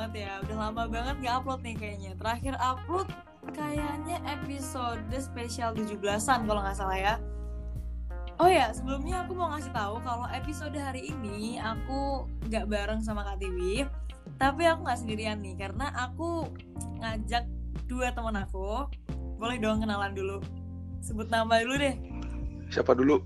banget 0.00 0.24
ya. 0.24 0.32
Udah 0.48 0.56
lama 0.56 0.82
banget 0.88 1.16
gak 1.20 1.34
upload 1.44 1.60
nih 1.60 1.76
kayaknya. 1.76 2.12
Terakhir 2.16 2.54
upload 2.56 3.08
kayaknya 3.52 4.16
episode 4.24 5.04
spesial 5.20 5.76
17-an 5.76 6.48
kalau 6.48 6.60
nggak 6.64 6.76
salah 6.80 6.96
ya. 6.96 7.14
Oh 8.40 8.48
ya, 8.48 8.72
sebelumnya 8.72 9.28
aku 9.28 9.36
mau 9.36 9.52
ngasih 9.52 9.68
tahu 9.76 10.00
kalau 10.00 10.24
episode 10.32 10.72
hari 10.80 11.12
ini 11.12 11.60
aku 11.60 12.24
nggak 12.48 12.72
bareng 12.72 13.04
sama 13.04 13.20
Kak 13.28 13.44
Tiwi, 13.44 13.84
tapi 14.40 14.64
aku 14.64 14.88
nggak 14.88 15.00
sendirian 15.04 15.44
nih 15.44 15.60
karena 15.60 15.92
aku 15.92 16.48
ngajak 17.04 17.44
dua 17.84 18.08
teman 18.16 18.40
aku. 18.40 18.88
Boleh 19.36 19.60
dong 19.60 19.84
kenalan 19.84 20.16
dulu. 20.16 20.40
Sebut 21.04 21.28
nama 21.28 21.60
dulu 21.60 21.76
deh. 21.76 21.92
Siapa 22.72 22.96
dulu? 22.96 23.20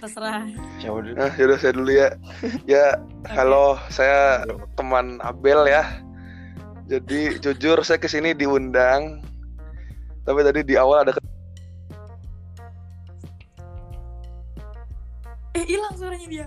Terserah. 0.00 0.48
Siapa 0.80 0.98
dulu? 1.04 1.14
Nah, 1.16 1.32
yaudah 1.36 1.58
saya 1.60 1.72
dulu 1.76 1.90
ya. 1.92 2.08
Ya, 2.72 2.86
Oke. 2.96 3.32
halo, 3.36 3.76
saya 3.92 4.44
teman 4.78 5.20
Abel 5.20 5.68
ya. 5.68 5.84
Jadi 6.88 7.36
jujur 7.44 7.84
saya 7.84 8.00
ke 8.00 8.08
sini 8.08 8.32
diundang, 8.32 9.20
tapi 10.24 10.40
tadi 10.40 10.64
di 10.64 10.72
awal 10.80 11.04
ada 11.04 11.12
Eh, 15.52 15.64
hilang 15.68 15.92
suaranya 15.98 16.28
dia. 16.32 16.46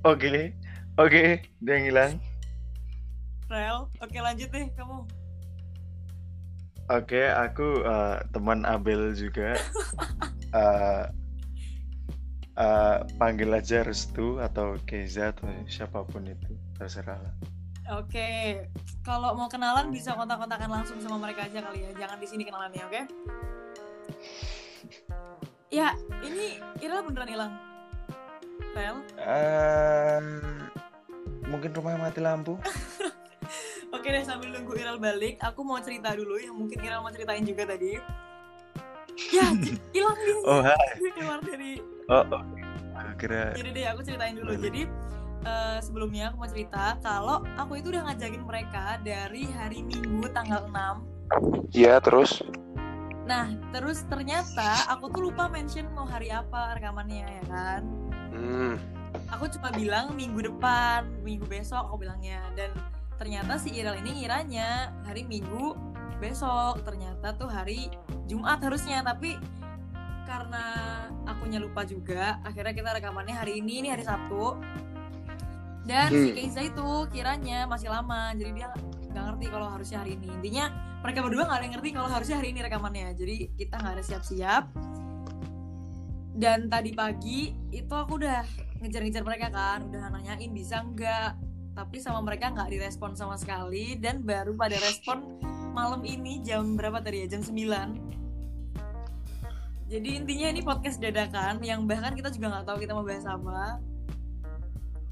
Oke, 0.00 0.56
oke, 0.96 1.22
dia 1.60 1.72
yang 1.76 1.84
hilang. 1.92 2.12
Rel, 3.50 3.90
oke 4.00 4.16
lanjut 4.16 4.48
deh 4.48 4.66
kamu. 4.72 5.04
Oke, 6.90 7.22
aku 7.30 7.86
eh, 7.86 8.16
teman 8.34 8.66
Abel 8.66 9.14
juga. 9.14 9.54
Eh, 10.50 11.06
eh, 12.58 12.98
panggil 13.22 13.54
aja 13.54 13.86
Restu 13.86 14.42
atau 14.42 14.74
Keza 14.82 15.30
atau 15.30 15.46
siapa 15.70 16.02
pun 16.02 16.26
itu 16.26 16.58
terserah 16.74 17.22
lah. 17.22 17.34
Oke, 18.02 18.58
kalau 19.06 19.38
mau 19.38 19.46
kenalan 19.46 19.94
bisa 19.94 20.10
kontak-kontakan 20.18 20.82
langsung 20.82 20.98
sama 20.98 21.22
mereka 21.22 21.46
aja 21.46 21.62
kali 21.62 21.86
ya. 21.86 21.94
Jangan 22.02 22.18
di 22.18 22.26
sini 22.26 22.42
kenalannya, 22.42 22.82
oke? 22.82 23.02
Ya, 25.70 25.94
ini 26.26 26.58
Ira 26.82 26.98
beneran 27.06 27.30
hilang. 27.30 27.52
Rel, 28.74 28.98
Eh, 29.22 30.18
mungkin 31.46 31.70
rumah 31.78 31.94
mati 31.94 32.18
lampu. 32.18 32.58
oke 33.94 34.06
deh 34.06 34.24
sambil 34.24 34.54
nunggu 34.54 34.78
Iral 34.78 34.98
balik, 34.98 35.38
aku 35.42 35.60
mau 35.62 35.78
cerita 35.82 36.14
dulu 36.14 36.38
yang 36.40 36.56
mungkin 36.56 36.78
Iral 36.80 37.00
mau 37.02 37.12
ceritain 37.12 37.42
juga 37.42 37.66
tadi. 37.68 37.98
Ya, 39.30 39.52
hilang 39.94 40.16
dia. 40.16 40.34
Oh, 40.46 40.60
hai. 40.64 40.88
Gue 40.96 41.10
keluar 41.18 41.40
dari. 41.44 41.82
Oh, 42.08 42.24
oh. 42.30 42.42
Kira 43.20 43.52
Jadi 43.52 43.70
deh 43.76 43.84
aku 43.84 44.00
ceritain 44.00 44.32
dulu. 44.32 44.56
Boleh. 44.56 44.64
Jadi 44.64 44.82
eh, 45.44 45.78
sebelumnya 45.84 46.32
aku 46.32 46.36
mau 46.40 46.48
cerita 46.48 46.96
kalau 47.04 47.44
aku 47.56 47.80
itu 47.80 47.92
udah 47.92 48.08
ngajakin 48.08 48.42
mereka 48.44 48.96
dari 49.04 49.44
hari 49.52 49.84
Minggu 49.84 50.28
tanggal 50.32 50.68
6 50.68 51.76
Iya, 51.76 52.00
terus 52.00 52.40
Nah, 53.28 53.46
terus 53.70 54.02
ternyata 54.10 54.90
aku 54.90 55.06
tuh 55.14 55.30
lupa 55.30 55.46
mention 55.46 55.86
mau 55.94 56.02
hari 56.02 56.34
apa 56.34 56.74
rekamannya 56.74 57.22
ya 57.22 57.44
kan. 57.46 57.82
hmm, 58.34 58.74
Aku 59.38 59.46
cuma 59.54 59.70
bilang 59.70 60.18
minggu 60.18 60.50
depan, 60.50 61.06
minggu 61.22 61.46
besok 61.46 61.78
aku 61.86 62.02
bilangnya. 62.02 62.42
Dan 62.58 62.74
ternyata 63.20 63.60
si 63.60 63.76
Iral 63.76 64.00
ini 64.00 64.24
ngiranya 64.24 64.96
hari 65.04 65.28
Minggu 65.28 65.76
besok. 66.16 66.80
Ternyata 66.88 67.36
tuh 67.36 67.52
hari 67.52 67.92
Jumat 68.24 68.64
harusnya. 68.64 69.04
Tapi 69.04 69.36
karena 70.24 70.64
akunya 71.28 71.60
lupa 71.60 71.84
juga, 71.84 72.40
akhirnya 72.40 72.72
kita 72.72 72.96
rekamannya 72.96 73.36
hari 73.36 73.60
ini, 73.60 73.84
ini 73.84 73.88
hari 73.92 74.08
Sabtu. 74.08 74.56
Dan 75.84 76.08
si 76.08 76.30
Hmm. 76.30 76.36
Keiza 76.36 76.60
itu 76.64 76.88
kiranya 77.10 77.66
masih 77.66 77.90
lama, 77.90 78.30
jadi 78.36 78.52
dia 78.54 78.68
nggak 79.10 79.24
ngerti 79.26 79.46
kalau 79.50 79.68
harusnya 79.68 79.98
hari 80.00 80.14
ini. 80.14 80.28
Intinya 80.38 80.70
mereka 81.02 81.18
berdua 81.24 81.48
nggak 81.48 81.58
ada 81.58 81.64
yang 81.66 81.74
ngerti 81.76 81.90
kalau 81.90 82.08
harusnya 82.08 82.36
hari 82.38 82.48
ini 82.54 82.60
rekamannya. 82.62 83.08
Jadi 83.18 83.36
kita 83.58 83.74
nggak 83.80 83.94
ada 83.98 84.04
siap-siap. 84.04 84.64
Dan 86.40 86.70
tadi 86.70 86.94
pagi 86.94 87.52
itu 87.74 87.90
aku 87.90 88.16
udah 88.16 88.46
ngejar-ngejar 88.80 89.22
mereka 89.26 89.50
kan, 89.50 89.84
udah 89.90 90.08
nanyain 90.14 90.52
bisa 90.54 90.80
nggak. 90.80 91.49
Tapi 91.74 91.96
sama 92.02 92.20
mereka 92.20 92.50
nggak 92.50 92.70
direspon 92.70 93.14
sama 93.16 93.38
sekali 93.38 93.96
dan 93.96 94.22
baru 94.22 94.52
pada 94.54 94.76
respon 94.80 95.38
malam 95.70 96.02
ini 96.02 96.42
jam 96.42 96.74
berapa 96.74 96.98
tadi 97.00 97.24
ya? 97.24 97.38
Jam 97.38 97.42
9 97.46 98.10
jadi 99.90 100.22
intinya 100.22 100.54
ini 100.54 100.62
podcast 100.62 101.02
dadakan 101.02 101.58
yang 101.66 101.82
bahkan 101.90 102.14
kita 102.14 102.30
juga 102.30 102.54
nggak 102.54 102.66
tahu 102.70 102.78
kita 102.78 102.94
mau 102.94 103.02
bahas 103.02 103.26
apa. 103.26 103.82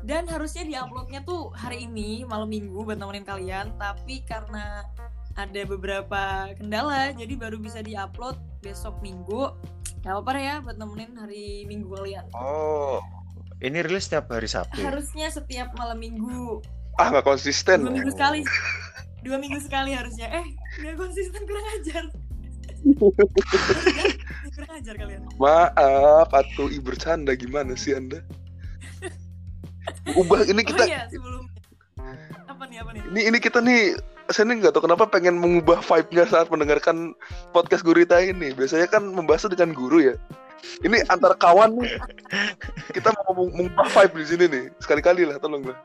Dan 0.06 0.30
harusnya 0.30 0.62
diuploadnya 0.62 1.26
tuh 1.26 1.50
hari 1.50 1.90
ini 1.90 2.22
malam 2.22 2.46
minggu 2.46 2.86
buat 2.86 2.94
nemenin 2.94 3.26
kalian, 3.26 3.74
tapi 3.74 4.22
karena 4.22 4.86
ada 5.34 5.60
beberapa 5.66 6.54
kendala 6.54 7.10
jadi 7.10 7.34
baru 7.34 7.58
bisa 7.58 7.82
diupload 7.82 8.38
besok 8.62 9.02
minggu. 9.02 9.50
Gak 10.06 10.14
apa-apa 10.14 10.38
ya 10.38 10.62
buat 10.62 10.78
nemenin 10.78 11.10
hari 11.18 11.66
minggu 11.66 11.90
kalian. 11.98 12.30
Oh, 12.38 13.02
ini 13.58 13.78
rilis 13.82 14.06
setiap 14.06 14.30
hari 14.30 14.46
Sabtu. 14.46 14.78
ya? 14.78 14.94
Harusnya 14.94 15.26
setiap 15.34 15.74
malam 15.74 15.98
minggu, 15.98 16.62
ah 16.98 17.10
nggak 17.10 17.26
konsisten. 17.26 17.82
dua 17.82 17.90
minggu 17.90 18.12
sekali, 18.14 18.40
dua 19.26 19.36
minggu 19.42 19.58
sekali 19.58 19.90
harusnya. 19.94 20.30
Eh, 20.30 20.46
nggak 20.82 20.94
konsisten 20.94 21.42
kurang 21.42 21.66
ajar. 21.78 22.04
kurang 24.54 24.72
ajar 24.78 24.94
kalian. 24.94 25.20
Maaf, 25.42 26.30
atuh 26.30 26.70
i 26.70 26.78
bercanda 26.78 27.34
gimana 27.34 27.74
sih 27.74 27.98
anda? 27.98 28.22
Ubah 30.14 30.46
ini 30.46 30.62
Oh 30.62 30.68
kita, 30.68 30.84
iya 30.84 31.08
sebelum 31.08 31.48
apa 32.46 32.62
nih 32.68 32.78
apa 32.84 32.90
nih? 32.92 33.00
ini 33.08 33.20
ini 33.32 33.38
kita 33.40 33.58
nih, 33.64 33.96
saya 34.28 34.44
nih 34.46 34.60
nggak 34.62 34.72
tahu 34.76 34.84
kenapa 34.84 35.08
pengen 35.08 35.40
mengubah 35.40 35.80
vibe-nya 35.80 36.28
saat 36.28 36.46
mendengarkan 36.52 37.16
podcast 37.50 37.82
Gurita 37.82 38.20
ini. 38.20 38.52
Biasanya 38.52 38.86
kan 38.86 39.02
membahas 39.02 39.48
dengan 39.48 39.72
guru 39.74 40.12
ya. 40.12 40.14
Ini 40.78 41.06
antar 41.06 41.34
kawan 41.34 41.74
nih, 41.74 41.98
kita 42.90 43.10
mau 43.16 43.34
meng- 43.34 43.50
mengubah 43.52 43.88
vibe 43.88 44.14
di 44.16 44.26
sini 44.26 44.44
nih. 44.46 44.64
Sekali-kali 44.78 45.22
lah, 45.24 45.36
tolong 45.36 45.62
lah. 45.62 45.78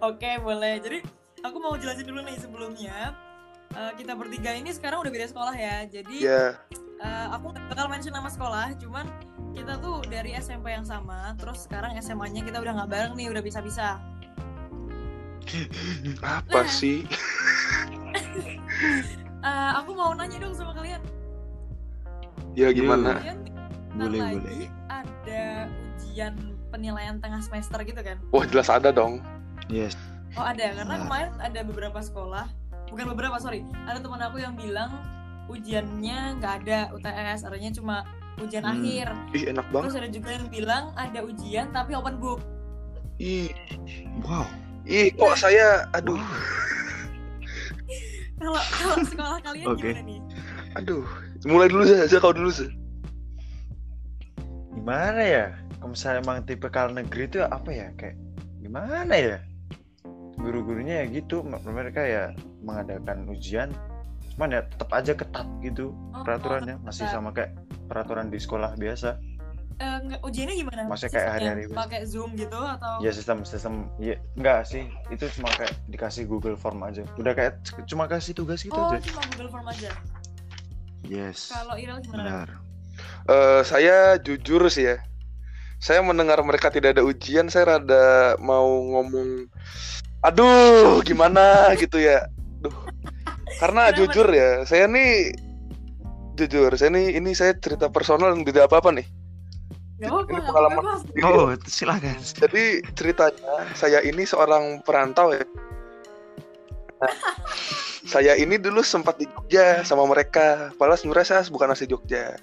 Oke 0.00 0.38
boleh. 0.38 0.78
Jadi 0.78 0.98
aku 1.40 1.56
mau 1.56 1.74
jelasin 1.74 2.04
dulu 2.04 2.20
nih 2.22 2.36
sebelumnya. 2.36 3.12
Eh, 3.72 3.92
kita 3.96 4.12
bertiga 4.12 4.52
ini 4.52 4.68
sekarang 4.68 5.00
udah 5.00 5.10
beda 5.10 5.26
sekolah 5.26 5.54
ya. 5.54 5.84
Jadi 5.84 6.22
Ya, 6.22 6.56
eh, 6.98 7.26
aku 7.30 7.50
nggak 7.50 7.66
bakal 7.66 7.86
mention 7.86 8.12
nama 8.12 8.28
sekolah, 8.28 8.76
cuman 8.76 9.04
kita 9.52 9.76
tuh 9.76 10.00
dari 10.06 10.32
SMP 10.34 10.70
yang 10.70 10.84
sama. 10.84 11.36
Terus 11.36 11.64
sekarang 11.64 11.92
SMA-nya 11.98 12.40
kita 12.40 12.56
udah 12.56 12.72
nggak 12.74 12.90
bareng 12.90 13.14
nih, 13.14 13.28
udah 13.28 13.42
bisa-bisa. 13.42 14.00
apa 16.22 16.60
Nah. 16.60 16.70
sih? 16.78 17.02
Eh, 19.42 19.70
aku 19.74 19.90
mau 19.92 20.14
nanya 20.14 20.38
dong 20.38 20.54
sama 20.54 20.70
kalian. 20.72 21.01
Ya 22.52 22.68
gimana? 22.70 23.16
Bentar 23.16 24.08
Boleh, 24.08 24.20
lagi 24.20 24.36
boleh. 24.38 24.68
ada 24.88 25.44
ujian 25.94 26.34
penilaian 26.68 27.16
tengah 27.18 27.40
semester 27.40 27.80
gitu 27.80 28.00
kan? 28.00 28.16
Wah 28.28 28.44
jelas 28.44 28.68
ada 28.68 28.88
dong. 28.88 29.20
Yes. 29.68 29.96
Oh 30.32 30.40
ada, 30.42 30.72
karena 30.74 30.94
Nah. 30.94 31.00
kemarin 31.02 31.32
ada 31.38 31.60
beberapa 31.62 32.00
sekolah, 32.00 32.48
bukan 32.88 33.06
beberapa 33.10 33.36
sorry, 33.36 33.64
ada 33.84 34.00
teman 34.00 34.16
aku 34.18 34.40
yang 34.40 34.52
bilang 34.52 34.96
ujiannya 35.46 36.40
nggak 36.40 36.54
ada 36.64 36.78
UTS, 36.90 37.44
artinya 37.44 37.70
cuma 37.70 37.96
ujian 38.38 38.64
Hmm. 38.64 38.72
akhir. 38.74 39.06
Ih 39.32 39.44
enak 39.48 39.66
banget. 39.68 39.84
Terus 39.86 39.98
ada 39.98 40.10
juga 40.10 40.28
yang 40.30 40.46
bilang 40.48 40.84
ada 40.94 41.20
ujian 41.20 41.66
tapi 41.68 41.92
open 41.92 42.16
book. 42.16 42.40
Ih, 43.18 43.52
Wow. 44.20 44.48
ih 44.82 45.12
kok 45.12 45.36
saya, 45.38 45.84
aduh, 45.92 46.20
Kalau 48.34 48.58
kalau 48.74 48.96
sekolah 49.06 49.38
kalian 49.38 49.66
Oke. 49.68 49.86
gimana 49.86 50.02
nih? 50.02 50.20
aduh. 50.74 51.06
Mulai 51.42 51.68
dulu 51.70 51.82
saja, 51.82 52.16
kau 52.22 52.30
dulu 52.30 52.50
sih. 52.54 52.70
Gimana 54.78 55.22
ya? 55.22 55.46
Kalau 55.78 55.90
misalnya 55.90 56.18
emang 56.22 56.38
tipe 56.46 56.68
kal 56.70 56.94
negeri 56.94 57.26
itu 57.26 57.42
apa 57.42 57.70
ya? 57.74 57.90
Kayak 57.98 58.16
gimana 58.62 59.14
ya? 59.14 59.38
Guru-gurunya 60.38 61.02
ya 61.02 61.06
gitu, 61.10 61.42
mereka 61.44 62.02
ya 62.02 62.32
mengadakan 62.62 63.26
ujian, 63.30 63.68
cuman 64.34 64.58
ya 64.58 64.60
tetap 64.64 64.90
aja 64.90 65.12
ketat 65.12 65.44
gitu 65.60 65.92
Oh, 66.14 66.24
peraturannya, 66.24 66.80
oh, 66.80 66.84
masih 66.88 67.04
ketat. 67.04 67.14
sama 67.14 67.30
kayak 67.36 67.52
peraturan 67.86 68.32
di 68.32 68.38
sekolah 68.40 68.74
biasa. 68.80 69.18
Eh, 69.82 69.96
nggak, 70.08 70.20
ujiannya 70.24 70.54
gimana? 70.56 70.80
Maksudnya 70.88 71.12
kayak 71.14 71.30
hari-hari 71.36 71.62
biasa. 71.68 71.78
Pakai 71.84 72.00
Zoom 72.08 72.30
gitu 72.38 72.58
atau? 72.58 73.02
Ya 73.04 73.10
sistem 73.12 73.44
sistem 73.44 73.90
ya 73.98 74.16
enggak 74.38 74.66
sih, 74.66 74.88
itu 75.10 75.24
cuma 75.36 75.50
kayak 75.52 75.74
dikasih 75.90 76.24
Google 76.24 76.56
Form 76.56 76.80
aja. 76.86 77.02
Udah 77.18 77.34
kayak 77.34 77.60
cuma 77.90 78.08
kasih 78.08 78.32
tugas 78.32 78.62
gitu 78.64 78.78
oh, 78.78 78.94
aja. 78.94 79.02
cuma 79.02 79.22
Google 79.34 79.50
Form 79.52 79.66
aja. 79.68 79.90
Yes. 81.06 81.50
Kalau 81.50 81.74
Irel 81.78 81.98
gimana? 82.02 82.22
Benar. 82.22 82.48
Eh, 83.28 83.60
saya 83.62 84.18
jujur 84.18 84.66
sih 84.70 84.90
ya. 84.90 84.96
Saya 85.82 85.98
mendengar 85.98 86.38
mereka 86.46 86.70
tidak 86.70 86.94
ada 86.98 87.02
ujian, 87.02 87.50
saya 87.50 87.74
rada 87.74 88.38
mau 88.38 88.66
ngomong, 88.86 89.50
aduh, 90.22 91.02
gimana 91.02 91.66
gitu 91.82 91.98
ya. 91.98 92.22
Duh. 92.62 92.70
Karena 93.58 93.90
Kenapa 93.90 93.98
jujur 93.98 94.26
ya, 94.30 94.62
saya 94.62 94.86
nih 94.86 95.34
jujur, 96.38 96.70
saya 96.78 96.90
nih 96.94 97.18
ini 97.18 97.34
saya 97.34 97.52
cerita 97.58 97.90
personal 97.90 98.34
yang 98.34 98.46
tidak 98.46 98.70
apa-apa 98.70 98.94
nih. 98.94 99.06
Gak 100.02 100.10
apa-apa, 100.10 100.30
Ini 100.34 100.40
pengalaman 100.50 100.82
sendiri. 100.98 101.22
Oh, 101.26 101.50
silakan. 101.66 102.18
Jadi 102.18 102.64
ceritanya 102.98 103.54
saya 103.78 104.02
ini 104.02 104.26
seorang 104.26 104.82
perantau 104.82 105.30
ya. 105.30 105.46
Saya 108.12 108.34
ini 108.34 108.58
dulu 108.58 108.82
sempat 108.82 109.18
di 109.18 109.26
Jogja 109.30 109.86
sama 109.86 110.04
mereka. 110.04 110.74
Padahal 110.74 110.98
sebenarnya 110.98 111.38
saya 111.38 111.42
bukan 111.48 111.70
asli 111.70 111.86
Jogja. 111.86 112.34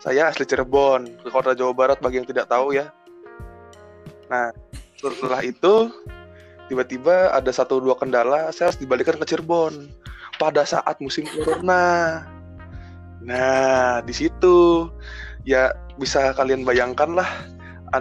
Saya 0.00 0.32
asli 0.32 0.48
Cirebon, 0.48 1.20
ke 1.20 1.28
kota 1.28 1.52
Jawa 1.52 1.76
Barat 1.76 2.00
bagi 2.00 2.20
yang 2.20 2.28
tidak 2.28 2.48
tahu 2.48 2.72
ya. 2.76 2.88
Nah, 4.32 4.52
setelah 4.96 5.40
itu 5.44 5.92
tiba-tiba 6.72 7.32
ada 7.36 7.52
satu 7.52 7.80
dua 7.84 7.96
kendala, 8.00 8.48
saya 8.52 8.72
harus 8.72 8.80
dibalikan 8.80 9.16
ke 9.20 9.28
Cirebon 9.28 9.92
pada 10.40 10.64
saat 10.64 10.96
musim 11.04 11.28
corona. 11.28 12.24
Nah, 13.24 14.00
di 14.04 14.12
situ 14.16 14.88
ya 15.44 15.72
bisa 16.00 16.32
kalian 16.32 16.64
bayangkan 16.64 17.12
lah 17.12 17.28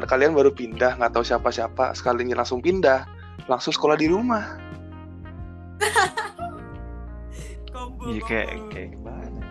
kalian 0.01 0.33
baru 0.33 0.49
pindah 0.49 0.97
nggak 0.97 1.13
tahu 1.13 1.21
siapa-siapa 1.21 1.93
sekalinya 1.93 2.41
langsung 2.41 2.63
pindah 2.65 3.05
langsung 3.45 3.69
sekolah 3.69 3.93
di 3.93 4.09
rumah 4.09 4.57
Combo, 7.73 8.05
Iya 8.05 8.21
kayak 8.27 8.69
kayak 8.69 8.89
gimana? 8.93 9.41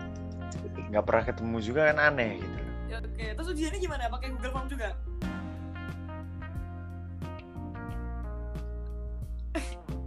Nggak 0.89 1.03
pernah 1.03 1.23
ketemu 1.27 1.57
juga 1.59 1.91
kan 1.91 1.99
aneh 1.99 2.39
gitu. 2.39 2.57
Ya, 2.87 2.97
Oke, 3.01 3.25
terus 3.33 3.49
ujiannya 3.51 3.79
gimana? 3.81 4.05
Pakai 4.07 4.29
Google 4.37 4.53
Form 4.53 4.69
juga? 4.69 4.93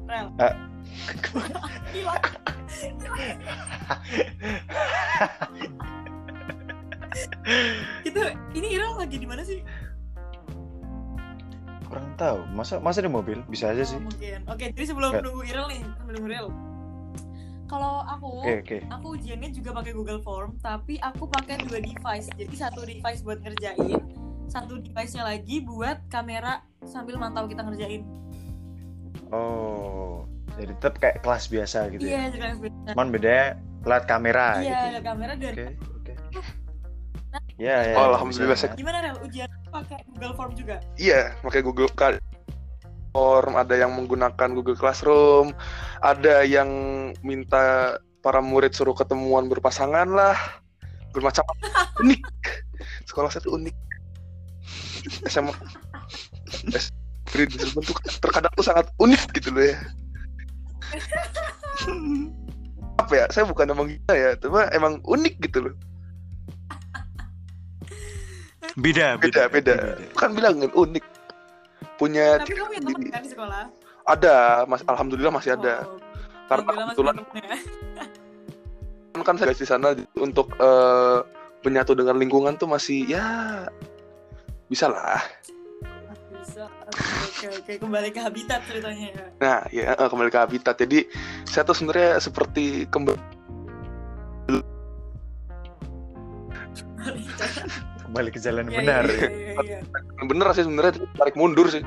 Rel. 0.07 0.31
Ah. 0.41 0.55
Hilang. 1.93 2.23
Itu 8.07 8.21
ini 8.55 8.67
Irel 8.75 8.95
lagi 8.97 9.19
di 9.19 9.27
mana 9.27 9.43
sih? 9.43 9.63
Tahu. 12.17 12.39
Masa 12.51 12.81
masa 12.81 13.05
di 13.05 13.09
mobil? 13.09 13.45
Bisa 13.47 13.71
aja 13.71 13.85
sih. 13.85 14.01
Oh, 14.01 14.09
mungkin. 14.09 14.41
Oke, 14.49 14.73
jadi 14.73 14.87
sebelum 14.89 15.11
Nggak. 15.13 15.25
nunggu 15.25 15.43
Irel 15.45 15.67
nih, 15.69 15.81
sebelum 16.01 16.15
nunggu 16.17 16.29
Irel. 16.33 16.49
Kalau 17.67 17.95
aku, 18.07 18.47
Oke 18.47 18.55
oke. 18.63 18.79
aku 18.89 19.07
ujiannya 19.19 19.51
juga 19.51 19.75
pakai 19.75 19.91
Google 19.91 20.23
Form, 20.23 20.55
tapi 20.63 21.03
aku 21.03 21.27
pakai 21.27 21.59
dua 21.67 21.83
device. 21.83 22.31
Jadi 22.33 22.55
satu 22.55 22.87
device 22.87 23.21
buat 23.21 23.43
ngerjain, 23.43 23.99
satu 24.47 24.79
device-nya 24.79 25.27
lagi 25.27 25.67
buat 25.67 25.99
kamera 26.07 26.63
sambil 26.87 27.19
mantau 27.19 27.51
kita 27.51 27.67
ngerjain. 27.67 28.07
Oh, 29.35 30.31
jadi 30.55 30.73
tetap 30.79 31.03
kayak 31.03 31.27
kelas 31.27 31.51
biasa 31.51 31.91
gitu 31.91 32.07
Iya, 32.07 32.15
ya. 32.15 32.27
juga 32.31 32.47
sebenarnya. 32.55 32.93
Cuman 32.95 33.09
bedanya 33.11 33.47
lihat 33.83 34.05
kamera 34.07 34.47
Iya, 34.57 34.63
gitu. 34.63 34.87
ada 34.87 35.01
kamera 35.03 35.33
dan 35.35 35.53
oke. 35.53 35.67
Ya 37.57 37.89
ya. 37.89 37.97
Oh, 37.97 38.13
alhamdulillah, 38.13 38.53
bisa. 38.53 38.77
gimana 38.77 39.01
Rel? 39.01 39.17
Ujian 39.25 39.49
pakai 39.73 40.05
Google 40.13 40.37
Form 40.37 40.53
juga? 40.53 40.77
iya 41.01 41.33
pakai 41.41 41.65
Google 41.65 41.89
Form 43.17 43.57
ada 43.57 43.73
yang 43.73 43.97
menggunakan 43.97 44.53
Google 44.53 44.77
Classroom 44.77 45.57
ada 46.05 46.45
yang 46.45 46.69
minta 47.25 47.97
para 48.21 48.45
murid 48.45 48.77
suruh 48.77 48.93
ketemuan 48.93 49.49
berpasangan 49.49 50.05
lah 50.05 50.37
bermacam 51.17 51.41
unik 52.05 52.21
sekolah 53.09 53.33
saya 53.33 53.41
tuh 53.41 53.57
unik 53.57 53.73
SMA 55.33 55.57
Cirebon 57.33 57.89
tuh 57.89 57.97
terkadang 58.21 58.53
tuh 58.53 58.69
sangat 58.69 58.85
unik 59.01 59.33
gitu 59.41 59.49
loh 59.57 59.65
ya 59.65 59.81
apa 63.01 63.13
ya 63.17 63.25
saya 63.33 63.49
bukan 63.49 63.73
emang 63.73 63.89
gila 63.89 64.13
ya 64.13 64.37
cuma 64.37 64.69
emang 64.77 65.01
unik 65.09 65.41
gitu 65.49 65.71
loh 65.71 65.75
Beda 68.77 69.17
beda 69.17 69.49
beda 69.49 69.77
kan 70.13 70.37
bilang 70.37 70.61
kan 70.61 70.69
unik 70.71 71.05
punya 71.97 72.37
Tapi 72.37 72.45
ciri 72.47 72.57
kamu 72.57 72.69
punya 72.69 72.81
teman 72.81 72.93
sendiri. 72.93 73.11
kan 73.11 73.23
di 73.23 73.31
sekolah? 73.33 73.65
ada 74.07 74.35
mas 74.65 74.85
alhamdulillah 74.87 75.33
masih 75.33 75.57
ada 75.57 75.83
Oh, 75.83 75.99
karena 76.47 76.71
kebetulan 76.87 77.15
temennya. 77.19 77.59
kan 79.19 79.35
saya 79.35 79.51
di 79.51 79.67
sana 79.67 79.89
untuk 80.15 80.55
eh, 80.55 81.19
menyatu 81.65 81.97
dengan 81.97 82.15
lingkungan 82.15 82.55
tuh 82.55 82.69
masih 82.69 83.03
ya 83.09 83.27
bisa 84.69 84.87
lah 84.87 85.19
Bisa. 86.31 86.71
Oke, 87.27 87.47
oke, 87.51 87.73
kembali 87.83 88.09
ke 88.09 88.21
habitat 88.23 88.63
ceritanya 88.65 89.09
ya. 89.11 89.27
nah 89.37 89.59
ya 89.69 89.85
eh, 89.91 90.07
kembali 90.07 90.31
ke 90.31 90.39
habitat 90.39 90.77
jadi 90.77 91.03
saya 91.43 91.65
tuh 91.65 91.75
sebenarnya 91.75 92.21
seperti 92.21 92.87
kembali 92.87 93.19
Kembali 98.17 98.33
ke 98.33 98.41
jalan 98.41 98.73
Iya, 98.73 98.81
benar. 98.81 99.05
iya, 99.13 99.29
iya, 99.29 99.61
iya. 99.85 100.25
bener 100.25 100.49
sih 100.57 100.65
sebenarnya 100.65 101.05
tarik 101.21 101.37
mundur 101.37 101.69
sih 101.69 101.85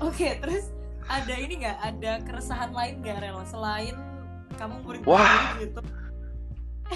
Oke, 0.00 0.40
terus 0.40 0.72
ada 1.04 1.36
ini 1.36 1.60
nggak? 1.60 1.76
Ada 1.84 2.24
keresahan 2.24 2.72
lain 2.72 3.04
nggak, 3.04 3.20
Rel? 3.20 3.44
Selain 3.44 3.92
kamu 4.56 4.80
murid 4.88 5.04
Wah. 5.04 5.52
gitu. 5.60 5.84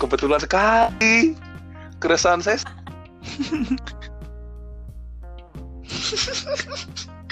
kebetulan 0.00 0.40
sekali 0.40 1.36
keresahan 2.00 2.40
saya 2.40 2.56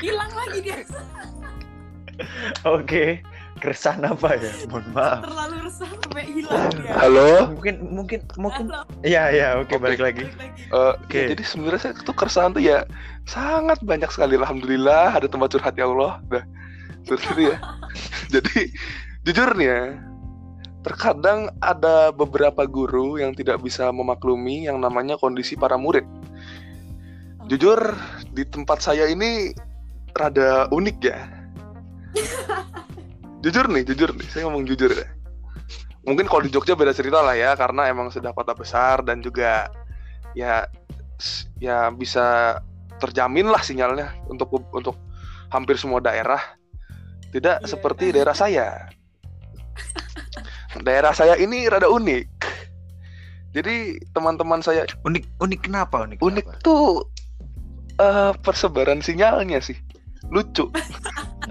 Hilang 0.05 0.32
lagi 0.37 0.61
dia. 0.61 0.85
Oke. 2.69 3.25
Keresahan 3.62 4.03
apa 4.06 4.37
ya? 4.37 4.51
Mohon 4.69 4.87
maaf. 4.93 5.19
Terlalu 5.25 5.56
resah 5.67 5.89
sampai 5.89 6.25
hilang 6.31 6.69
dia. 6.79 6.93
halo 6.95 7.31
Mungkin 7.55 7.75
mungkin 7.95 8.21
mungkin. 8.39 8.65
Iya 9.06 9.23
iya 9.31 9.49
oke 9.59 9.75
Oke. 9.75 9.83
balik 9.83 10.01
lagi. 10.03 10.25
balik 10.27 10.39
lagi. 10.39 10.62
Eh, 10.69 10.93
Oke. 11.01 11.19
ya, 11.19 11.25
jadi 11.35 11.43
sebenarnya 11.47 11.81
saya 11.81 11.93
tuh 12.03 12.17
keresahan 12.17 12.51
tuh 12.55 12.62
ya 12.62 12.85
sangat 13.25 13.81
banyak 13.81 14.09
sekali 14.12 14.37
alhamdulillah 14.37 15.17
ada 15.17 15.27
tempat 15.29 15.56
curhat 15.56 15.75
ya 15.77 15.89
Allah 15.89 16.21
nah 16.29 16.45
seperti 17.05 17.25
itu 17.33 17.43
ya 17.53 17.56
jadi 18.37 18.56
jujur 19.25 19.49
nih 19.57 19.69
ya 19.69 19.81
terkadang 20.85 21.49
ada 21.65 22.12
beberapa 22.12 22.69
guru 22.69 23.17
yang 23.17 23.33
tidak 23.33 23.65
bisa 23.65 23.89
memaklumi 23.89 24.69
yang 24.69 24.77
namanya 24.77 25.17
kondisi 25.17 25.57
para 25.57 25.81
murid 25.81 26.05
jujur 27.49 27.81
di 28.37 28.45
tempat 28.45 28.85
saya 28.85 29.09
ini 29.09 29.57
rada 30.12 30.69
unik 30.69 30.97
ya 31.00 31.19
jujur 33.44 33.69
nih 33.69 33.85
jujur 33.85 34.11
nih. 34.17 34.26
Saya 34.32 34.49
ngomong 34.49 34.64
jujur 34.64 34.88
ya. 34.88 35.05
Mungkin 36.08 36.25
kalau 36.28 36.45
di 36.45 36.52
Jogja 36.52 36.73
beda 36.76 36.97
cerita 36.97 37.21
lah 37.21 37.37
ya 37.37 37.52
karena 37.57 37.88
emang 37.88 38.09
sudah 38.09 38.33
kota 38.33 38.57
besar 38.57 39.04
dan 39.04 39.21
juga 39.21 39.69
ya 40.33 40.64
ya 41.61 41.88
bisa 41.92 42.59
terjamin 43.00 43.49
lah 43.49 43.61
sinyalnya 43.61 44.12
untuk 44.28 44.49
untuk 44.73 44.97
hampir 45.52 45.76
semua 45.76 46.00
daerah. 46.00 46.40
Tidak 47.33 47.64
Iya. 47.64 47.69
seperti 47.69 48.14
daerah 48.16 48.37
saya. 48.37 48.88
Daerah 50.75 51.14
saya 51.14 51.38
ini 51.38 51.71
rada 51.71 51.87
unik. 51.87 52.26
Jadi 53.54 54.02
teman-teman 54.11 54.59
saya 54.59 54.83
Unik 55.07 55.38
unik 55.38 55.61
kenapa? 55.71 56.02
Unik? 56.02 56.19
unik 56.19 56.45
kenapa? 56.50 56.62
tuh 56.66 57.07
eh, 58.02 58.33
persebaran 58.42 58.99
sinyalnya 58.99 59.62
sih. 59.62 59.78
Lucu 60.33 60.73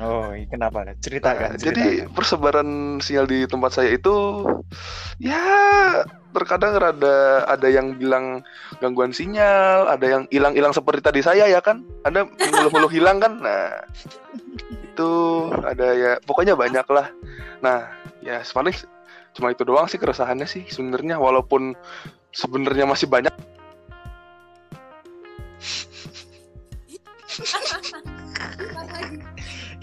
Oh, 0.01 0.33
iya, 0.33 0.49
kenapa? 0.49 0.89
Ceritakan. 1.01 1.53
Nah, 1.53 1.59
jadi 1.59 1.85
ceritakan. 2.05 2.13
persebaran 2.17 2.69
sinyal 2.97 3.25
di 3.29 3.45
tempat 3.45 3.77
saya 3.77 3.93
itu 3.93 4.45
ya 5.21 5.43
terkadang 6.33 6.73
rada 6.81 7.45
ada 7.45 7.67
yang 7.69 7.93
bilang 8.01 8.41
gangguan 8.81 9.13
sinyal, 9.13 9.85
ada 9.85 10.05
yang 10.05 10.23
hilang-hilang 10.33 10.73
seperti 10.73 11.05
tadi 11.05 11.21
saya 11.21 11.45
ya 11.45 11.61
kan, 11.61 11.85
ada 12.01 12.25
mengeluh-ngeluh 12.25 12.89
hilang 12.89 13.21
kan, 13.21 13.37
nah 13.37 13.85
itu 14.65 15.11
ada 15.61 15.87
ya 15.93 16.11
pokoknya 16.25 16.57
banyak 16.57 16.85
lah. 16.89 17.13
Nah 17.61 17.85
ya 18.25 18.41
paling 18.49 18.73
cuma 19.37 19.53
itu 19.53 19.61
doang 19.61 19.85
sih 19.85 20.01
keresahannya 20.01 20.49
sih 20.49 20.65
sebenarnya 20.69 21.21
walaupun 21.21 21.77
sebenarnya 22.33 22.89
masih 22.89 23.05
banyak 23.05 23.33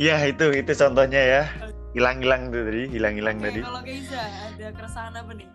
Iya 0.00 0.16
itu 0.24 0.46
itu 0.50 0.72
contohnya 0.72 1.20
ya. 1.20 1.42
Hilang-hilang 1.92 2.48
tuh 2.48 2.62
tadi, 2.64 2.82
hilang-hilang 2.88 3.36
Oke, 3.36 3.44
tadi. 3.44 3.60
kalau 3.60 3.80
Keiza 3.82 4.16
ada 4.22 4.66
keresahan 4.72 5.12
apa 5.12 5.30
nih? 5.34 5.48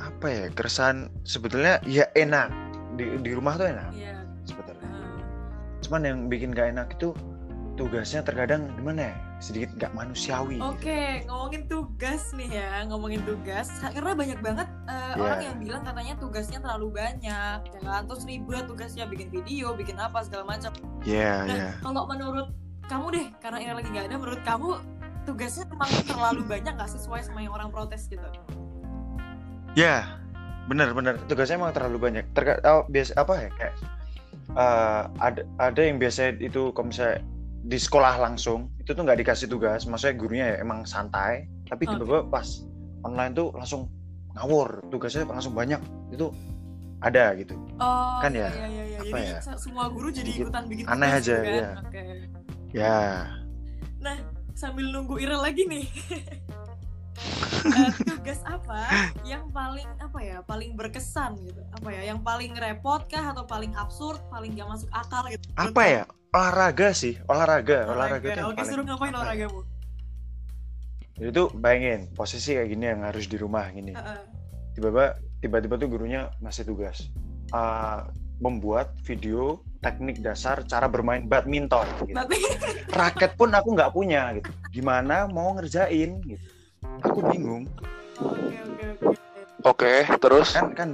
Apa 0.00 0.26
ya? 0.26 0.44
Keresahan 0.48 0.98
sebetulnya 1.22 1.76
ya 1.84 2.08
enak. 2.14 2.48
Di 2.96 3.20
di 3.20 3.30
rumah 3.36 3.54
tuh 3.54 3.68
enak 3.68 3.92
Iya. 3.92 4.16
sebetulnya. 4.42 4.88
eh, 4.88 5.20
Cuman 5.80 6.00
yang 6.02 6.18
bikin 6.26 6.52
gak 6.52 6.72
enak 6.72 6.88
itu 6.94 7.12
tugasnya 7.74 8.22
terkadang 8.22 8.70
gimana 8.76 9.12
ya? 9.12 9.16
Sedikit 9.40 9.72
gak 9.76 9.92
manusiawi. 9.92 10.56
Oke, 10.60 11.24
ngomongin 11.24 11.64
tugas 11.66 12.32
nih 12.32 12.48
ya, 12.54 12.84
ngomongin 12.86 13.20
tugas. 13.24 13.68
Karena 13.82 14.12
banyak 14.14 14.40
banget 14.40 14.68
eh, 14.86 14.94
Iya. 14.94 15.14
orang 15.18 15.40
yang 15.42 15.56
bilang 15.58 15.82
katanya 15.82 16.14
tugasnya 16.16 16.58
terlalu 16.60 16.88
banyak, 16.94 17.58
ya 17.60 17.78
kan? 17.82 18.02
Terus 18.06 18.24
ribet 18.24 18.64
tugasnya, 18.64 19.04
bikin 19.04 19.28
video, 19.28 19.74
bikin 19.74 19.96
apa 19.96 20.22
segala 20.22 20.48
macam. 20.48 20.72
Iya, 21.02 21.32
Nah, 21.44 21.56
iya. 21.58 21.70
kalau 21.80 22.06
menurut 22.06 22.48
kamu 22.90 23.06
deh, 23.14 23.26
karena 23.38 23.58
ini 23.62 23.70
lagi 23.70 23.88
nggak 23.88 24.06
ada, 24.10 24.16
menurut 24.18 24.42
kamu 24.42 24.68
tugasnya 25.22 25.64
emang 25.70 25.90
terlalu 26.02 26.42
banyak 26.42 26.72
nggak 26.74 26.90
sesuai 26.90 27.20
sama 27.22 27.38
yang 27.40 27.54
orang 27.54 27.70
protes 27.70 28.10
gitu? 28.10 28.26
Ya, 29.78 30.18
bener 30.66 30.90
bener 30.90 31.14
tugasnya 31.30 31.62
emang 31.62 31.70
terlalu 31.70 32.10
banyak 32.10 32.24
Terka, 32.34 32.58
oh, 32.66 32.82
biasa 32.90 33.14
apa 33.14 33.34
ya 33.38 33.48
kayak 33.54 33.74
eh, 34.50 35.02
ada 35.22 35.42
ada 35.62 35.80
yang 35.80 36.02
biasa 36.02 36.34
itu 36.42 36.74
kalau 36.74 36.90
misalnya 36.90 37.22
di 37.60 37.78
sekolah 37.78 38.18
langsung 38.18 38.72
itu 38.82 38.90
tuh 38.90 39.02
nggak 39.04 39.20
dikasih 39.22 39.46
tugas 39.46 39.86
maksudnya 39.86 40.14
gurunya 40.16 40.46
ya 40.54 40.56
emang 40.64 40.82
santai 40.82 41.46
tapi 41.68 41.86
tiba-tiba 41.86 42.26
pas 42.26 42.64
online 43.04 43.36
tuh 43.36 43.52
langsung 43.52 43.86
ngawur 44.34 44.80
tugasnya 44.90 45.28
langsung 45.28 45.52
banyak 45.54 45.78
itu 46.10 46.32
ada 47.00 47.32
gitu 47.36 47.54
Oh, 47.80 48.20
Kan 48.20 48.36
ya, 48.36 48.52
iya, 48.52 48.68
iya, 48.68 48.84
iya. 48.84 48.98
apa 49.00 49.16
Jadi 49.16 49.22
ya, 49.32 49.38
se- 49.40 49.56
semua 49.56 49.88
guru 49.88 50.12
jadi 50.12 50.30
ikutan 50.36 50.68
bikin 50.68 50.84
aneh 50.84 51.10
aja, 51.16 51.36
gitu 51.40 51.48
kan? 51.48 51.56
iya. 51.56 51.68
Oke. 51.80 52.02
Ya. 52.74 53.28
Sambil 54.54 54.92
nunggu 54.92 55.16
Irel 55.22 55.40
lagi 55.40 55.64
nih. 55.64 55.86
Eh, 57.60 57.92
tugas 58.08 58.40
apa 58.48 59.12
yang 59.28 59.52
paling 59.52 59.84
apa 60.00 60.18
ya 60.24 60.40
paling 60.40 60.72
berkesan 60.72 61.36
gitu? 61.44 61.60
Apa 61.76 61.92
ya 61.92 62.08
yang 62.08 62.24
paling 62.24 62.56
repot 62.56 63.04
kah 63.04 63.36
atau 63.36 63.44
paling 63.44 63.76
absurd 63.76 64.16
paling 64.32 64.56
gak 64.56 64.64
masuk 64.64 64.88
akal 64.88 65.28
gitu? 65.28 65.44
Apa 65.60 65.82
ya? 65.84 66.02
Olahraga 66.32 66.96
sih 66.96 67.20
olahraga. 67.28 67.84
Olahraga, 67.92 68.24
itu 68.32 68.40
yang 68.40 68.48
oke 68.48 68.56
paling 68.56 68.70
suruh 68.72 68.84
ngapain 68.88 69.12
apa 69.12 69.12
ya? 69.12 69.20
olahragamu? 69.20 69.60
Jadi 71.20 71.30
tuh 71.36 71.48
bayangin 71.52 72.00
posisi 72.16 72.56
kayak 72.56 72.68
gini 72.72 72.84
yang 72.88 73.00
harus 73.04 73.24
di 73.28 73.36
rumah 73.36 73.68
gini. 73.68 73.92
Tiba-tiba 74.72 75.20
tiba-tiba 75.44 75.74
tuh 75.76 75.88
gurunya 75.92 76.32
ngasih 76.40 76.64
tugas. 76.64 77.12
Uh, 77.52 78.08
membuat 78.40 78.96
video 79.00 79.60
teknik 79.78 80.18
dasar 80.18 80.60
cara 80.62 80.84
bermain 80.86 81.22
badminton 81.22 81.84
gitu. 82.02 82.16
Raket 82.98 83.32
pun 83.34 83.48
aku 83.48 83.72
nggak 83.72 83.90
punya 83.90 84.32
gitu 84.34 84.48
gimana 84.70 85.24
mau 85.26 85.54
ngerjain 85.54 86.20
gitu 86.20 86.46
aku 87.00 87.20
bingung 87.26 87.64
oke 88.18 88.56
oke 88.66 88.84
oke 88.98 89.06
Oke, 89.60 89.92
terus 90.18 90.50
kan 90.50 90.72
kan 90.72 90.88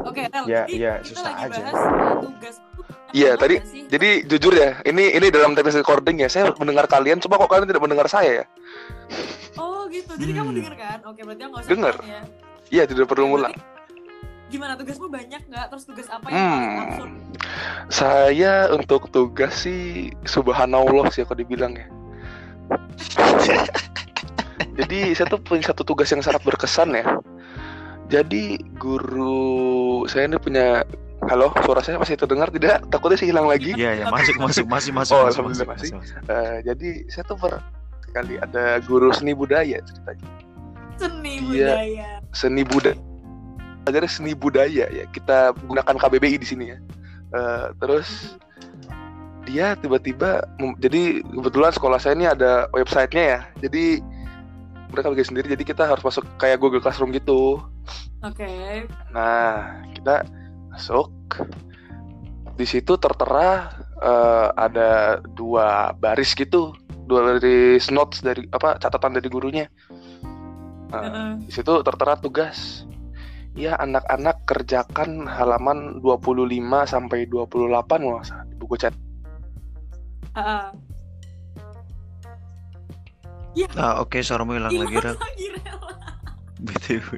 oke 0.00 0.22
Rel, 0.24 0.44
Ya, 0.44 0.62
ya, 0.66 0.98
kita 0.98 1.06
susah 1.08 1.30
lagi 1.32 1.42
aja. 1.44 1.60
bahas 1.60 1.78
uh, 1.82 2.14
tugas 2.22 2.56
Iya, 3.10 3.30
tadi- 3.34 3.62
sih? 3.64 3.86
jadi 3.86 4.08
jujur 4.24 4.50
ya, 4.52 4.78
ini 4.82 5.10
ini 5.12 5.30
dalam 5.30 5.50
teknis 5.52 5.74
recording 5.76 6.18
ya, 6.18 6.26
saya 6.26 6.50
mendengar 6.52 6.86
kalian, 6.86 7.18
cuma 7.18 7.34
kok 7.36 7.46
kalian 7.48 7.66
tidak 7.66 7.78
mendengar 7.80 8.06
saya 8.06 8.42
ya? 8.42 8.44
oh 9.56 9.86
gitu 9.86 10.14
jadi 10.14 10.32
kamu 10.32 10.48
Hmm. 10.48 10.58
denger 10.58 10.74
kan 10.76 10.98
oke 11.04 11.20
berarti 11.20 11.42
aku 11.42 11.50
nggak 11.52 11.64
usah 11.64 11.74
ulang 11.74 11.98
ya 12.04 12.22
Iya, 12.70 12.82
tidak 12.84 13.06
perlu 13.06 13.24
ngulang. 13.28 13.54
berarti 13.54 13.73
gimana 14.54 14.72
tugasmu 14.74 15.10
banyak 15.10 15.42
nggak 15.44 15.66
terus 15.66 15.84
tugas 15.84 16.06
apa 16.06 16.26
yang 16.26 16.38
paling 16.38 16.62
Hmm. 16.62 16.84
absurd 16.86 17.12
Saya 17.90 18.54
untuk 18.70 19.10
tugas 19.10 19.52
sih 19.60 19.82
subhanallah 20.24 21.10
sih 21.10 21.22
aku 21.22 21.34
dibilang 21.34 21.74
ya. 21.74 21.86
Jadi 24.74 25.14
saya 25.14 25.26
tuh 25.28 25.38
punya 25.38 25.62
satu 25.64 25.82
tugas 25.82 26.10
yang 26.10 26.22
sangat 26.22 26.42
berkesan 26.42 26.94
ya. 26.94 27.06
Jadi 28.06 28.58
guru 28.74 30.04
saya 30.06 30.26
ini 30.26 30.38
punya 30.38 30.86
Halo, 31.24 31.56
suara 31.64 31.80
saya 31.80 31.96
masih 31.96 32.20
terdengar 32.20 32.52
tidak? 32.52 32.84
Takutnya 32.92 33.16
sih 33.16 33.32
hilang 33.32 33.48
lagi. 33.48 33.72
iya 33.72 33.96
ya 33.96 34.12
masuk 34.12 34.36
masuk 34.36 34.68
masih 34.68 34.92
masuk 34.92 35.16
Oh, 35.16 35.24
masuk, 35.24 35.40
alhamdulillah 35.40 35.68
masuk, 35.72 35.96
masih. 35.96 36.20
masuk. 36.20 36.28
Eh, 36.28 36.58
jadi 36.62 36.88
saya 37.08 37.24
tuh 37.24 37.36
pernah 37.40 37.62
kali 38.12 38.34
ada 38.36 38.64
guru 38.84 39.08
seni 39.08 39.32
budaya 39.32 39.80
ceritanya. 39.80 40.28
seni 40.94 41.32
Iya. 41.48 41.72
budaya 41.72 42.08
Seni 42.30 42.62
budaya. 42.62 43.00
Ajarnya 43.84 44.10
seni 44.10 44.32
budaya 44.32 44.88
ya. 44.88 45.04
Kita 45.12 45.52
gunakan 45.68 45.96
KBBI 45.96 46.40
di 46.40 46.46
sini 46.48 46.72
ya. 46.72 46.78
Eh, 47.34 47.66
terus 47.82 48.38
dia 49.44 49.76
tiba-tiba 49.76 50.40
jadi 50.80 51.20
kebetulan 51.20 51.72
sekolah 51.74 51.98
saya 52.00 52.16
ini 52.16 52.26
ada 52.30 52.70
websitenya 52.72 53.24
ya. 53.24 53.40
Jadi 53.68 54.00
mereka 54.94 55.10
bikin 55.10 55.26
sendiri. 55.34 55.46
Jadi 55.50 55.64
kita 55.66 55.84
harus 55.84 56.06
masuk 56.06 56.22
kayak 56.38 56.62
Google 56.62 56.80
Classroom 56.80 57.10
gitu. 57.10 57.58
oke 58.24 58.48
Nah, 59.10 59.82
kita 59.92 60.24
masuk. 60.70 61.10
Di 62.54 62.62
situ 62.62 62.94
tertera 62.94 63.74
eh, 63.98 64.48
ada 64.54 65.18
dua 65.34 65.90
baris 65.98 66.32
gitu, 66.38 66.70
dua 67.10 67.34
baris 67.34 67.90
notes 67.90 68.22
dari 68.22 68.46
apa 68.54 68.78
catatan 68.78 69.18
dari 69.18 69.26
gurunya. 69.26 69.66
Nah, 70.94 71.02
Heeh. 71.02 71.30
di 71.50 71.52
situ 71.52 71.82
tertera 71.82 72.14
tugas. 72.14 72.86
Ya, 73.54 73.78
anak-anak 73.78 74.42
kerjakan 74.50 75.30
halaman 75.30 76.02
25 76.02 76.58
sampai 76.90 77.30
28 77.30 78.02
loh 78.02 78.18
di 78.50 78.54
buku 78.58 78.74
chat. 78.74 78.94
Heeh. 80.34 80.74
ah 83.78 84.02
oke 84.02 84.18
suaramu 84.18 84.58
hilang 84.58 84.74
lagi 84.74 84.98
Hilang 84.98 85.14
Rel 85.14 85.14
lagi, 85.14 85.46
Rel. 85.54 85.78
btw 86.66 87.08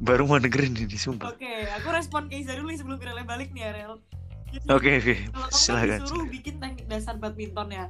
baru 0.00 0.24
mau 0.24 0.40
dengerin 0.40 0.80
ini 0.80 0.96
sumpah 0.96 1.36
Oke, 1.36 1.68
aku 1.76 1.88
respon 1.92 2.32
ke 2.32 2.40
Iza 2.40 2.56
dulu 2.56 2.72
nih 2.72 2.78
sebelum 2.80 2.96
Relnya 2.96 3.26
balik 3.28 3.52
nih 3.52 3.68
ya, 3.68 3.70
Rel. 3.76 3.94
Oke 4.72 4.96
oke 4.96 5.14
Kalau 5.28 5.48
kamu 5.50 5.52
kan 5.52 5.52
silakan 5.52 6.00
disuruh 6.00 6.28
bikin 6.32 6.54
teknik 6.56 6.86
dasar 6.88 7.14
badminton 7.20 7.68
ya. 7.68 7.84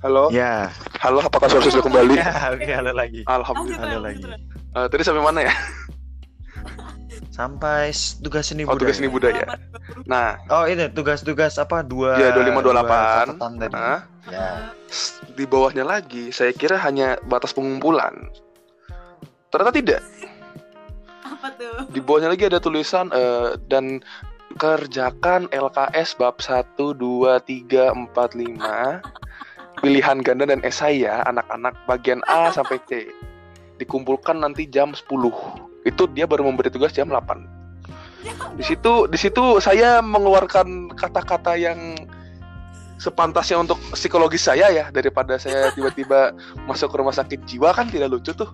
Halo, 0.00 0.32
ya 0.32 0.72
halo, 1.04 1.20
apakah 1.20 1.52
suara 1.52 1.68
sudah 1.68 1.84
kembali? 1.84 2.16
ya 2.16 2.56
oke 2.56 2.72
halo 2.72 2.92
lagi 2.96 3.20
Alhamdulillah. 3.28 3.84
Rel, 3.84 4.00
lagi. 4.00 4.24
Eh, 4.72 4.86
tadi 4.88 5.02
sampai 5.04 5.20
mana 5.20 5.40
ya? 5.44 5.52
sampai 7.36 7.92
tugas 8.24 8.48
seni 8.48 8.64
Oh, 8.64 8.72
budaya 8.72 8.80
tugas 8.80 8.96
seni 8.96 9.08
budaya. 9.12 9.44
Halaman 9.44 10.04
20. 10.04 10.08
Nah, 10.08 10.28
oh 10.48 10.64
ini 10.68 10.84
tugas-tugas 10.92 11.60
apa 11.60 11.84
dua 11.84 12.16
Ya, 12.16 12.32
25, 12.32 12.64
28. 12.64 12.64
dua 12.64 12.80
catatan 12.88 13.52
tadi 13.60 13.72
nah, 13.76 14.00
ya 14.28 14.48
di 15.36 15.44
bawahnya 15.48 15.84
lagi, 15.84 16.32
saya 16.32 16.52
kira 16.52 16.76
hanya 16.80 17.16
batas 17.28 17.52
pengumpulan. 17.52 18.12
Ternyata 19.52 19.72
tidak. 19.72 20.00
Apa 21.24 21.48
tuh? 21.56 21.88
Di 21.92 22.00
bawahnya 22.00 22.32
lagi 22.32 22.44
ada 22.48 22.60
tulisan 22.60 23.08
eh, 23.12 23.56
dan 23.68 24.00
kerjakan 24.56 25.48
LKS 25.48 26.16
bab 26.20 26.40
1 26.40 26.76
2 26.76 26.96
3 26.98 27.96
4 27.96 28.12
5 28.12 29.29
pilihan 29.80 30.20
ganda 30.20 30.44
dan 30.46 30.60
esai 30.62 31.04
ya 31.04 31.24
anak-anak 31.26 31.74
bagian 31.88 32.20
A 32.28 32.48
sampai 32.56 32.78
C. 32.86 33.08
Dikumpulkan 33.80 34.40
nanti 34.44 34.68
jam 34.68 34.92
10. 34.92 35.08
Itu 35.88 36.04
dia 36.12 36.28
baru 36.28 36.44
memberi 36.44 36.68
tugas 36.68 36.92
jam 36.92 37.08
8. 37.08 37.60
Di 38.60 38.64
situ 38.64 39.08
di 39.08 39.16
situ 39.16 39.56
saya 39.64 40.04
mengeluarkan 40.04 40.92
kata-kata 40.92 41.56
yang 41.56 41.96
sepantasnya 43.00 43.56
untuk 43.64 43.80
psikologis 43.96 44.44
saya 44.44 44.68
ya 44.68 44.84
daripada 44.92 45.40
saya 45.40 45.68
tiba-tiba 45.76 46.36
masuk 46.68 46.92
ke 46.92 46.96
rumah 47.00 47.16
sakit 47.16 47.40
jiwa 47.48 47.72
kan 47.72 47.88
tidak 47.88 48.12
lucu 48.12 48.36
tuh 48.36 48.52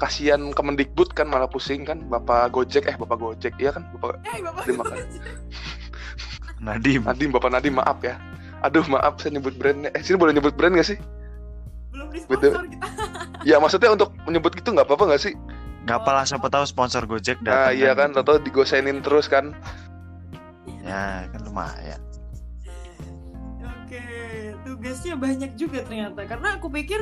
kasihan 0.00 0.40
Kemendikbud 0.56 1.12
kan 1.12 1.28
malah 1.28 1.44
pusing 1.44 1.84
kan 1.84 2.00
Bapak 2.08 2.56
Gojek 2.56 2.88
eh 2.88 2.96
Bapak 2.96 3.20
Gojek 3.20 3.52
iya 3.60 3.70
kan 3.76 3.84
Bapak 3.92 4.16
Eh, 4.32 4.40
Bapak. 4.72 4.96
Nadim 6.64 7.04
Nadim 7.08 7.30
Bapak 7.36 7.52
Nadim 7.52 7.76
maaf 7.76 8.00
ya 8.00 8.16
aduh 8.64 8.84
maaf 8.88 9.20
saya 9.20 9.36
nyebut 9.36 9.54
brandnya 9.54 9.92
eh 9.92 10.00
sini 10.00 10.16
boleh 10.16 10.32
nyebut 10.32 10.56
brand 10.56 10.72
gak 10.74 10.88
sih 10.88 10.98
Belum 11.92 12.08
Betul. 12.10 12.56
disponsor 12.56 12.64
kita. 12.66 12.86
ya 13.50 13.56
maksudnya 13.60 13.90
untuk 13.92 14.10
menyebut 14.24 14.56
gitu 14.56 14.72
nggak 14.72 14.88
apa-apa 14.88 15.04
nggak 15.14 15.22
sih 15.22 15.32
nggak 15.84 15.98
apalah 16.00 16.24
siapa 16.24 16.48
tahu 16.48 16.64
sponsor 16.64 17.04
Gojek 17.04 17.38
nah 17.44 17.68
datang 17.68 17.76
iya 17.76 17.92
kan 17.92 18.10
gitu. 18.10 18.20
atau 18.24 18.34
digosenin 18.40 18.98
terus 19.04 19.28
kan 19.28 19.52
ya 20.80 21.28
kan 21.28 21.40
lumayan 21.44 22.00
Oke, 23.84 24.00
tugasnya 24.64 25.14
banyak 25.14 25.54
juga 25.54 25.84
ternyata. 25.84 26.24
Karena 26.24 26.56
aku 26.56 26.66
pikir 26.66 26.98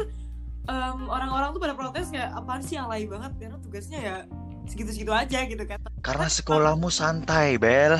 em, 0.66 1.00
orang-orang 1.09 1.54
tuh 1.54 1.61
pada 1.62 1.75
protes 1.75 2.11
kayak 2.11 2.35
apaan 2.35 2.61
sih 2.61 2.76
alay 2.76 3.07
banget 3.07 3.33
karena 3.38 3.57
tugasnya 3.59 3.99
ya 3.99 4.16
segitu-segitu 4.62 5.11
aja 5.11 5.42
gitu 5.42 5.64
kan. 5.66 5.78
karena 6.02 6.26
sekolahmu 6.28 6.87
santai 6.87 7.59
Bel 7.59 7.99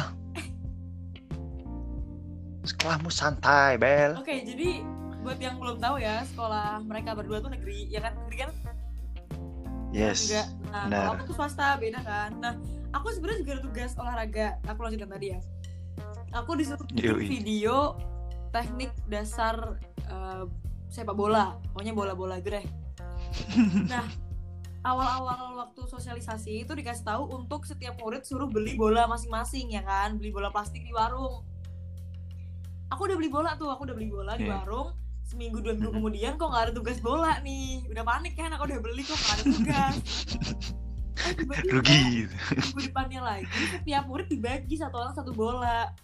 sekolahmu 2.62 3.11
santai 3.11 3.75
Bel 3.78 4.14
Oke, 4.19 4.42
jadi 4.47 4.83
buat 5.23 5.38
yang 5.38 5.62
belum 5.62 5.78
tahu 5.78 6.02
ya, 6.02 6.26
sekolah 6.26 6.83
mereka 6.83 7.14
berdua 7.14 7.38
tuh 7.38 7.50
negeri, 7.54 7.87
ya 7.87 8.02
kan? 8.02 8.19
Negeri 8.26 8.37
kan? 8.42 8.50
yes 9.95 10.31
Enggak. 10.31 10.49
Nah, 10.73 10.85
benar. 10.88 10.99
kalau 10.99 11.14
aku 11.14 11.25
tuh 11.31 11.37
swasta, 11.38 11.69
beda 11.78 12.00
kan? 12.02 12.31
Nah, 12.42 12.54
aku 12.90 13.07
sebenarnya 13.14 13.38
juga 13.47 13.52
ada 13.54 13.62
tugas 13.62 13.90
olahraga. 13.95 14.49
Aku 14.66 14.78
lanjutkan 14.83 15.11
tadi 15.14 15.26
ya. 15.37 15.40
Aku 16.33 16.50
disuruh 16.57 16.87
bikin 16.88 17.28
video 17.28 18.00
teknik 18.50 18.90
dasar 19.07 19.76
eh, 20.09 20.45
sepak 20.90 21.14
bola, 21.14 21.61
pokoknya 21.73 21.92
bola-bola 21.95 22.37
greh. 22.40 22.64
nah, 23.92 24.04
awal-awal 24.83 25.61
waktu 25.62 25.87
sosialisasi 25.87 26.66
itu 26.66 26.73
dikasih 26.75 27.07
tahu 27.07 27.31
untuk 27.33 27.64
setiap 27.64 27.97
murid 28.02 28.26
suruh 28.26 28.50
beli 28.50 28.75
bola 28.75 29.07
masing-masing 29.07 29.73
ya 29.73 29.87
kan, 29.87 30.19
beli 30.19 30.35
bola 30.35 30.50
plastik 30.50 30.83
di 30.83 30.92
warung. 30.92 31.45
Aku 32.93 33.09
udah 33.09 33.17
beli 33.17 33.29
bola 33.29 33.57
tuh, 33.57 33.69
aku 33.69 33.89
udah 33.89 33.97
beli 33.97 34.09
bola 34.09 34.37
di 34.37 34.47
warung. 34.47 34.93
Seminggu 35.25 35.59
dua 35.59 35.73
minggu 35.73 35.91
kemudian 35.97 36.37
kok 36.37 36.45
nggak 36.47 36.65
ada 36.69 36.73
tugas 36.73 37.01
bola 37.01 37.41
nih, 37.41 37.89
udah 37.89 38.05
panik 38.05 38.37
kan? 38.37 38.53
Aku 38.53 38.69
udah 38.69 38.79
beli 38.79 39.03
kok 39.03 39.17
nggak 39.17 39.35
ada 39.35 39.45
tugas. 39.49 39.95
Eh, 41.23 41.39
rugi 41.71 42.27
minggu 42.27 42.81
depannya 42.83 43.21
lagi 43.23 43.47
setiap 43.71 44.11
murid 44.11 44.27
dibagi 44.27 44.75
satu 44.75 44.99
orang 44.99 45.15
satu 45.15 45.31
bola. 45.31 45.95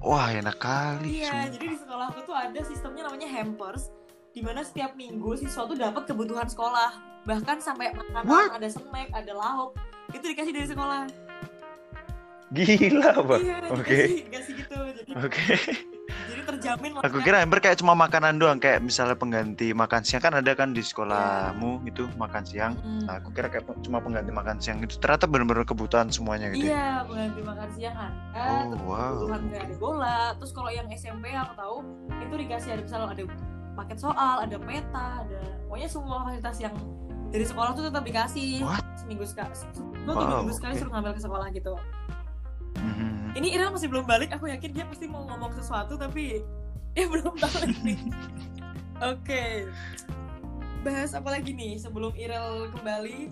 wah 0.00 0.32
enak 0.32 0.56
kali 0.56 1.20
Iya, 1.20 1.28
sumpah. 1.28 1.48
jadi 1.52 1.66
di 1.68 1.76
sekolah 1.76 2.06
aku 2.08 2.20
tuh 2.24 2.32
ada 2.32 2.60
sistemnya 2.64 3.02
namanya 3.04 3.28
hampers. 3.28 3.92
di 4.30 4.40
mana 4.40 4.64
setiap 4.64 4.94
minggu 4.94 5.36
siswa 5.36 5.66
tuh 5.66 5.76
dapat 5.76 6.06
kebutuhan 6.06 6.46
sekolah 6.46 6.96
bahkan 7.26 7.60
sampai 7.60 7.92
makanan 7.92 8.24
What? 8.24 8.56
ada 8.56 8.68
snack 8.70 9.10
ada 9.12 9.32
lauk 9.34 9.76
itu 10.08 10.22
dikasih 10.24 10.54
dari 10.54 10.64
sekolah 10.64 11.04
Gila, 12.50 13.10
Pak. 13.22 13.38
iya 13.38 13.56
Oke. 13.70 13.94
dikasih, 13.94 14.18
dikasih 14.26 14.52
gitu 14.58 14.74
jadi 14.74 15.10
Oke. 15.22 15.54
jadi 16.10 16.42
terjamin 16.42 16.90
Aku 17.06 17.22
kira 17.22 17.46
Ember 17.46 17.62
kayak 17.62 17.78
cuma 17.78 17.94
makanan 17.94 18.42
doang, 18.42 18.58
kayak 18.58 18.82
misalnya 18.82 19.14
pengganti 19.14 19.70
makan 19.70 20.02
siang 20.02 20.18
kan 20.18 20.34
ada 20.34 20.50
kan 20.58 20.74
di 20.74 20.82
sekolahmu 20.82 21.86
itu 21.86 22.10
makan 22.18 22.42
siang. 22.42 22.74
Mm. 22.82 23.06
Nah, 23.06 23.14
aku 23.22 23.30
kira 23.30 23.46
kayak 23.46 23.70
cuma 23.86 24.02
pengganti 24.02 24.34
makan 24.34 24.58
siang 24.58 24.82
itu 24.82 24.98
ternyata 24.98 25.30
benar-benar 25.30 25.62
kebutuhan 25.62 26.10
semuanya 26.10 26.50
gitu. 26.50 26.66
ya. 26.66 26.74
Iya, 26.74 26.88
pengganti 27.06 27.40
makan 27.46 27.68
siang 27.78 27.96
ada. 27.96 28.42
Oh, 28.42 28.62
terus 28.66 28.82
wow. 28.82 28.98
kebutuhan 29.14 29.40
kayak 29.46 29.64
ada 29.64 29.76
bola. 29.78 30.20
Terus 30.42 30.52
kalau 30.52 30.70
yang 30.74 30.86
SMP 30.90 31.24
aku 31.30 31.54
tahu 31.54 31.76
itu 32.18 32.34
dikasih 32.34 32.68
ada 32.74 32.82
misalnya 32.82 33.08
ada 33.14 33.22
paket 33.78 33.98
soal, 34.02 34.34
ada 34.42 34.56
peta, 34.58 35.06
ada 35.22 35.40
pokoknya 35.70 35.88
semua 35.88 36.16
fasilitas 36.26 36.58
yang 36.58 36.74
dari 37.30 37.46
sekolah 37.46 37.70
tuh 37.78 37.86
tetap 37.86 38.02
dikasih 38.02 38.66
What? 38.66 38.82
seminggu 38.98 39.22
sekali. 39.22 39.54
Seminggu 39.54 39.86
Wow, 40.00 40.42
minggu 40.42 40.54
sekali 40.56 40.72
oke. 40.74 40.80
suruh 40.80 40.92
ngambil 40.96 41.12
ke 41.12 41.22
sekolah 41.22 41.46
gitu. 41.52 41.72
Mhm. 42.80 43.36
Ini 43.36 43.48
Ira 43.54 43.70
masih 43.70 43.86
belum 43.86 44.08
balik. 44.08 44.32
Aku 44.34 44.48
yakin 44.48 44.72
dia 44.72 44.84
pasti 44.88 45.06
mau 45.06 45.22
ngomong 45.28 45.54
sesuatu 45.54 45.94
tapi 46.00 46.42
dia 46.96 47.04
belum 47.06 47.36
balik 47.36 47.78
nih. 47.84 48.00
Oke. 49.12 49.68
Bahas 50.80 51.12
apa 51.12 51.36
lagi 51.36 51.52
nih 51.52 51.76
sebelum 51.76 52.16
Irel 52.16 52.72
kembali 52.72 53.28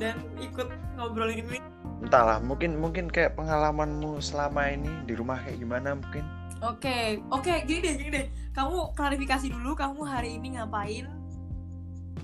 dan 0.00 0.16
ikut 0.40 0.72
ngobrolin 0.96 1.44
ini 1.44 1.60
Entahlah, 1.98 2.38
mungkin 2.38 2.78
mungkin 2.78 3.10
kayak 3.10 3.34
pengalamanmu 3.34 4.22
selama 4.22 4.70
ini 4.70 4.86
di 5.02 5.18
rumah 5.18 5.42
kayak 5.42 5.58
gimana 5.58 5.98
mungkin. 5.98 6.22
Oke, 6.62 7.22
oke, 7.30 7.54
gini 7.66 7.80
deh, 7.82 7.94
gini 7.98 8.10
deh. 8.14 8.26
Kamu 8.54 8.94
klarifikasi 8.94 9.50
dulu, 9.50 9.74
kamu 9.74 10.06
hari 10.06 10.38
ini 10.38 10.58
ngapain? 10.58 11.06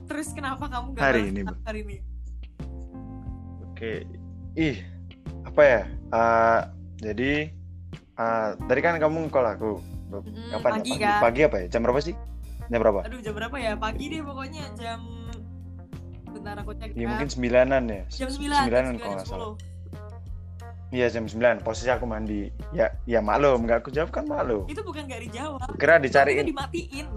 Terus 0.06 0.30
kenapa 0.30 0.70
kamu 0.70 0.94
gak 0.94 1.02
Hari 1.02 1.20
ini, 1.30 1.40
hari 1.66 1.80
ini? 1.86 1.96
Oke. 3.66 4.06
Ih, 4.54 4.78
apa 5.42 5.62
ya? 5.62 5.82
Eh, 6.14 6.60
jadi 7.02 7.32
eh, 8.14 8.48
tadi 8.54 8.80
kan 8.80 9.02
kamu 9.02 9.26
call 9.34 9.50
aku. 9.50 9.82
Kapan 10.54 10.78
pagi 10.78 10.94
ya? 10.94 11.02
kan? 11.02 11.18
Pagi 11.26 11.40
apa 11.42 11.56
ya? 11.58 11.66
Jam 11.74 11.82
berapa 11.82 11.98
sih? 11.98 12.14
Jam 12.70 12.78
berapa? 12.78 13.02
Aduh, 13.02 13.18
jam 13.18 13.34
berapa 13.34 13.56
ya? 13.58 13.74
Pagi 13.74 14.14
deh 14.14 14.22
pokoknya 14.22 14.62
jam 14.78 15.02
Bentar 16.34 16.58
aku 16.58 16.74
cek 16.74 16.98
Ya 16.98 17.02
ya. 17.02 17.06
mungkin 17.14 17.28
sembilanan 17.30 17.82
ya. 17.86 18.02
jam 18.10 18.26
9, 18.26 18.34
Sembilanan 18.34 18.98
kalau 18.98 19.14
nggak 19.18 19.26
salah. 19.26 19.54
10. 19.54 20.94
Iya 20.94 21.06
jam 21.10 21.26
9 21.26 21.62
posisi 21.66 21.90
aku 21.90 22.06
mandi. 22.06 22.50
Ya 22.70 22.94
ya 23.06 23.18
maklum 23.22 23.66
nggak 23.66 23.82
aku 23.86 23.90
jawab 23.90 24.10
kan 24.14 24.26
maklum. 24.26 24.66
Itu 24.70 24.82
bukan 24.86 25.06
gak 25.06 25.22
dijawab. 25.30 25.58
Kira 25.78 25.98
Itu 25.98 26.02
dicariin 26.10 26.46
dimatiin. 26.50 27.06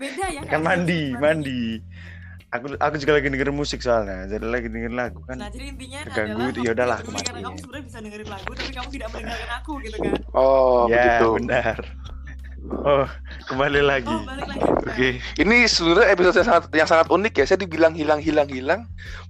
Beda 0.00 0.24
ya 0.32 0.40
kan 0.44 0.48
kayak 0.48 0.64
mandi 0.64 1.02
mandi. 1.16 1.62
Aku 2.50 2.66
aku 2.82 2.94
juga 2.98 3.12
lagi 3.14 3.30
denger 3.30 3.54
musik 3.54 3.78
soalnya. 3.78 4.26
Jadi 4.26 4.42
lagi 4.42 4.66
denger 4.66 4.90
lagu 4.90 5.22
kan. 5.22 5.38
Nah, 5.38 5.48
jadi 5.54 5.70
intinya 5.70 5.98
Keganggu 6.02 6.66
adalah 6.66 6.98
itu, 6.98 7.10
tidak 7.14 7.14
peduli 7.14 7.22
karena 7.22 7.40
kamu 7.46 7.58
sebenarnya 7.62 7.84
bisa 7.86 7.98
dengerin 8.02 8.28
lagu 8.28 8.50
tapi 8.50 8.72
kamu 8.74 8.88
tidak 8.90 9.08
mendengarkan 9.14 9.50
aku 9.54 9.72
gitu 9.86 9.96
kan. 10.02 10.12
Oh, 10.34 10.90
ya 10.90 10.98
begitu. 10.98 11.28
benar. 11.38 11.78
Oh 12.70 13.06
kembali 13.46 13.80
lagi. 13.86 14.10
Oh, 14.10 14.22
balik 14.26 14.46
lagi. 14.50 14.62
Oke. 14.82 15.08
Ini 15.38 15.56
sebenarnya 15.70 16.08
episode 16.10 16.36
yang 16.42 16.48
sangat 16.50 16.64
yang 16.74 16.88
sangat 16.90 17.06
unik 17.06 17.32
ya. 17.38 17.44
Saya 17.46 17.58
dibilang 17.62 17.94
hilang 17.94 18.18
hilang 18.18 18.48
hilang. 18.50 18.80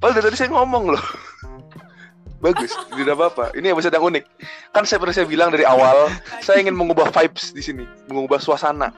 Padahal 0.00 0.17
dari 0.17 0.25
tadi 0.33 0.37
saya 0.41 0.50
ngomong 0.57 0.97
loh. 0.97 1.05
Bagus, 2.45 2.73
tidak 2.97 3.21
apa-apa. 3.21 3.53
Ini 3.53 3.77
episode 3.77 3.93
yang 3.93 4.07
unik. 4.17 4.25
Kan 4.73 4.89
saya 4.89 4.97
pernah 4.97 5.12
saya 5.12 5.29
bilang 5.29 5.53
dari 5.53 5.69
awal, 5.69 6.09
saya 6.41 6.65
ingin 6.65 6.73
mengubah 6.73 7.12
vibes 7.12 7.53
di 7.53 7.61
sini, 7.61 7.85
mengubah 8.09 8.41
suasana. 8.41 8.89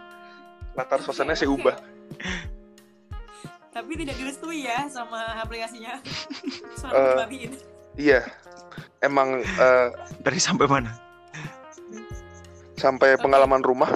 Latar 0.78 1.02
suasananya 1.02 1.42
saya 1.42 1.50
ubah. 1.50 1.74
Tapi 3.72 3.92
tidak 3.96 4.14
direstui 4.14 4.68
ya 4.68 4.84
sama 4.86 5.40
aplikasinya. 5.40 5.96
Dimatiin. 6.92 7.52
Iya, 7.92 8.20
emang 9.00 9.40
eh, 9.40 9.88
Tadi 10.20 10.38
sampai 10.38 10.68
mana? 10.68 10.92
sampai 12.72 13.14
pengalaman 13.14 13.62
rumah. 13.62 13.86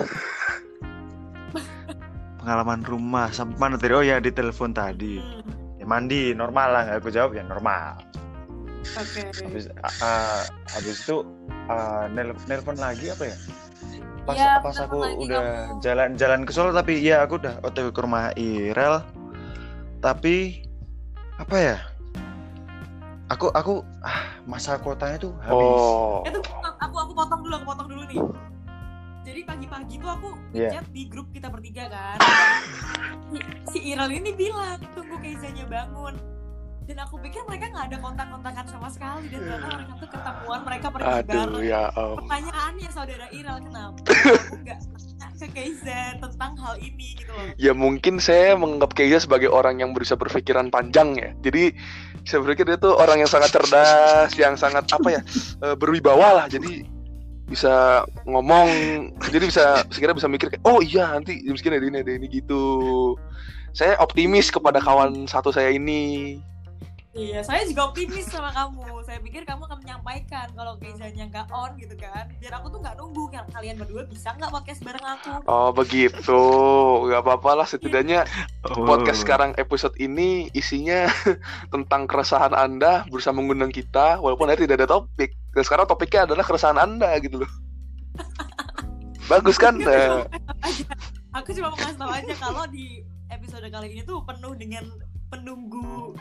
Pengalaman 2.39 2.81
rumah 2.87 3.27
sampai 3.35 3.57
mana 3.59 3.75
tadi? 3.75 3.93
Oh 3.93 4.05
ya 4.05 4.23
di 4.23 4.31
telepon 4.31 4.71
tadi. 4.71 5.19
Hmm, 5.19 5.43
Ya 5.77 5.85
mandi 5.85 6.31
normal 6.31 6.69
lah 6.71 6.85
aku 6.95 7.11
jawab 7.11 7.35
ya 7.35 7.43
normal. 7.43 7.99
Oke. 8.95 9.27
Habis 9.43 9.67
ah, 9.83 9.91
ah, 9.99 10.41
habis 10.71 11.03
itu 11.03 11.27
ah, 11.67 12.07
nel- 12.07 12.39
nelpon 12.47 12.79
lagi 12.79 13.11
apa 13.11 13.27
ya? 13.27 13.37
Pas 14.23 14.35
Iya, 14.39 14.51
pas 14.63 14.75
nelpon 14.79 14.87
aku 14.87 14.99
udah 15.27 15.45
jalan-jalan 15.83 16.41
ke 16.47 16.53
Solo 16.55 16.71
tapi 16.71 17.03
ya 17.03 17.27
aku 17.27 17.43
udah 17.43 17.59
OTW 17.67 17.91
ke 17.91 18.01
rumah 18.01 18.31
Irel. 18.39 19.03
Tapi 20.07 20.63
apa 21.35 21.57
ya? 21.59 21.77
Aku 23.27 23.51
aku 23.51 23.83
ah, 24.07 24.39
masa 24.47 24.79
kuotanya 24.79 25.19
tuh 25.19 25.35
habis. 25.43 25.83
Oh, 25.83 26.23
Itu 26.23 26.39
aku 26.63 26.95
aku 26.95 27.13
potong 27.19 27.43
dulu, 27.43 27.55
aku 27.59 27.67
potong 27.67 27.89
dulu 27.91 28.03
nih. 28.07 28.19
Jadi 29.27 29.41
pagi-pagi 29.43 29.99
tuh 29.99 30.07
aku 30.07 30.29
Iya. 30.55 30.71
ngechat 30.79 30.87
di 30.95 31.11
grup 31.11 31.27
kita 31.35 31.51
bertiga 31.51 31.91
kan. 31.91 32.23
si, 33.35 33.39
si 33.75 33.79
Iral 33.91 34.15
ini 34.15 34.31
bilang 34.31 34.79
tunggu 34.95 35.19
Keizanya 35.19 35.67
bangun. 35.67 36.15
Dan 36.87 36.97
aku 37.03 37.19
pikir 37.19 37.43
mereka 37.51 37.67
nggak 37.75 37.85
ada 37.91 37.99
kontak-kontakan 37.99 38.65
sama 38.71 38.89
sekali 38.95 39.27
dan 39.27 39.41
ternyata 39.43 39.69
mereka 39.75 39.95
tuh 39.99 40.09
ketemuan 40.15 40.61
mereka 40.63 40.87
pergi 40.95 41.11
aduh 41.11 41.27
bareng. 41.27 41.67
ya 41.67 41.83
om. 41.99 42.17
Pertanyaannya 42.23 42.89
saudara 42.95 43.27
Iral 43.35 43.59
kenapa 43.59 43.99
aku 44.39 44.57
nggak 44.63 44.79
ke 45.37 45.49
Keiza 45.53 46.17
tentang 46.17 46.57
hal 46.57 46.81
ini 46.81 47.21
gitu 47.21 47.31
loh. 47.35 47.53
Ya 47.61 47.73
mungkin 47.77 48.17
saya 48.23 48.57
menganggap 48.57 48.97
Keiza 48.97 49.29
sebagai 49.29 49.53
orang 49.53 49.85
yang 49.85 49.93
bisa 49.93 50.17
berpikiran 50.17 50.73
panjang 50.73 51.19
ya. 51.19 51.31
Jadi 51.45 51.77
saya 52.25 52.43
berpikir 52.43 52.65
dia 52.71 52.79
tuh 52.81 52.97
orang 52.97 53.21
yang 53.23 53.31
sangat 53.31 53.53
cerdas, 53.53 54.33
yang 54.35 54.57
sangat 54.57 54.89
apa 54.89 55.09
ya 55.11 55.21
eh, 55.67 55.77
berwibawa 55.77 56.43
lah. 56.43 56.47
Jadi 56.49 56.89
bisa 57.47 58.03
ngomong, 58.27 58.69
jadi 59.31 59.45
bisa 59.47 59.65
sekiranya 59.95 60.19
bisa 60.19 60.27
mikir 60.27 60.51
kayak 60.51 60.67
oh 60.67 60.83
iya 60.83 61.15
nanti 61.15 61.39
jam 61.47 61.55
segini 61.55 61.79
ada 61.79 61.87
ini 61.87 61.99
ada 62.03 62.13
ini 62.17 62.27
gitu. 62.33 62.65
Saya 63.77 63.95
optimis 64.01 64.49
kepada 64.49 64.81
kawan 64.81 65.29
satu 65.29 65.53
saya 65.53 65.71
ini. 65.71 66.41
Iya, 67.17 67.41
saya 67.41 67.65
juga 67.65 67.89
optimis 67.89 68.29
sama 68.29 68.53
kamu. 68.53 69.01
Saya 69.09 69.25
pikir 69.25 69.49
kamu 69.49 69.65
akan 69.65 69.81
menyampaikan 69.81 70.53
kalau 70.53 70.77
Keizanya 70.77 71.25
nggak 71.33 71.49
on 71.49 71.73
gitu 71.81 71.97
kan. 71.97 72.29
Biar 72.37 72.61
aku 72.61 72.69
tuh 72.69 72.85
nggak 72.85 73.01
nunggu 73.01 73.33
kalian 73.57 73.81
berdua 73.81 74.05
bisa 74.05 74.37
nggak 74.37 74.53
podcast 74.53 74.85
bareng 74.85 75.07
aku. 75.17 75.33
Oh 75.49 75.73
begitu, 75.73 76.43
nggak 77.09 77.25
apa-apa 77.25 77.65
lah 77.65 77.67
setidaknya 77.67 78.29
Oh. 78.69 78.85
podcast 78.85 79.25
sekarang 79.25 79.57
episode 79.57 79.97
ini 79.97 80.53
isinya 80.53 81.09
tentang 81.73 82.05
keresahan 82.05 82.53
Anda 82.53 83.09
berusaha 83.09 83.33
mengundang 83.33 83.73
kita 83.73 84.21
walaupun 84.21 84.53
hari 84.53 84.69
tidak 84.69 84.85
ada 84.85 85.01
topik. 85.01 85.33
Dan 85.57 85.65
sekarang 85.65 85.89
topiknya 85.89 86.29
adalah 86.29 86.45
keresahan 86.45 86.77
Anda 86.77 87.17
gitu 87.25 87.41
loh. 87.41 87.51
Bagus 89.33 89.57
kan? 89.57 89.81
Eh. 89.81 90.21
Aku 91.33 91.57
cuma 91.57 91.73
mau 91.73 91.81
kasih 91.81 91.97
tahu 91.97 92.13
aja 92.13 92.35
kalau 92.37 92.69
di 92.69 93.01
episode 93.33 93.65
kali 93.73 93.97
ini 93.97 94.05
tuh 94.05 94.21
penuh 94.21 94.53
dengan 94.53 94.85
penunggu 95.33 96.13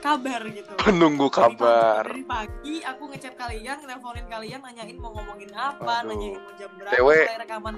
kabar 0.00 0.40
gitu. 0.50 0.72
menunggu 0.86 1.28
kabar. 1.28 2.04
Dari 2.06 2.24
pagi 2.24 2.76
aku 2.84 3.02
ngechat 3.10 3.34
kalian, 3.34 3.78
nelponin 3.84 4.26
kalian, 4.28 4.60
nanyain 4.62 4.96
mau 4.98 5.12
ngomongin 5.14 5.50
apa, 5.52 6.02
Aduh. 6.04 6.14
nanyain 6.14 6.38
mau 6.38 6.52
jam 6.56 6.70
berapa, 6.78 7.00
mulai 7.02 7.38
rekaman. 7.42 7.74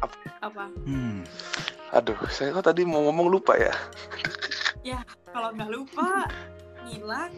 Ap- 0.00 0.28
Apa? 0.40 0.64
Hmm. 0.88 1.20
Aduh, 1.90 2.16
saya 2.30 2.54
kok 2.54 2.64
tadi 2.70 2.86
mau 2.86 3.04
ngomong 3.10 3.28
lupa 3.28 3.58
ya. 3.58 3.74
Kalau 5.30 5.54
nggak 5.54 5.70
lupa, 5.70 6.26
ngilang. 6.86 7.30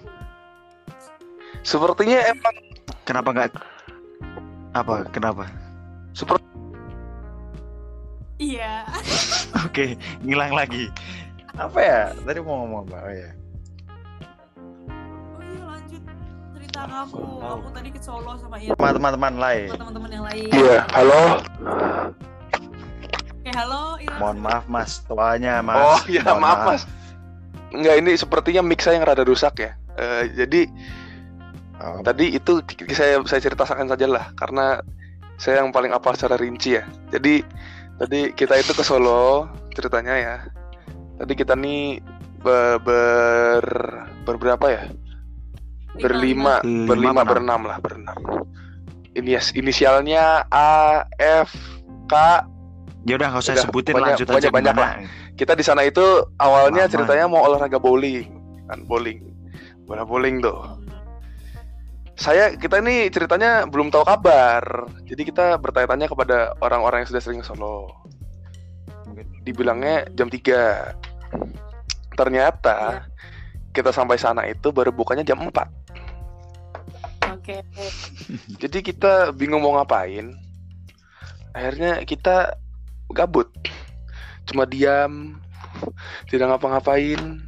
Sepertinya 1.60 2.24
emang 2.24 2.56
Kenapa 3.02 3.28
nggak? 3.34 3.50
Apa? 4.78 5.04
Kenapa? 5.10 5.44
seperti 6.12 6.44
Iya. 8.42 8.86
Oke, 9.66 9.94
ngilang 10.26 10.54
lagi. 10.54 10.90
Apa 11.54 11.78
ya? 11.78 12.00
Tadi 12.16 12.38
mau 12.40 12.64
ngomong 12.64 12.88
apa? 12.88 12.96
Oh 13.02 13.12
ya. 13.12 13.30
Oh 15.36 15.40
iya 15.42 15.62
lanjut 15.62 16.02
cerita 16.56 16.80
kamu. 16.84 17.20
Kamu 17.38 17.68
tadi 17.70 17.88
ke 17.92 18.00
Solo 18.00 18.32
sama 18.40 18.56
Ira 18.56 18.74
teman-teman 18.74 19.34
lain. 19.36 19.68
teman-teman 19.70 20.10
yang 20.10 20.24
lain. 20.24 20.48
Iya, 20.50 20.78
halo. 20.90 21.22
Oke, 23.36 23.50
halo 23.52 23.80
Ira. 24.00 24.16
Mohon 24.16 24.38
maaf 24.40 24.64
Mas, 24.66 24.90
tuanya 25.04 25.60
Mas. 25.60 25.76
Oh 25.76 26.00
iya, 26.08 26.22
Mohon 26.24 26.40
maaf 26.40 26.60
Mas. 26.66 26.82
Enggak, 27.72 27.94
ini 28.00 28.12
sepertinya 28.16 28.60
mix 28.60 28.84
saya 28.84 29.00
yang 29.00 29.06
rada 29.08 29.24
rusak 29.24 29.54
ya. 29.58 29.70
Eh, 29.96 30.32
jadi 30.34 30.68
Oh, 31.82 31.98
tadi 31.98 32.30
itu 32.30 32.62
saya 32.94 33.18
saya 33.26 33.42
ceritakan 33.42 33.90
saja 33.90 34.06
lah 34.06 34.30
karena 34.38 34.78
saya 35.34 35.66
yang 35.66 35.74
paling 35.74 35.90
apa 35.90 36.14
secara 36.14 36.38
rinci 36.38 36.78
ya. 36.78 36.86
Jadi 37.10 37.42
tadi 37.98 38.30
kita 38.30 38.54
itu 38.54 38.70
ke 38.70 38.86
Solo 38.86 39.50
ceritanya 39.74 40.14
ya. 40.14 40.36
Tadi 41.22 41.38
kita 41.38 41.54
nih 41.54 42.02
be- 42.42 42.78
ber 42.82 43.62
berberapa 44.26 44.66
ya? 44.66 44.90
Berlima, 45.94 46.58
Lima, 46.66 46.88
berlima, 46.88 47.22
berenam. 47.22 47.28
berenam 47.30 47.60
lah, 47.68 47.78
berenam. 47.78 48.18
Ini 49.12 49.38
inisialnya 49.54 50.48
A, 50.48 51.04
F, 51.46 51.52
K. 52.10 52.14
Ya 53.04 53.14
udah 53.20 53.28
nggak 53.30 53.42
usah 53.44 53.54
Udah, 53.54 53.64
sebutin 53.68 53.92
pokoknya- 53.94 54.16
lanjut 54.16 54.26
pokoknya 54.26 54.42
aja 54.42 54.56
banyak 54.56 54.74
gimana. 54.74 54.94
Kita 55.36 55.52
di 55.54 55.64
sana 55.64 55.82
itu 55.84 56.02
awalnya 56.38 56.88
Lama. 56.88 56.92
ceritanya 56.92 57.24
mau 57.30 57.44
olahraga 57.44 57.78
bowling, 57.78 58.26
kan 58.66 58.82
bowling. 58.88 59.20
Bola 59.86 60.02
bowling 60.02 60.40
tuh. 60.40 60.58
Saya 62.14 62.54
kita 62.54 62.78
ini 62.80 63.10
ceritanya 63.10 63.66
belum 63.66 63.90
tahu 63.90 64.02
kabar. 64.02 64.62
Jadi 65.04 65.22
kita 65.28 65.58
bertanya-tanya 65.58 66.06
kepada 66.08 66.54
orang-orang 66.58 67.02
yang 67.02 67.10
sudah 67.10 67.22
sering 67.22 67.42
ke 67.42 67.46
Solo. 67.46 67.90
Dibilangnya 69.42 70.06
jam 70.14 70.30
3. 70.30 70.94
Ternyata 72.12 73.08
kita 73.72 73.88
sampai 73.88 74.20
sana 74.20 74.44
itu 74.44 74.68
baru 74.68 74.92
bukanya 74.92 75.24
jam 75.24 75.40
4. 75.40 75.52
Oke. 77.32 77.64
Jadi 78.60 78.78
kita 78.84 79.32
bingung 79.34 79.64
mau 79.64 79.74
ngapain. 79.80 80.36
Akhirnya 81.56 82.04
kita 82.04 82.54
gabut. 83.12 83.48
Cuma 84.48 84.68
diam, 84.68 85.40
tidak 86.28 86.52
ngapa-ngapain. 86.52 87.40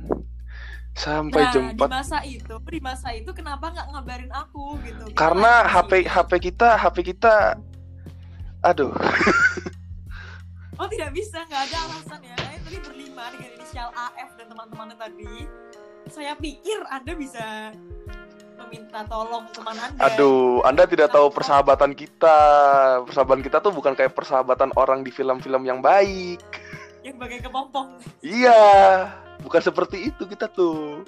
Sampai 0.94 1.42
Nah, 1.42 1.50
jam 1.50 1.64
di 1.74 1.78
4 1.78 1.90
masa 1.90 2.18
itu, 2.22 2.54
di 2.70 2.78
masa 2.78 3.10
itu 3.10 3.34
kenapa 3.34 3.66
nggak 3.74 3.88
ngabarin 3.90 4.30
aku 4.30 4.78
gitu? 4.86 5.10
Karena 5.18 5.66
HP. 5.66 6.06
HP 6.06 6.30
kita 6.50 6.78
HP 6.78 7.14
kita 7.14 7.58
aduh 8.62 8.94
Oh 10.78 10.86
tidak 10.90 11.10
bisa, 11.14 11.42
nggak 11.50 11.62
ada 11.70 11.78
alasan 11.86 12.20
ya. 12.22 12.53
Tadi 12.64 12.76
berlima 12.80 13.28
dengan 13.30 13.50
inisial 13.54 13.88
AF 13.92 14.30
dan 14.34 14.46
teman-temannya 14.48 14.96
tadi. 14.96 15.34
Saya 16.06 16.32
pikir 16.34 16.80
Anda 16.86 17.12
bisa 17.12 17.72
meminta 18.56 19.02
tolong 19.04 19.44
teman 19.50 19.74
Anda. 19.74 19.98
aduh 20.00 20.62
Anda 20.62 20.86
tidak 20.86 21.10
tahu 21.10 21.26
persahabatan 21.28 21.90
kita 21.92 22.36
persahabatan 23.02 23.42
kita 23.42 23.58
tuh 23.58 23.72
bukan 23.72 23.92
kayak 23.92 24.14
persahabatan 24.14 24.70
orang 24.74 25.02
di 25.02 25.10
film-film 25.10 25.58
yang 25.60 25.82
baik 25.82 26.38
Yang 27.02 27.16
bagai 27.18 27.38
kepompong. 27.42 27.98
iya 28.22 29.10
bukan 29.40 29.58
seperti 29.60 30.06
itu 30.06 30.22
kita 30.24 30.46
tuh 30.48 31.02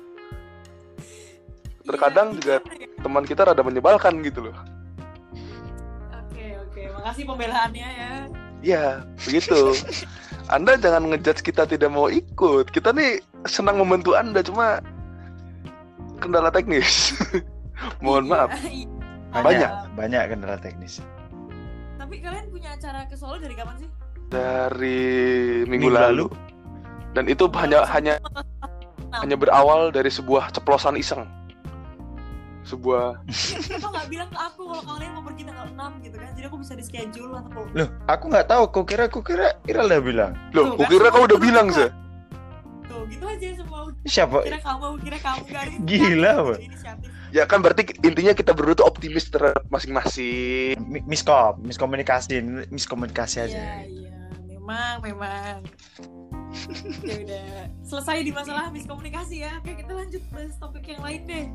Terkadang 1.80 2.34
Iya, 2.34 2.36
juga- 2.36 2.60
gimana 2.60 2.82
ya? 2.82 2.88
teman 2.98 3.24
kita 3.24 3.40
rada 3.46 3.62
menyebalkan 3.62 4.14
gitu 4.20 4.50
loh 4.50 4.56
Oke 6.26 6.44
oke, 6.60 6.82
makasih 6.92 7.24
pembelaannya 7.24 7.88
ya. 7.88 8.12
Iya 8.60 9.04
begitu 9.24 9.74
Anda 10.46 10.78
jangan 10.78 11.10
ngejudge 11.10 11.42
kita 11.42 11.66
tidak 11.66 11.90
mau 11.90 12.06
ikut 12.06 12.70
kita 12.70 12.94
nih 12.94 13.18
senang 13.44 13.82
membantu 13.82 14.14
Anda 14.14 14.40
cuma 14.40 14.78
kendala 16.18 16.48
teknis 16.48 17.12
mohon 18.04 18.24
Iya, 18.24 18.32
maaf 18.32 18.50
iya. 18.64 18.86
Banyak. 19.36 19.70
banyak 19.92 20.22
kendala 20.32 20.56
teknis. 20.56 21.04
Tapi 22.00 22.24
kalian 22.24 22.48
punya 22.48 22.72
acara 22.72 23.04
ke 23.04 23.12
Solo 23.14 23.36
dari 23.36 23.52
kapan 23.52 23.76
sih? 23.76 23.90
dari 24.26 24.98
minggu, 25.68 25.86
Minggu 25.86 25.88
lalu. 25.92 26.24
lalu. 26.24 26.26
dan 27.12 27.24
itu 27.28 27.44
hanya 27.54 27.84
hanya 27.86 28.14
hanya 29.22 29.36
berawal 29.38 29.88
dari 29.88 30.08
sebuah 30.08 30.50
ceplosan 30.50 30.96
iseng 30.96 31.28
sebuah 32.66 33.22
Kenapa 33.62 33.86
nggak 33.94 34.08
bilang 34.10 34.28
ke 34.28 34.38
aku 34.38 34.62
kalau 34.66 34.82
kalian 34.84 35.10
mau 35.14 35.22
pergi 35.22 35.42
tanggal 35.46 35.66
6 35.70 36.04
gitu 36.04 36.16
kan? 36.18 36.30
Jadi 36.34 36.46
aku 36.46 36.56
bisa 36.58 36.72
di 36.74 36.84
schedule 36.84 37.32
atau 37.32 37.62
Loh, 37.72 37.88
aku 38.04 38.24
nggak 38.26 38.46
tahu. 38.46 38.62
Kok 38.68 38.84
kira, 38.84 39.04
kok 39.06 39.22
kira 39.22 39.46
Ira 39.64 39.86
udah 39.86 40.00
bilang. 40.02 40.32
loh 40.50 40.74
kan 40.74 40.82
kukira 40.82 41.06
semua 41.06 41.14
kau 41.14 41.24
udah 41.24 41.38
bilang 41.38 41.68
sih 41.70 41.88
tuh 42.86 43.02
gitu 43.10 43.24
aja 43.26 43.46
semua. 43.54 43.78
Siapa? 44.02 44.38
Kira 44.42 44.58
kamu, 44.62 44.86
kira 45.02 45.18
kamu 45.18 45.40
gak 45.46 45.64
Gila, 45.90 46.32
Pak. 46.42 46.58
Inisiatif. 46.62 47.08
ya 47.34 47.42
kan 47.44 47.58
berarti 47.60 47.82
intinya 48.00 48.32
kita 48.32 48.54
berdua 48.54 48.74
tuh 48.74 48.86
optimis 48.86 49.26
terhadap 49.28 49.60
masing-masing 49.68 50.78
Mi- 50.80 51.02
Miskom, 51.04 51.58
miskomunikasi, 51.62 52.38
miskomunikasi 52.70 53.36
aja. 53.42 53.58
Iya 53.58 53.74
iya, 53.84 54.14
memang 54.48 55.02
memang. 55.02 55.66
Ya 57.06 57.14
udah 57.22 57.46
selesai 57.82 58.22
di 58.24 58.32
masalah 58.32 58.70
miskomunikasi 58.70 59.46
ya. 59.46 59.58
Oke 59.60 59.78
kita 59.78 59.92
lanjut 59.92 60.22
bahas 60.32 60.54
topik 60.58 60.84
yang 60.88 61.02
lain 61.02 61.20
deh. 61.26 61.46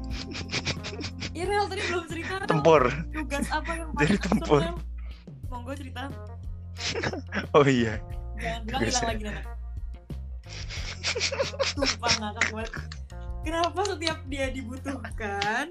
Ya 1.32 1.44
Rel 1.48 1.66
tadi 1.72 1.82
belum 1.88 2.06
cerita. 2.08 2.34
Tempur. 2.48 2.84
Tugas 3.12 3.48
apa 3.52 3.72
yang 3.76 3.90
Jadi 3.96 4.16
paling 4.16 4.22
tempur. 4.24 4.62
absurd? 4.62 4.76
Monggo 5.52 5.74
cerita. 5.76 6.02
Oh 7.54 7.66
iya. 7.68 8.00
Jangan 8.42 8.62
bilang 8.66 8.82
hilang 8.82 9.04
ya. 9.04 9.10
lagi 9.10 9.24
Nana. 9.24 9.42
Sumpah 11.76 12.14
ngakak 12.20 12.48
banget. 12.52 12.72
Kenapa 13.42 13.80
setiap 13.90 14.20
dia 14.30 14.46
dibutuhkan 14.54 15.66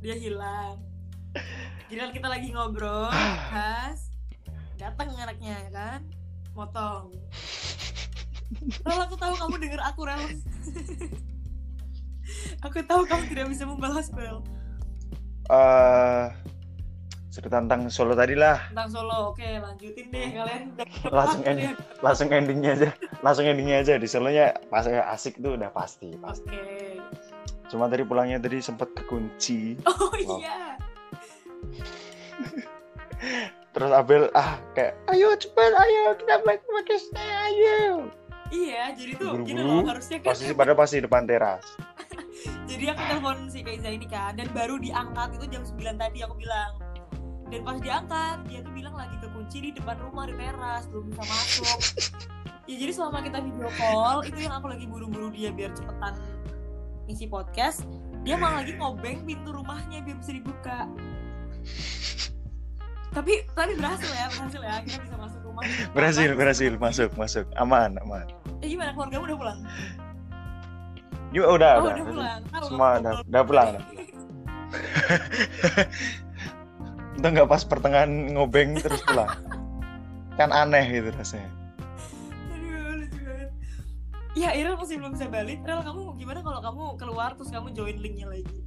dia 0.00 0.16
hilang? 0.16 0.78
Giliran 1.90 2.14
kita 2.14 2.26
lagi 2.30 2.54
ngobrol, 2.54 3.10
khas, 3.50 4.10
datang 4.78 5.10
anaknya 5.18 5.58
ya 5.58 5.70
kan, 5.74 6.00
motong. 6.54 7.14
Rel 8.82 9.00
aku 9.06 9.14
tahu 9.14 9.34
kamu 9.38 9.56
denger 9.62 9.80
aku 9.80 10.00
Rel. 10.04 10.20
aku 12.66 12.78
tahu 12.82 13.02
kamu 13.06 13.24
tidak 13.30 13.46
bisa 13.50 13.64
membalas 13.64 14.10
Rel. 14.10 14.42
Eh 15.50 16.26
cerita 17.30 17.62
tentang 17.62 17.86
Solo 17.86 18.18
tadi 18.18 18.34
lah. 18.34 18.58
Tentang 18.74 18.90
Solo, 18.90 19.30
oke 19.30 19.46
lanjutin 19.46 20.10
deh 20.10 20.34
kalian. 20.34 20.74
Langsung 21.08 21.42
end. 21.46 21.58
ya. 21.62 21.72
Langsung 22.02 22.28
endingnya 22.28 22.70
aja. 22.74 22.90
Langsung 23.22 23.46
endingnya 23.46 23.86
aja. 23.86 23.94
Di 24.02 24.08
Solonya 24.10 24.50
pas 24.66 24.84
asik 24.86 25.38
tuh 25.38 25.54
udah 25.54 25.70
pasti. 25.70 26.10
pasti. 26.18 26.50
Oke. 26.50 26.98
Cuma 27.70 27.86
tadi 27.86 28.02
pulangnya 28.02 28.42
tadi 28.42 28.58
sempat 28.58 28.90
kekunci. 28.92 29.78
Oh 29.86 30.10
Wow. 30.10 30.42
iya. 30.42 30.74
Terus 33.70 33.90
Abel 33.94 34.26
ah 34.34 34.58
kayak 34.74 34.98
ayo 35.14 35.30
cepet 35.38 35.70
ayo 35.70 36.02
kita 36.18 36.42
balik 36.42 36.66
pakai 36.66 36.98
stay 36.98 37.30
ayo. 37.30 38.10
Iya, 38.50 38.82
jadi 38.98 39.12
tuh 39.14 39.46
gini 39.46 39.62
Buru-buru, 39.62 39.86
loh 39.86 39.90
harusnya 39.94 40.18
kan 40.18 40.34
Posisi 40.34 40.52
pada 40.58 40.72
pasti 40.74 40.98
depan 40.98 41.22
teras. 41.22 41.62
Jadi 42.70 42.84
aku 42.90 43.02
telepon 43.06 43.36
si 43.46 43.60
Kaiza 43.62 43.90
ini 43.90 44.06
kan 44.10 44.34
dan 44.34 44.50
baru 44.50 44.80
diangkat 44.82 45.38
itu 45.38 45.46
jam 45.54 45.62
9 45.62 46.02
tadi 46.02 46.18
aku 46.26 46.34
bilang. 46.34 46.72
Dan 47.50 47.66
pas 47.66 47.78
diangkat 47.78 48.36
dia 48.46 48.58
tuh 48.62 48.72
bilang 48.74 48.94
lagi 48.94 49.14
kekunci 49.22 49.58
di 49.58 49.70
depan 49.74 49.98
rumah 50.02 50.26
di 50.26 50.34
teras 50.34 50.86
belum 50.90 51.14
bisa 51.14 51.22
masuk. 51.22 51.78
ya 52.70 52.74
jadi 52.78 52.92
selama 52.94 53.18
kita 53.26 53.38
video 53.42 53.70
call 53.74 54.22
itu 54.22 54.38
yang 54.46 54.54
aku 54.54 54.66
lagi 54.70 54.86
buru-buru 54.86 55.34
dia 55.34 55.50
biar 55.50 55.74
cepetan 55.74 56.14
isi 57.10 57.26
podcast 57.26 57.82
dia 58.22 58.38
malah 58.38 58.62
lagi 58.62 58.78
ngobeng 58.78 59.26
pintu 59.26 59.50
rumahnya 59.50 59.98
biar 60.06 60.16
bisa 60.22 60.32
dibuka. 60.34 60.86
Tapi 63.10 63.42
tapi 63.58 63.72
berhasil 63.74 64.10
ya 64.10 64.26
berhasil 64.30 64.60
ya 64.62 64.72
akhirnya 64.78 65.00
bisa 65.02 65.16
masuk. 65.18 65.39
Berhasil, 65.96 66.30
berhasil 66.36 66.72
masuk, 66.76 67.10
masuk. 67.16 67.46
Aman, 67.56 67.96
aman. 68.00 68.26
Eh 68.60 68.68
gimana 68.72 68.92
keluargamu 68.92 69.24
udah 69.30 69.38
pulang? 69.38 69.58
Yuk 71.30 71.46
udah, 71.46 71.72
oh 71.78 71.86
udah. 71.86 71.94
udah 71.94 72.06
pulang. 72.10 72.40
Semua 72.66 72.88
udah 72.98 73.12
udah, 73.22 73.42
pulang, 73.46 73.68
udah 77.22 77.28
nggak 77.30 77.48
pas 77.50 77.62
pertengahan 77.62 78.10
ngobeng 78.34 78.74
terus 78.82 78.98
pulang. 79.06 79.30
Kan 80.34 80.50
aneh 80.50 80.82
gitu 80.90 81.14
rasanya. 81.14 81.50
Aduh, 82.50 82.98
lucu 82.98 83.20
banget. 83.22 83.50
Ya, 84.34 84.54
Irel 84.58 84.74
masih 84.74 84.98
belum 84.98 85.14
bisa 85.14 85.26
balik. 85.30 85.62
Irel, 85.62 85.82
kamu 85.86 86.18
gimana 86.18 86.40
kalau 86.42 86.60
kamu 86.62 86.82
keluar 86.98 87.30
terus 87.38 87.50
kamu 87.54 87.70
join 87.78 87.98
linknya 88.02 88.26
lagi? 88.26 88.58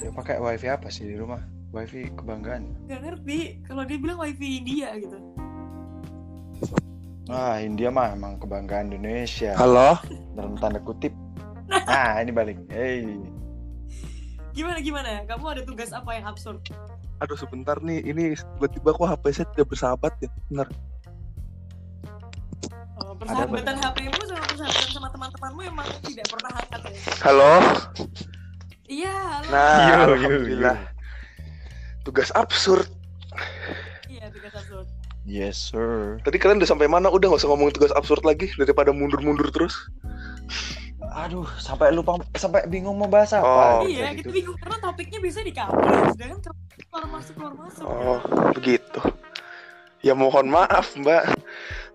Ya 0.00 0.10
pakai 0.16 0.40
wifi 0.40 0.72
apa 0.72 0.88
sih 0.88 1.04
di 1.04 1.20
rumah? 1.20 1.44
Wifi 1.68 2.08
kebanggaan. 2.16 2.64
Gak 2.88 3.00
ngerti. 3.04 3.60
Kalau 3.62 3.84
dia 3.84 3.98
bilang 4.00 4.18
wifi 4.18 4.64
India 4.64 4.88
gitu. 4.96 5.18
Ah, 7.28 7.60
India 7.60 7.92
mah 7.92 8.16
emang 8.16 8.40
kebanggaan 8.40 8.88
Indonesia. 8.88 9.52
halo 9.54 10.00
Dalam 10.32 10.56
tanda 10.56 10.80
kutip. 10.80 11.12
Nah, 11.68 12.24
ini 12.24 12.32
balik. 12.32 12.56
Hey. 12.72 13.04
Gimana 14.56 14.80
gimana? 14.80 15.10
Kamu 15.28 15.44
ada 15.46 15.62
tugas 15.62 15.92
apa 15.92 16.16
yang 16.16 16.26
absurd? 16.26 16.60
aduh 17.18 17.34
sebentar 17.34 17.74
nih 17.82 17.98
ini 18.06 18.30
tiba-tiba 18.54 18.94
kok 18.94 19.10
HP 19.10 19.24
saya 19.34 19.46
tidak 19.50 19.74
bersahabat 19.74 20.14
ya 20.22 20.30
benar 20.46 20.70
Oh, 22.94 23.10
persahabatan 23.18 23.74
HP-mu 23.74 24.22
sama 24.22 24.42
persahabatan 24.46 24.90
sama 24.94 25.08
teman-temanmu 25.10 25.60
emang 25.66 25.88
tidak 26.06 26.30
pernah 26.30 26.50
hangat 26.54 26.80
ya? 26.86 26.94
halo 27.26 27.52
Iya, 28.86 29.14
halo. 29.18 29.46
nah 29.50 29.66
Yo, 29.66 29.82
yo, 29.82 29.98
alhamdulillah 30.14 30.76
tugas 32.08 32.32
absurd 32.32 32.88
Iya, 34.08 34.32
tugas 34.32 34.56
absurd. 34.56 34.88
Yes, 35.22 35.60
sir. 35.60 36.16
tadi 36.24 36.40
kalian 36.40 36.56
udah 36.56 36.66
sampai 36.66 36.88
mana 36.88 37.12
udah 37.12 37.28
nggak 37.28 37.44
usah 37.44 37.52
ngomong 37.52 37.68
tugas 37.70 37.92
absurd 37.92 38.24
lagi 38.24 38.48
daripada 38.56 38.90
mundur-mundur 38.90 39.52
terus 39.52 39.76
Aduh, 41.08 41.44
sampai 41.58 41.90
lupa 41.90 42.16
sampai 42.32 42.64
bingung 42.66 42.94
mau 42.94 43.10
bahas 43.10 43.34
apa. 43.34 43.82
Oh, 43.82 43.84
iya, 43.84 44.08
Kayak 44.08 44.14
kita 44.14 44.22
gitu. 44.22 44.30
bingung 44.38 44.56
karena 44.56 44.76
topiknya 44.78 45.18
bisa 45.18 45.40
di 45.42 45.50
kamu, 45.50 45.74
sedangkan 46.14 46.40
kamu 46.46 46.60
keluar 46.88 47.04
masuk 47.10 47.32
keluar 47.34 47.54
masuk. 47.58 47.84
oh 47.84 48.18
begitu 48.54 49.00
ya 49.98 50.14
mohon 50.14 50.46
maaf 50.46 50.94
mbak 50.94 51.26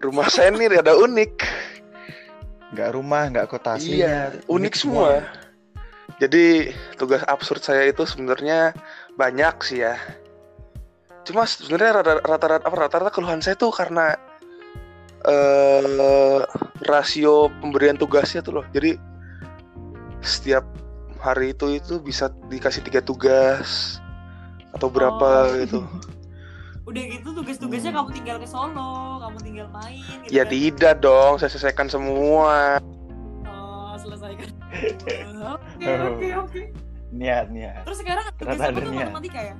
rumah 0.03 0.27
saya 0.27 0.51
ini 0.51 0.67
rada 0.69 0.93
unik 0.93 1.33
Nggak 2.73 2.89
rumah, 2.97 3.23
nggak 3.29 3.47
kota 3.47 3.77
aslinya. 3.77 3.97
Iya, 4.01 4.17
unik 4.49 4.73
semua. 4.73 5.21
Jadi 6.17 6.73
tugas 6.97 7.21
absurd 7.29 7.61
saya 7.61 7.85
itu 7.85 8.01
sebenarnya 8.01 8.73
banyak 9.13 9.55
sih 9.61 9.81
ya. 9.81 9.95
cuma 11.23 11.45
sebenarnya 11.45 11.91
rata- 11.95 12.19
rata-rata 12.21 12.63
apa 12.63 12.75
rata-rata 12.77 13.07
keluhan 13.09 13.39
saya 13.39 13.55
tuh 13.55 13.71
karena 13.71 14.11
eh 15.23 16.39
rasio 16.83 17.47
pemberian 17.57 17.95
tugasnya 17.95 18.43
tuh 18.43 18.59
loh 18.59 18.65
jadi 18.69 18.99
setiap 20.19 20.67
hari 21.17 21.51
itu 21.51 21.71
itu 21.73 21.95
bisa 21.97 22.27
dikasih 22.49 22.83
tiga 22.83 22.99
tugas 22.99 24.03
atau 24.71 24.91
berapa 24.91 25.47
Oh. 25.47 25.55
gitu 25.55 25.79
Udah 26.83 26.99
gitu 26.99 27.31
tugas-tugasnya 27.31 27.89
Hmm. 27.89 27.99
kamu 28.01 28.09
tinggal 28.11 28.37
ke 28.37 28.47
Solo, 28.49 28.91
kamu 29.23 29.37
tinggal 29.39 29.67
main 29.71 30.03
gitu 30.19 30.27
ya 30.27 30.43
kan. 30.43 30.51
tidak 30.51 30.93
dong 30.99 31.33
saya 31.39 31.47
selesaikan 31.47 31.87
semua 31.87 32.83
Oh, 33.47 33.95
selesaikan. 33.95 34.51
Oke, 35.55 35.87
oke, 35.87 36.27
oke. 36.35 36.61
Niat 37.13 37.45
niat 37.47 37.85
Terus 37.85 37.99
sekarang 38.01 38.25
Ternyata 38.33 38.57
apa 38.59 38.73
ada 38.73 38.81
niat. 38.83 39.07
matematika 39.07 39.39
ya? 39.39 39.55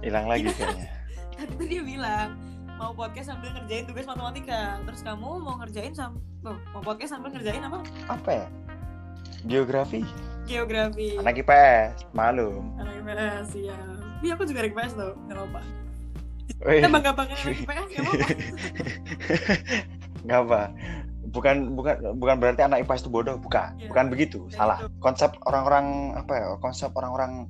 hilang 0.00 0.26
lagi 0.26 0.48
kayaknya 0.50 0.88
Tadi 1.36 1.52
tuh 1.54 1.66
dia 1.66 1.82
bilang 1.82 2.28
mau 2.74 2.92
podcast 2.92 3.28
sambil 3.28 3.52
ngerjain 3.52 3.84
tugas 3.84 4.04
matematika. 4.04 4.80
Terus 4.84 5.00
kamu 5.00 5.28
mau 5.38 5.60
ngerjain 5.60 5.92
sam 5.92 6.16
oh, 6.42 6.56
mau 6.72 6.80
podcast 6.80 7.12
sambil 7.12 7.28
ngerjain 7.30 7.60
apa? 7.60 7.84
apa 8.08 8.30
ya 8.32 8.46
geografi 9.44 10.00
Geografi. 10.44 11.16
anak 11.16 11.36
IPS 11.38 12.08
malum 12.10 12.72
Anak 12.76 12.96
IPS, 12.98 13.48
iya. 13.54 13.76
Iya, 14.20 14.32
aku 14.34 14.44
juga 14.44 14.64
anak 14.64 14.72
IPS 14.72 14.92
tuh, 14.96 15.12
nggak. 15.24 15.60
Wih, 16.60 16.80
Kita 16.80 16.88
bangga-bangga 16.90 17.34
anak 17.36 17.56
IPS, 17.56 17.86
nggak 17.86 18.28
nggak 20.24 20.40
apa 20.42 20.62
bukan 21.30 21.56
bukan 21.72 21.94
bukan 22.16 22.36
berarti 22.36 22.62
anak 22.62 22.82
IPS 22.82 23.06
itu 23.06 23.10
bodoh 23.10 23.36
bukan 23.36 23.74
Iya. 23.76 23.88
bukan 23.88 24.04
begitu 24.08 24.38
Kayak 24.46 24.56
salah 24.56 24.78
gitu. 24.82 24.98
konsep 24.98 25.30
orang-orang 25.42 25.86
apa 26.14 26.32
ya 26.34 26.46
konsep 26.58 26.90
orang-orang 26.92 27.46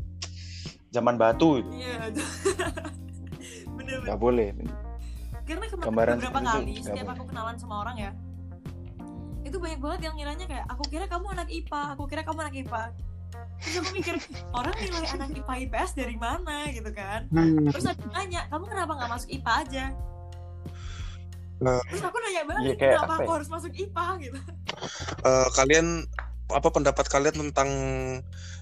zaman 0.91 1.15
batu 1.17 1.59
itu 1.59 1.71
Iya, 1.75 2.09
itu. 2.09 2.23
Nggak 4.05 4.19
boleh 4.19 4.49
Karena 5.43 5.67
kemarin 5.67 5.83
Gambaran 5.83 6.15
beberapa 6.21 6.39
itu 6.39 6.47
kali 6.47 6.63
nggak 6.71 6.85
setiap 6.87 7.05
boleh. 7.05 7.17
aku 7.19 7.25
kenalan 7.27 7.57
sama 7.59 7.75
orang 7.83 7.97
ya, 7.99 8.11
itu 9.43 9.57
banyak 9.59 9.81
banget 9.83 10.01
yang 10.07 10.15
ngiranya 10.15 10.47
kayak 10.47 10.65
aku 10.71 10.83
kira 10.87 11.05
kamu 11.11 11.27
anak 11.27 11.49
IPA, 11.51 11.83
aku 11.91 12.03
kira 12.07 12.23
kamu 12.23 12.39
anak 12.39 12.55
IPA. 12.55 12.83
Terus 13.59 13.75
aku 13.77 13.91
mikir 13.91 14.15
orang 14.55 14.75
nilai 14.79 15.07
anak 15.11 15.29
IPA 15.35 15.55
IPS 15.67 15.91
dari 15.99 16.15
mana 16.15 16.71
gitu 16.71 16.91
kan? 16.95 17.27
Terus 17.67 17.83
aku 17.83 18.07
nanya, 18.15 18.47
kamu 18.47 18.65
kenapa 18.65 18.93
nggak 18.95 19.11
masuk 19.11 19.29
IPA 19.33 19.53
aja? 19.67 19.85
Nah. 21.61 21.77
Terus 21.87 22.03
aku 22.03 22.17
nanya 22.19 22.43
balik, 22.43 22.63
Iya, 22.65 22.75
kayak 22.75 22.95
kenapa 22.97 23.05
apa 23.05 23.15
aku 23.15 23.23
ya? 23.23 23.37
harus 23.37 23.49
masuk 23.49 23.73
IPA 23.75 24.07
gitu? 24.19 24.39
Eh, 25.21 25.49
kalian 25.53 25.87
apa 26.51 26.69
pendapat 26.69 27.07
kalian 27.07 27.37
tentang 27.39 27.69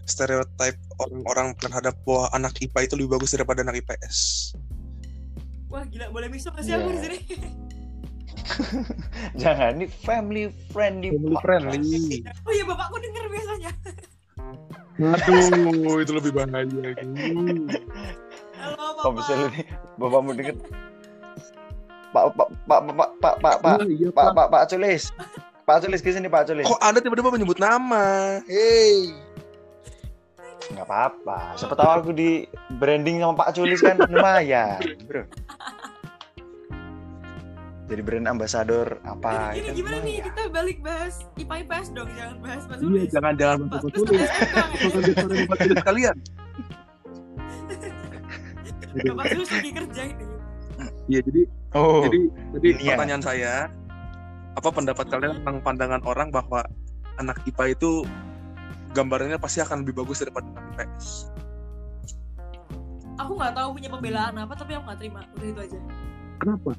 stereotip 0.04 0.76
orang-orang 0.98 1.54
terhadap 1.56 1.94
bahwa 2.02 2.26
anak 2.32 2.58
IPA 2.58 2.80
itu 2.84 2.94
lebih 2.98 3.10
bagus 3.14 3.30
daripada 3.32 3.62
anak 3.62 3.78
IPS? 3.78 4.50
Wah 5.68 5.84
gila, 5.84 6.10
boleh 6.10 6.28
misuk 6.28 6.52
nggak 6.52 6.64
sih 6.64 6.72
Iya. 6.72 6.80
aku 6.80 6.88
di 6.90 6.98
sini? 6.98 7.18
jangan 9.42 9.76
ini 9.76 9.86
family 10.02 10.44
friendly 10.68 11.12
Family 11.12 11.34
podcast. 11.34 11.44
friendly. 11.44 12.18
Oh 12.42 12.52
iya 12.52 12.64
bapakku 12.64 12.96
denger 12.98 13.24
biasanya. 13.28 13.70
Aduh, 14.98 16.02
itu 16.02 16.12
lebih 16.12 16.32
bahaya. 16.32 16.64
Halo 18.58 18.74
kalau 18.74 18.90
bapak. 18.98 19.12
misalnya 19.14 19.46
nih 19.54 19.64
bapakmu 19.94 20.30
deket 20.34 20.56
pak 22.08 22.24
pak 22.32 22.48
pak 22.64 22.80
pak 22.88 23.10
pak 23.20 23.34
pak 23.40 23.56
pak 23.60 23.76
iya, 23.84 24.08
pak 24.08 24.32
pak 24.32 24.46
pak 24.48 24.62
Culis 24.72 25.12
pak 25.68 25.76
Culis 25.84 26.00
ke 26.00 26.10
sini 26.12 26.28
pak 26.28 26.48
Culis 26.48 26.64
Kok 26.64 26.80
Anda 26.80 27.04
tiba-tiba 27.04 27.28
menyebut 27.28 27.60
nama? 27.60 28.38
Hey. 28.48 29.12
nggak 30.68 30.84
apa-apa 30.84 31.56
siapa 31.56 31.72
tahu 31.80 31.90
aku 31.96 32.10
di 32.12 32.44
branding 32.76 33.24
sama 33.24 33.40
Pak 33.40 33.56
Culis 33.56 33.80
kan 33.80 33.96
lumayan 34.04 34.76
bro 35.08 35.24
jadi 37.88 38.04
brand 38.04 38.28
ambassador 38.28 39.00
apa 39.00 39.56
Ini 39.56 39.72
gimana 39.72 40.04
nih? 40.04 40.20
Kita 40.20 40.52
balik 40.52 40.84
bahas 40.84 41.24
IPA 41.40 41.64
IPS 41.64 41.86
dong, 41.96 42.12
jangan 42.12 42.36
bahas 42.44 42.62
Mas 42.68 42.78
Iya, 42.84 42.88
Ulis. 42.92 43.08
jangan 43.08 43.32
jangan 43.40 43.58
Pak, 43.64 43.80
nggak 43.80 45.72
ya? 45.72 45.82
Kalian. 45.88 46.16
Bapak 49.08 49.24
Ulis 49.40 49.48
lagi 49.48 49.70
kerja 49.72 50.02
ini. 50.04 50.27
Iya, 51.08 51.20
jadi 51.24 51.42
oh 51.72 52.04
jadi 52.04 52.20
jadi 52.60 52.68
Iya. 52.76 52.88
pertanyaan 52.94 53.24
saya 53.24 53.54
apa 54.54 54.68
pendapat 54.68 55.06
kalian 55.08 55.40
tentang 55.40 55.56
pandangan 55.64 56.02
orang 56.04 56.28
bahwa 56.28 56.66
anak 57.16 57.40
IPA 57.48 57.74
itu 57.74 58.04
gambarannya 58.92 59.40
pasti 59.40 59.64
akan 59.64 59.84
lebih 59.84 60.04
bagus 60.04 60.20
daripada 60.20 60.46
anak 60.52 60.64
IPS? 60.76 61.32
Aku 63.18 63.34
nggak 63.34 63.54
tahu 63.56 63.68
punya 63.74 63.88
pembelaan 63.90 64.34
apa, 64.38 64.54
tapi 64.54 64.78
aku 64.78 64.84
nggak 64.86 64.98
terima. 65.02 65.20
Udah 65.34 65.48
itu 65.50 65.60
aja. 65.66 65.78
Kenapa? 66.38 66.70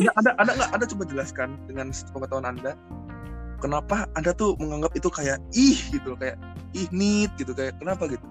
anda, 0.00 0.10
anda, 0.16 0.30
anda 0.40 0.52
nggak, 0.56 0.70
anda 0.72 0.86
coba 0.88 1.02
jelaskan 1.04 1.48
dengan 1.68 1.86
pengetahuan 1.92 2.46
anda. 2.48 2.72
Kenapa 3.60 4.08
anda 4.16 4.32
tuh 4.32 4.56
menganggap 4.56 4.92
itu 4.96 5.08
kayak 5.12 5.40
ih 5.52 5.76
gitu, 5.92 6.16
loh, 6.16 6.18
kayak 6.20 6.36
ih 6.72 6.88
nit 6.88 7.32
gitu, 7.36 7.52
kayak 7.52 7.76
kenapa 7.80 8.08
gitu? 8.08 8.24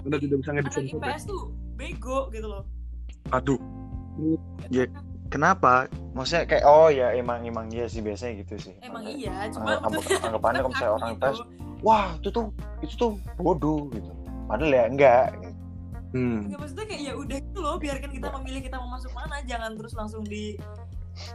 tidak 0.00 0.18
tuh 0.22 0.38
bisa, 0.40 0.80
sampai. 0.86 1.08
IPS 1.12 1.22
tuh 1.28 1.42
bego 1.76 2.18
gitu 2.32 2.46
loh. 2.48 2.62
Aduh, 3.34 3.58
kenapa 5.30 5.86
maksudnya 6.12 6.44
kayak 6.44 6.64
oh 6.66 6.90
ya 6.90 7.14
emang 7.14 7.46
emang 7.46 7.70
iya 7.70 7.86
sih 7.86 8.02
biasanya 8.02 8.42
gitu 8.42 8.58
sih 8.58 8.74
Emang 8.82 9.06
iya, 9.06 9.46
cuma 9.54 9.78
Anggap- 9.78 10.02
anggap- 10.02 10.24
anggapannya 10.26 10.60
kalau 10.60 10.70
misalnya 10.74 10.94
orang 10.98 11.10
gitu. 11.14 11.22
IPS 11.22 11.38
wah 11.80 12.06
itu 12.18 12.28
tuh 12.34 12.44
itu 12.82 12.94
tuh 12.98 13.12
bodoh 13.38 13.86
gitu 13.94 14.10
padahal 14.50 14.74
ya 14.74 14.84
enggak 14.90 15.26
hmm. 16.12 16.50
Nggak 16.50 16.58
maksudnya 16.58 16.86
kayak 16.90 17.02
ya 17.06 17.12
udah 17.14 17.38
gitu 17.38 17.58
loh, 17.62 17.74
biarkan 17.78 18.10
kita 18.10 18.28
memilih 18.34 18.60
kita 18.66 18.76
mau 18.82 18.90
masuk 18.98 19.14
mana, 19.14 19.36
jangan 19.46 19.70
terus 19.78 19.94
langsung 19.94 20.26
di 20.26 20.58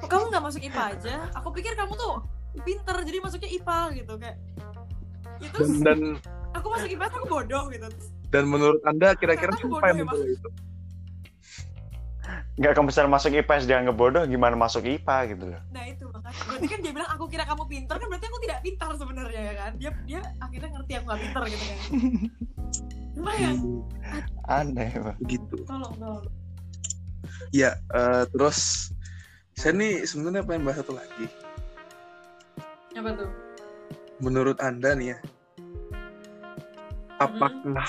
Kok 0.03 0.07
kamu 0.07 0.23
nggak 0.31 0.43
masuk 0.43 0.61
IPA 0.63 0.83
aja? 0.97 1.15
Aku 1.39 1.51
pikir 1.51 1.75
kamu 1.79 1.93
tuh 1.95 2.23
pinter, 2.63 2.95
jadi 3.03 3.17
masuknya 3.21 3.49
IPA 3.59 3.79
gitu 4.01 4.13
kayak. 4.17 4.37
Itu 5.43 5.57
dan, 5.61 5.69
dan 5.83 5.99
aku 6.65 6.69
masuk 6.73 6.89
IPA 6.89 7.05
aku 7.13 7.27
bodoh 7.29 7.63
gitu. 7.69 7.87
Dan 8.33 8.43
menurut 8.49 8.81
anda 8.89 9.13
kira-kira 9.13 9.53
siapa 9.53 9.69
yang 9.69 9.69
bodoh 9.69 9.85
ya, 9.93 10.01
memulai 10.01 10.33
itu? 10.33 10.49
enggak 12.55 12.71
kalau 12.73 12.87
misalnya 12.89 13.11
masuk 13.13 13.31
IPS 13.37 13.69
dia 13.69 13.83
nggak 13.83 13.99
bodoh 13.99 14.23
gimana 14.25 14.57
masuk 14.57 14.81
IPA 14.81 15.17
gitu 15.35 15.45
loh 15.53 15.61
Nah 15.75 15.83
itu 15.85 16.03
makanya. 16.09 16.41
Berarti 16.47 16.67
kan 16.71 16.79
dia 16.81 16.91
bilang 16.95 17.09
aku 17.11 17.23
kira 17.29 17.43
kamu 17.45 17.63
pinter 17.67 17.95
kan 17.99 18.07
berarti 18.07 18.25
aku 18.31 18.39
tidak 18.41 18.59
pintar 18.65 18.89
sebenarnya 18.97 19.41
ya 19.43 19.53
kan? 19.53 19.71
Dia 19.77 19.91
dia 20.07 20.21
akhirnya 20.41 20.69
ngerti 20.73 20.91
aku 20.97 21.05
nggak 21.05 21.21
pinter 21.21 21.43
gitu 21.51 21.63
kan. 21.67 21.79
Lumayan. 23.15 23.55
aneh 24.49 24.89
Pak. 24.97 25.15
Begitu. 25.21 25.55
Tolong 25.67 25.93
tolong. 26.01 26.25
Ya, 27.51 27.77
eh, 27.93 28.23
terus 28.31 28.89
saya 29.55 29.71
nih 29.75 30.03
sebenarnya 30.03 30.43
pengen 30.43 30.63
bahas 30.67 30.79
satu 30.83 30.95
lagi. 30.95 31.27
Apa 32.95 33.11
tuh? 33.15 33.29
Menurut 34.23 34.57
anda 34.63 34.95
nih 34.95 35.15
ya, 35.15 35.17
apakah 37.17 37.87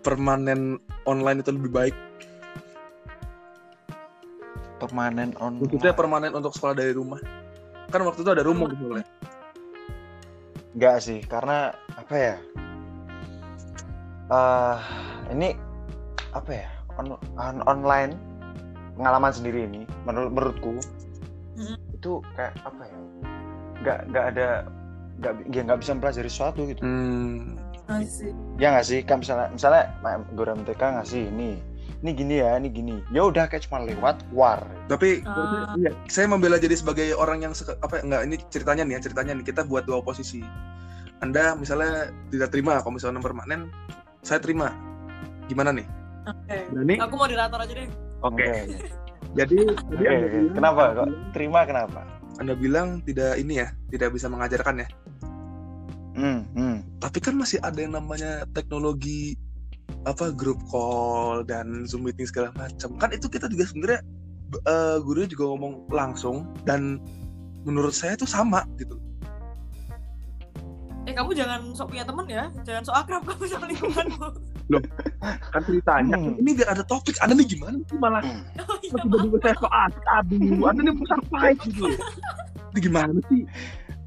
permanen 0.00 0.76
online 1.04 1.40
itu 1.40 1.50
lebih 1.52 1.70
baik? 1.70 1.96
permanen 4.80 5.36
on 5.36 5.60
Maksudnya 5.60 5.92
permanen 5.92 6.32
untuk 6.32 6.56
sekolah 6.56 6.72
dari 6.72 6.96
rumah? 6.96 7.20
Kan 7.92 8.00
waktu 8.00 8.24
itu 8.24 8.32
ada 8.32 8.40
rumah 8.40 8.64
misalnya. 8.64 9.04
enggak 10.72 10.96
sih 11.04 11.20
karena 11.20 11.68
apa 11.92 12.14
ya 12.14 12.36
eh 14.30 14.78
ini 15.34 15.52
apa 16.30 16.50
ya 16.54 16.68
on, 16.96 17.12
on- 17.36 17.64
online 17.66 18.14
pengalaman 18.94 19.34
sendiri 19.34 19.66
ini 19.66 19.82
menurut 20.06 20.30
menurutku 20.30 20.72
Mhm. 21.58 21.76
itu 21.92 22.22
kayak 22.32 22.54
apa 22.62 22.82
ya 22.86 22.96
nggak 23.82 23.98
nggak 24.08 24.24
ada 24.32 24.48
nggak 25.18 25.32
ya 25.50 25.60
nggak 25.66 25.80
bisa 25.82 25.90
mempelajari 25.92 26.30
sesuatu 26.30 26.60
gitu 26.64 26.80
Hmm. 26.80 27.58
Asik. 27.90 28.32
ya 28.56 28.70
nggak 28.70 28.86
sih 28.86 29.00
kan 29.02 29.18
misalnya 29.18 29.50
misalnya 29.50 29.90
Mak 30.00 30.30
guru 30.38 30.54
MTK 30.54 30.78
ngasih 30.78 31.26
ini 31.28 31.58
ini 32.00 32.10
gini 32.16 32.34
ya 32.40 32.56
ini 32.56 32.68
gini 32.70 32.96
ya 33.10 33.28
udah 33.28 33.44
kayak 33.44 33.66
cuma 33.68 33.84
lewat 33.84 34.22
war 34.32 34.62
Tapi 34.88 35.20
iya, 35.76 35.90
saya 36.08 36.26
membela 36.26 36.56
jadi 36.56 36.74
sebagai 36.74 37.12
orang 37.12 37.44
yang 37.44 37.52
apa 37.54 38.00
enggak 38.00 38.22
ini 38.26 38.36
ceritanya 38.48 38.82
nih 38.88 38.94
ya 38.96 39.00
ceritanya 39.04 39.32
nih 39.38 39.44
kita 39.46 39.62
buat 39.62 39.84
dua 39.86 40.00
posisi. 40.02 40.40
Anda 41.20 41.52
misalnya 41.54 42.08
tidak 42.32 42.48
terima 42.50 42.80
kalau 42.80 42.96
misalnya 42.96 43.20
permanen, 43.20 43.68
saya 44.24 44.40
terima. 44.40 44.72
Gimana 45.46 45.70
nih? 45.70 45.86
Oke. 46.26 46.56
Berani? 46.72 46.94
Aku 47.04 47.14
moderator 47.14 47.58
aja 47.60 47.74
deh. 47.76 47.88
Oke. 48.24 48.48
Oke, 48.48 48.50
Jadi, 49.38 49.56
oke, 49.62 49.94
jadi 49.94 50.10
bilang- 50.26 50.54
kenapa 50.58 50.82
kok 50.90 51.08
terima 51.30 51.60
kenapa 51.62 52.00
Anda 52.42 52.58
bilang 52.58 52.98
tidak 53.06 53.38
ini 53.38 53.62
ya, 53.62 53.70
tidak 53.92 54.10
bisa 54.10 54.26
mengajarkan 54.26 54.82
ya. 54.82 54.88
Hmm, 56.16 56.40
hmm. 56.56 56.76
Tapi 57.00 57.18
kan 57.18 57.34
masih 57.36 57.58
ada 57.62 57.78
yang 57.80 57.94
namanya 57.96 58.44
teknologi 58.54 59.36
apa 60.08 60.32
grup 60.32 60.60
call 60.70 61.42
dan 61.44 61.84
zoom 61.84 62.06
meeting 62.06 62.26
segala 62.26 62.54
macam. 62.56 62.96
Kan 62.96 63.10
itu 63.12 63.26
kita 63.26 63.50
juga 63.50 63.68
sebenarnya 63.68 64.00
eh, 64.66 64.96
gurunya 65.02 65.28
juga 65.28 65.44
ngomong 65.54 65.90
langsung 65.90 66.48
dan 66.64 67.02
menurut 67.66 67.92
saya 67.92 68.16
itu 68.16 68.24
sama 68.24 68.64
gitu. 68.80 68.96
Eh 71.08 71.16
kamu 71.16 71.32
jangan 71.32 71.60
sok 71.72 71.96
punya 71.96 72.04
temen 72.04 72.26
ya, 72.28 72.44
jangan 72.62 72.82
sok 72.86 72.96
akrab 72.96 73.22
kamu 73.24 73.44
sama 73.48 73.64
lingkunganmu. 73.68 74.28
kan 75.52 75.62
ceritanya 75.66 76.16
Hmm. 76.16 76.38
ini 76.38 76.50
gak 76.58 76.70
ada 76.78 76.84
topik 76.86 77.16
anda 77.18 77.34
nih 77.34 77.58
gimana 77.58 77.76
sih 77.90 77.98
malah 77.98 78.22
Oh 78.22 78.76
iya, 78.82 78.94
tiba-tiba 79.02 79.36
saya 79.42 79.54
so 79.58 79.68
asik 79.68 80.04
aduh 80.06 80.66
anda 80.70 80.80
nih 80.86 80.94
pusat 80.94 81.20
fight 81.28 81.58
gitu 81.66 81.84
ini 82.70 82.78
gimana 82.78 83.18
sih 83.26 83.42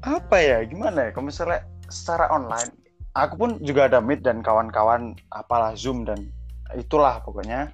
apa 0.04 0.36
ya 0.36 0.58
gimana 0.64 0.98
ya 1.08 1.10
kalau 1.12 1.28
misalnya 1.28 1.60
secara 1.94 2.26
online 2.34 2.74
aku 3.14 3.34
pun 3.38 3.50
juga 3.62 3.86
ada 3.86 4.02
meet 4.02 4.26
dan 4.26 4.42
kawan-kawan 4.42 5.14
apalah 5.30 5.72
zoom 5.78 6.02
dan 6.02 6.26
itulah 6.74 7.22
pokoknya 7.22 7.70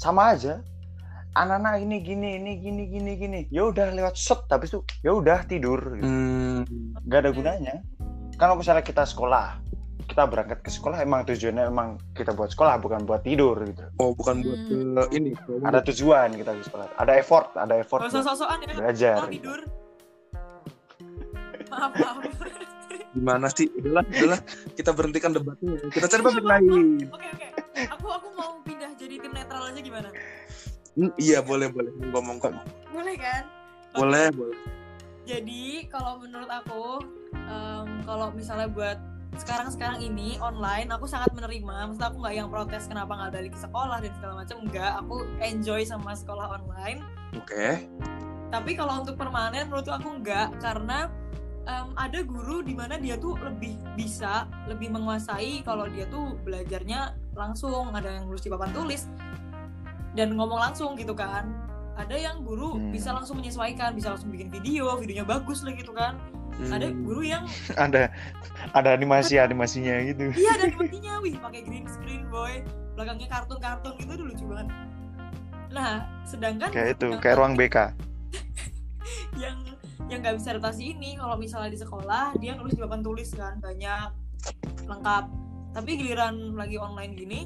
sama 0.00 0.32
aja 0.32 0.64
anak-anak 1.36 1.82
ini 1.84 1.96
gini 2.00 2.28
ini 2.40 2.52
gini 2.62 2.82
gini 2.88 3.12
gini 3.18 3.40
ya 3.52 3.68
udah 3.68 3.92
lewat 3.92 4.16
shot 4.16 4.48
tapi 4.48 4.70
itu 4.70 4.80
ya 5.04 5.12
udah 5.12 5.44
tidur 5.44 5.78
gitu. 5.98 6.06
hmm. 6.06 7.04
nggak 7.04 7.20
ada 7.20 7.30
gunanya 7.34 7.74
kalau 8.40 8.56
misalnya 8.56 8.82
kita 8.86 9.04
sekolah 9.04 9.60
kita 10.04 10.28
berangkat 10.28 10.60
ke 10.60 10.70
sekolah 10.70 11.00
emang 11.00 11.24
tujuannya 11.26 11.64
emang 11.64 11.88
kita 12.12 12.36
buat 12.36 12.52
sekolah 12.52 12.76
bukan 12.78 13.02
buat 13.08 13.24
tidur 13.26 13.56
gitu 13.66 13.84
oh 13.98 14.14
bukan 14.14 14.40
buat 14.44 14.60
Hmm. 14.64 14.94
ke 14.96 15.02
ini 15.16 15.30
ada 15.66 15.80
tujuan 15.84 16.28
kita 16.38 16.50
ke 16.54 16.62
sekolah 16.70 16.86
ada 16.96 17.12
effort 17.18 17.50
ada 17.58 17.74
effort 17.82 18.00
usah 18.06 18.22
buat 18.22 18.26
sok-sokan 18.32 18.58
ya. 18.64 18.74
belajar 18.78 19.16
Mau 19.20 19.32
tidur. 19.32 19.60
Maaf, 21.72 21.92
maaf. 21.98 22.70
Gimana 23.14 23.46
sih 23.54 23.70
udahlah 23.78 24.04
udahlah 24.10 24.40
kita 24.74 24.90
berhentikan 24.90 25.30
debatnya 25.30 25.78
kita 25.94 26.06
cari 26.10 26.22
topik 26.26 26.44
lain 26.44 26.98
Oke, 27.14 27.26
oke. 27.30 27.46
Aku 27.74 28.06
aku 28.06 28.28
mau 28.38 28.62
pindah 28.62 28.94
jadi 28.94 29.18
tim 29.18 29.34
netral 29.34 29.70
aja 29.70 29.80
gimana? 29.82 30.08
Hmm, 30.94 31.10
iya 31.18 31.42
boleh 31.42 31.66
boleh 31.70 31.90
ngomong 32.14 32.38
ngomong 32.38 32.64
Boleh 32.94 33.14
kan? 33.18 33.42
Boleh 33.98 34.30
boleh 34.30 34.58
Jadi 35.24 35.88
kalau 35.88 36.20
menurut 36.20 36.46
aku, 36.52 37.00
em, 37.32 38.04
kalau 38.04 38.28
misalnya 38.36 38.68
buat 38.68 39.00
sekarang-sekarang 39.40 40.04
ini 40.04 40.36
online, 40.38 40.92
aku 40.92 41.08
sangat 41.08 41.32
menerima. 41.32 41.90
Maksudnya 41.90 42.08
aku 42.12 42.18
nggak 42.22 42.36
yang 42.36 42.48
protes 42.52 42.84
kenapa 42.86 43.16
nggak 43.16 43.32
balik 43.32 43.52
ke 43.56 43.60
sekolah 43.64 43.98
dan 44.04 44.12
segala 44.20 44.32
macam. 44.44 44.56
Enggak, 44.62 44.92
aku 45.00 45.16
enjoy 45.40 45.80
sama 45.82 46.12
sekolah 46.12 46.46
online. 46.60 47.00
oke 47.34 47.88
Tapi 48.52 48.70
kalau 48.78 49.02
untuk 49.02 49.16
permanen, 49.18 49.66
menurut 49.66 49.88
aku 49.88 50.12
enggak 50.12 50.52
karena 50.60 51.08
em, 51.64 51.88
ada 51.96 52.18
guru 52.20 52.60
di 52.60 52.72
mana 52.72 52.96
dia 52.96 53.16
tuh 53.16 53.36
lebih 53.40 53.76
bisa, 53.94 54.44
lebih 54.68 54.92
menguasai 54.92 55.64
kalau 55.64 55.88
dia 55.88 56.04
tuh 56.06 56.36
belajarnya 56.42 57.12
langsung. 57.32 57.90
Ada 57.90 58.20
yang 58.20 58.28
nulis 58.28 58.44
di 58.44 58.50
papan 58.50 58.70
tulis 58.70 59.08
dan 60.12 60.36
ngomong 60.36 60.60
langsung 60.60 60.94
gitu 60.94 61.12
kan. 61.12 61.48
Ada 61.94 62.18
yang 62.18 62.42
guru 62.42 62.74
Hmm. 62.74 62.90
bisa 62.90 63.14
langsung 63.14 63.38
menyesuaikan, 63.38 63.94
bisa 63.94 64.14
langsung 64.14 64.28
bikin 64.28 64.50
video, 64.50 64.98
videonya 64.98 65.22
bagus 65.24 65.62
lah 65.62 65.72
gitu 65.72 65.94
kan. 65.94 66.18
Ada 66.54 66.86
Hmm. 66.90 67.02
guru 67.02 67.22
yang 67.26 67.44
ada 67.84 68.10
ada 68.70 68.88
animasi 68.94 69.42
animasinya 69.42 69.98
gitu 70.06 70.30
iya 70.38 70.54
ada 70.54 70.70
animasinya, 70.70 71.18
wih 71.18 71.34
pakai 71.38 71.66
green 71.66 71.86
screen 71.90 72.30
boy, 72.30 72.62
belakangnya 72.94 73.26
kartun-kartun 73.26 73.94
gitu 73.98 74.12
tuh 74.14 74.26
lucu 74.30 74.44
banget. 74.46 74.68
Nah, 75.74 76.06
sedangkan 76.22 76.70
kayak 76.70 76.94
itu 76.94 77.08
kayak 77.18 77.36
ruang 77.42 77.58
BK 77.58 77.90
yang 79.42 79.58
yang 80.14 80.22
nggak 80.22 80.36
bisa 80.38 80.48
adaptasi 80.54 80.94
ini. 80.94 81.18
Kalau 81.18 81.34
misalnya 81.34 81.70
di 81.74 81.80
sekolah 81.82 82.38
dia 82.38 82.54
nulis 82.54 82.78
di 82.78 82.80
papan 82.80 83.02
tulis 83.02 83.28
kan 83.34 83.58
banyak 83.58 84.08
lengkap. 84.86 85.24
Tapi 85.74 85.90
giliran 85.98 86.54
lagi 86.54 86.78
online 86.78 87.12
gini 87.18 87.40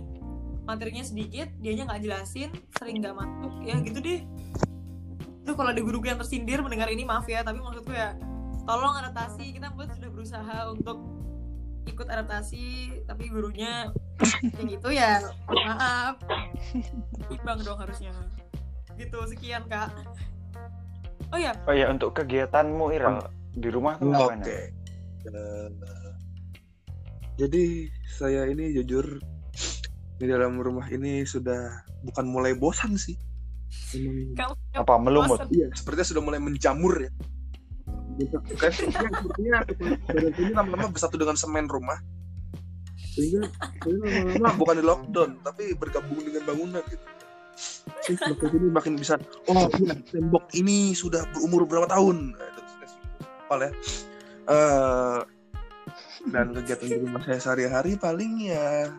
materinya 0.69 1.01
sedikit 1.01 1.49
dianya 1.65 1.89
nggak 1.89 2.01
jelasin 2.05 2.53
sering 2.77 3.01
nggak 3.01 3.17
masuk. 3.17 3.53
Ya 3.65 3.81
gitu 3.81 3.99
deh. 4.05 4.21
Itu 5.43 5.57
kalau 5.57 5.73
ada 5.73 5.81
guru 5.81 6.05
yang 6.05 6.21
tersindir 6.21 6.61
mendengar 6.61 6.93
ini 6.93 7.09
maaf 7.09 7.25
ya 7.25 7.41
tapi 7.41 7.65
maksudku 7.65 7.97
ya 7.97 8.13
tolong 8.69 9.01
adaptasi. 9.01 9.57
Kita 9.57 9.73
buat 9.73 9.89
sudah 9.97 10.11
berusaha 10.13 10.57
untuk 10.69 11.01
ikut 11.89 12.05
adaptasi 12.05 13.01
tapi 13.09 13.33
gurunya 13.33 13.89
kayak 14.45 14.67
gitu 14.77 14.93
ya 14.93 15.25
maaf. 15.49 16.21
Imbang 17.33 17.65
dong 17.65 17.81
harusnya. 17.81 18.13
Gitu 19.01 19.17
sekian 19.33 19.65
kak 19.73 19.89
oh 21.33 21.39
ya 21.39 21.53
oh 21.69 21.75
ya 21.75 21.87
untuk 21.93 22.17
kegiatanmu 22.17 22.85
Iral 22.95 23.29
di 23.59 23.69
rumah 23.69 23.99
tuh 23.99 24.09
Oke. 24.11 24.17
ngapain 24.17 24.41
ya? 24.45 24.59
Eh, 25.29 25.69
jadi 27.39 27.63
saya 28.19 28.51
ini 28.51 28.75
jujur 28.75 29.23
di 30.19 30.27
dalam 30.27 30.59
rumah 30.59 30.91
ini 30.91 31.23
sudah 31.23 31.87
bukan 32.03 32.27
mulai 32.27 32.59
bosan 32.59 32.99
sih. 32.99 33.15
Kamu 34.35 34.55
apa 34.75 34.95
melumut 34.99 35.47
iya, 35.55 35.71
sepertinya 35.77 36.07
sudah 36.09 36.23
mulai 36.25 36.41
menjamur 36.43 36.99
ya. 36.99 37.11
Gitu. 38.19 38.37
Kayak 38.59 38.75
sepertinya, 38.75 39.63
badan 40.11 40.35
ini 40.35 40.51
lama-lama 40.51 40.91
bersatu 40.91 41.15
dengan 41.15 41.39
semen 41.39 41.71
rumah. 41.71 42.03
Sehingga 43.15 43.47
sehingga 43.87 44.07
lama-lama 44.35 44.59
bukan 44.59 44.75
di 44.75 44.85
lockdown, 44.85 45.31
tapi 45.47 45.79
bergabung 45.79 46.19
dengan 46.19 46.43
bangunan 46.43 46.83
gitu. 46.91 47.05
Ini 48.09 48.71
makin 48.73 48.97
bisa, 48.97 49.21
oh 49.51 49.69
iya, 49.83 49.95
tembok 50.09 50.49
ini 50.57 50.97
sudah 50.97 51.29
berumur 51.35 51.69
berapa 51.69 51.91
tahun. 51.91 52.33
Nah, 52.33 52.49
sudah 52.57 52.89
hafal 53.45 53.61
ya. 53.65 53.71
Eh, 54.49 55.21
dan 56.33 56.57
kegiatan 56.57 56.89
di 56.89 56.97
rumah 57.05 57.23
saya 57.25 57.41
sehari-hari 57.41 57.97
paling 58.01 58.49
ya 58.49 58.93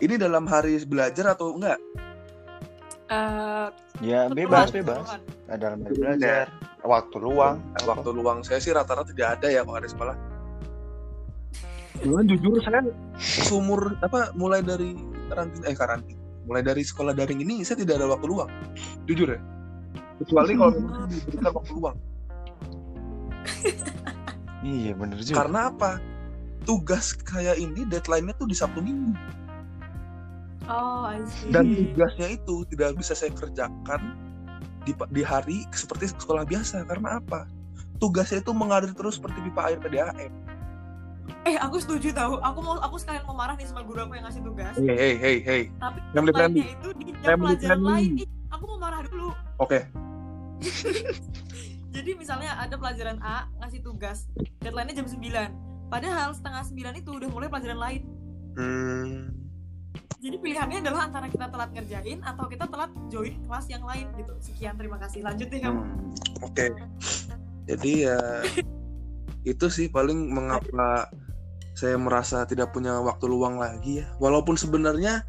ini 0.00 0.20
dalam 0.20 0.44
hari 0.44 0.76
belajar 0.84 1.32
atau 1.36 1.56
enggak? 1.56 1.80
Eh, 3.06 3.68
ya 4.02 4.26
bebas 4.28 4.74
bebas 4.74 5.20
ada 5.46 5.56
dalam 5.56 5.84
hari 5.86 5.94
belajar 5.94 6.50
waktu 6.82 7.16
luang 7.22 7.62
Waktu 7.86 8.10
luang 8.10 8.42
saya 8.42 8.58
sih 8.58 8.74
rata-rata 8.74 9.14
tidak 9.14 9.40
ada 9.40 9.48
ya 9.52 9.60
kalau 9.62 9.78
ada 9.78 9.88
sekolah. 9.88 10.16
Cuman 12.02 12.28
jujur 12.28 12.60
saya 12.60 12.82
seumur 13.16 13.96
apa 14.04 14.34
mulai 14.36 14.60
dari 14.60 14.92
karantina 15.30 15.64
eh 15.70 15.76
karantina 15.76 16.25
mulai 16.46 16.62
dari 16.62 16.86
sekolah 16.86 17.12
daring 17.12 17.42
ini 17.42 17.66
saya 17.66 17.82
tidak 17.82 18.00
ada 18.00 18.06
waktu 18.14 18.26
luang. 18.30 18.50
Jujur 19.10 19.34
ya. 19.34 19.40
Kecuali 20.22 20.52
kalau 20.56 20.72
memang 20.78 21.04
diberikan 21.10 21.50
waktu 21.52 21.72
luang. 21.74 21.96
Iya 24.66 24.98
bener 24.98 25.22
juga. 25.22 25.46
Karena 25.46 25.70
apa? 25.70 26.02
Tugas 26.66 27.14
kayak 27.14 27.54
ini 27.54 27.86
deadline-nya 27.86 28.34
tuh 28.34 28.50
di 28.50 28.56
Sabtu 28.58 28.82
Minggu. 28.82 29.14
Oh 30.66 31.06
I 31.06 31.22
see. 31.22 31.54
Dan 31.54 31.70
tugasnya 31.94 32.34
itu 32.34 32.66
tidak 32.74 32.98
bisa 32.98 33.14
saya 33.14 33.30
kerjakan 33.30 34.18
di, 34.82 34.90
di 35.14 35.22
hari 35.22 35.62
seperti 35.70 36.10
sekolah 36.10 36.42
biasa. 36.42 36.82
Karena 36.82 37.22
apa? 37.22 37.46
Tugasnya 38.02 38.42
itu 38.42 38.50
mengalir 38.50 38.90
terus 38.90 39.22
seperti 39.22 39.38
pipa 39.46 39.70
air 39.70 39.78
PDAM 39.78 40.45
eh 41.46 41.56
aku 41.58 41.76
setuju 41.78 42.10
tahu 42.10 42.38
aku 42.42 42.58
mau 42.62 42.76
aku 42.82 42.96
sekalian 42.98 43.24
mau 43.26 43.36
marah 43.38 43.54
nih 43.54 43.66
sama 43.66 43.82
guru 43.86 44.04
aku 44.06 44.18
yang 44.18 44.26
ngasih 44.26 44.42
tugas. 44.42 44.74
Hey 44.76 44.96
hey 44.96 45.14
hey 45.16 45.36
hey. 45.42 45.62
Tapi 45.78 45.98
Family 46.12 46.32
friendly. 46.34 46.64
itu 46.66 46.88
di 46.98 47.06
jam 47.22 47.38
pelajaran 47.38 47.80
lain. 47.82 48.10
Ih, 48.22 48.28
aku 48.50 48.62
mau 48.66 48.78
marah 48.78 49.00
dulu. 49.06 49.28
Oke. 49.62 49.78
Jadi 51.96 52.10
misalnya 52.12 52.60
ada 52.60 52.74
pelajaran 52.76 53.18
A 53.24 53.48
ngasih 53.62 53.80
tugas. 53.80 54.28
Deadline-nya 54.60 55.00
jam 55.00 55.08
9 55.08 55.22
padahal 55.86 56.34
setengah 56.34 56.62
9 56.66 57.00
itu 57.00 57.10
udah 57.14 57.28
mulai 57.30 57.48
pelajaran 57.48 57.78
lain. 57.78 58.02
Hmm, 58.56 59.46
jadi 60.16 60.36
pilihannya 60.40 60.78
adalah 60.80 61.06
antara 61.06 61.28
kita 61.28 61.46
telat 61.52 61.70
ngerjain 61.76 62.18
atau 62.24 62.44
kita 62.48 62.64
telat 62.66 62.90
join 63.12 63.36
kelas 63.44 63.66
yang 63.68 63.84
lain 63.84 64.06
gitu. 64.16 64.32
Sekian 64.40 64.74
terima 64.74 64.96
kasih. 64.96 65.20
Lanjut 65.22 65.46
deh 65.52 65.60
kamu. 65.60 65.82
Hmm. 65.86 66.46
oke. 66.46 66.66
Jadi 67.66 67.92
ya 68.08 68.18
itu 69.46 69.70
sih 69.70 69.86
paling 69.86 70.34
mengapa 70.34 71.06
saya 71.78 71.94
merasa 71.94 72.42
tidak 72.48 72.74
punya 72.74 72.98
waktu 72.98 73.30
luang 73.30 73.62
lagi 73.62 74.02
ya. 74.02 74.06
Walaupun 74.18 74.58
sebenarnya 74.58 75.22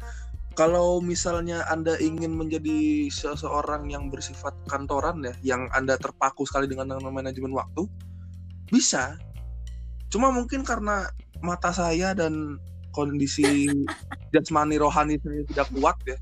kalau 0.58 0.98
misalnya 0.98 1.62
anda 1.70 1.94
ingin 2.02 2.34
menjadi 2.34 3.06
seseorang 3.14 3.86
yang 3.94 4.10
bersifat 4.10 4.58
kantoran 4.66 5.22
ya 5.22 5.54
yang 5.54 5.70
anda 5.70 5.94
terpaku 5.94 6.42
sekali 6.42 6.66
dengan 6.66 6.98
manajemen 6.98 7.54
waktu 7.54 7.86
bisa. 8.74 9.14
Cuma 10.10 10.34
mungkin 10.34 10.66
karena 10.66 11.06
mata 11.38 11.70
saya 11.70 12.10
dan 12.10 12.58
kondisi 12.90 13.70
jasmani 14.34 14.82
rohani 14.82 15.14
saya 15.22 15.46
tidak 15.46 15.68
kuat 15.78 15.96
ya. 16.10 16.18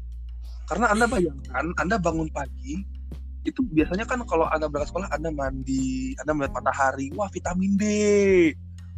Karena 0.68 0.92
anda 0.92 1.09
bayangkan 1.09 1.72
anda 1.80 1.97
bangun 1.97 2.28
pagi 2.28 2.95
itu 3.47 3.61
biasanya 3.72 4.05
kan 4.05 4.20
kalau 4.26 4.51
anda 4.51 4.66
berangkat 4.66 4.90
sekolah 4.90 5.09
anda 5.14 5.30
mandi 5.30 6.18
anda 6.18 6.34
melihat 6.34 6.59
matahari 6.59 7.09
wah 7.14 7.30
vitamin 7.30 7.78
D. 7.78 7.84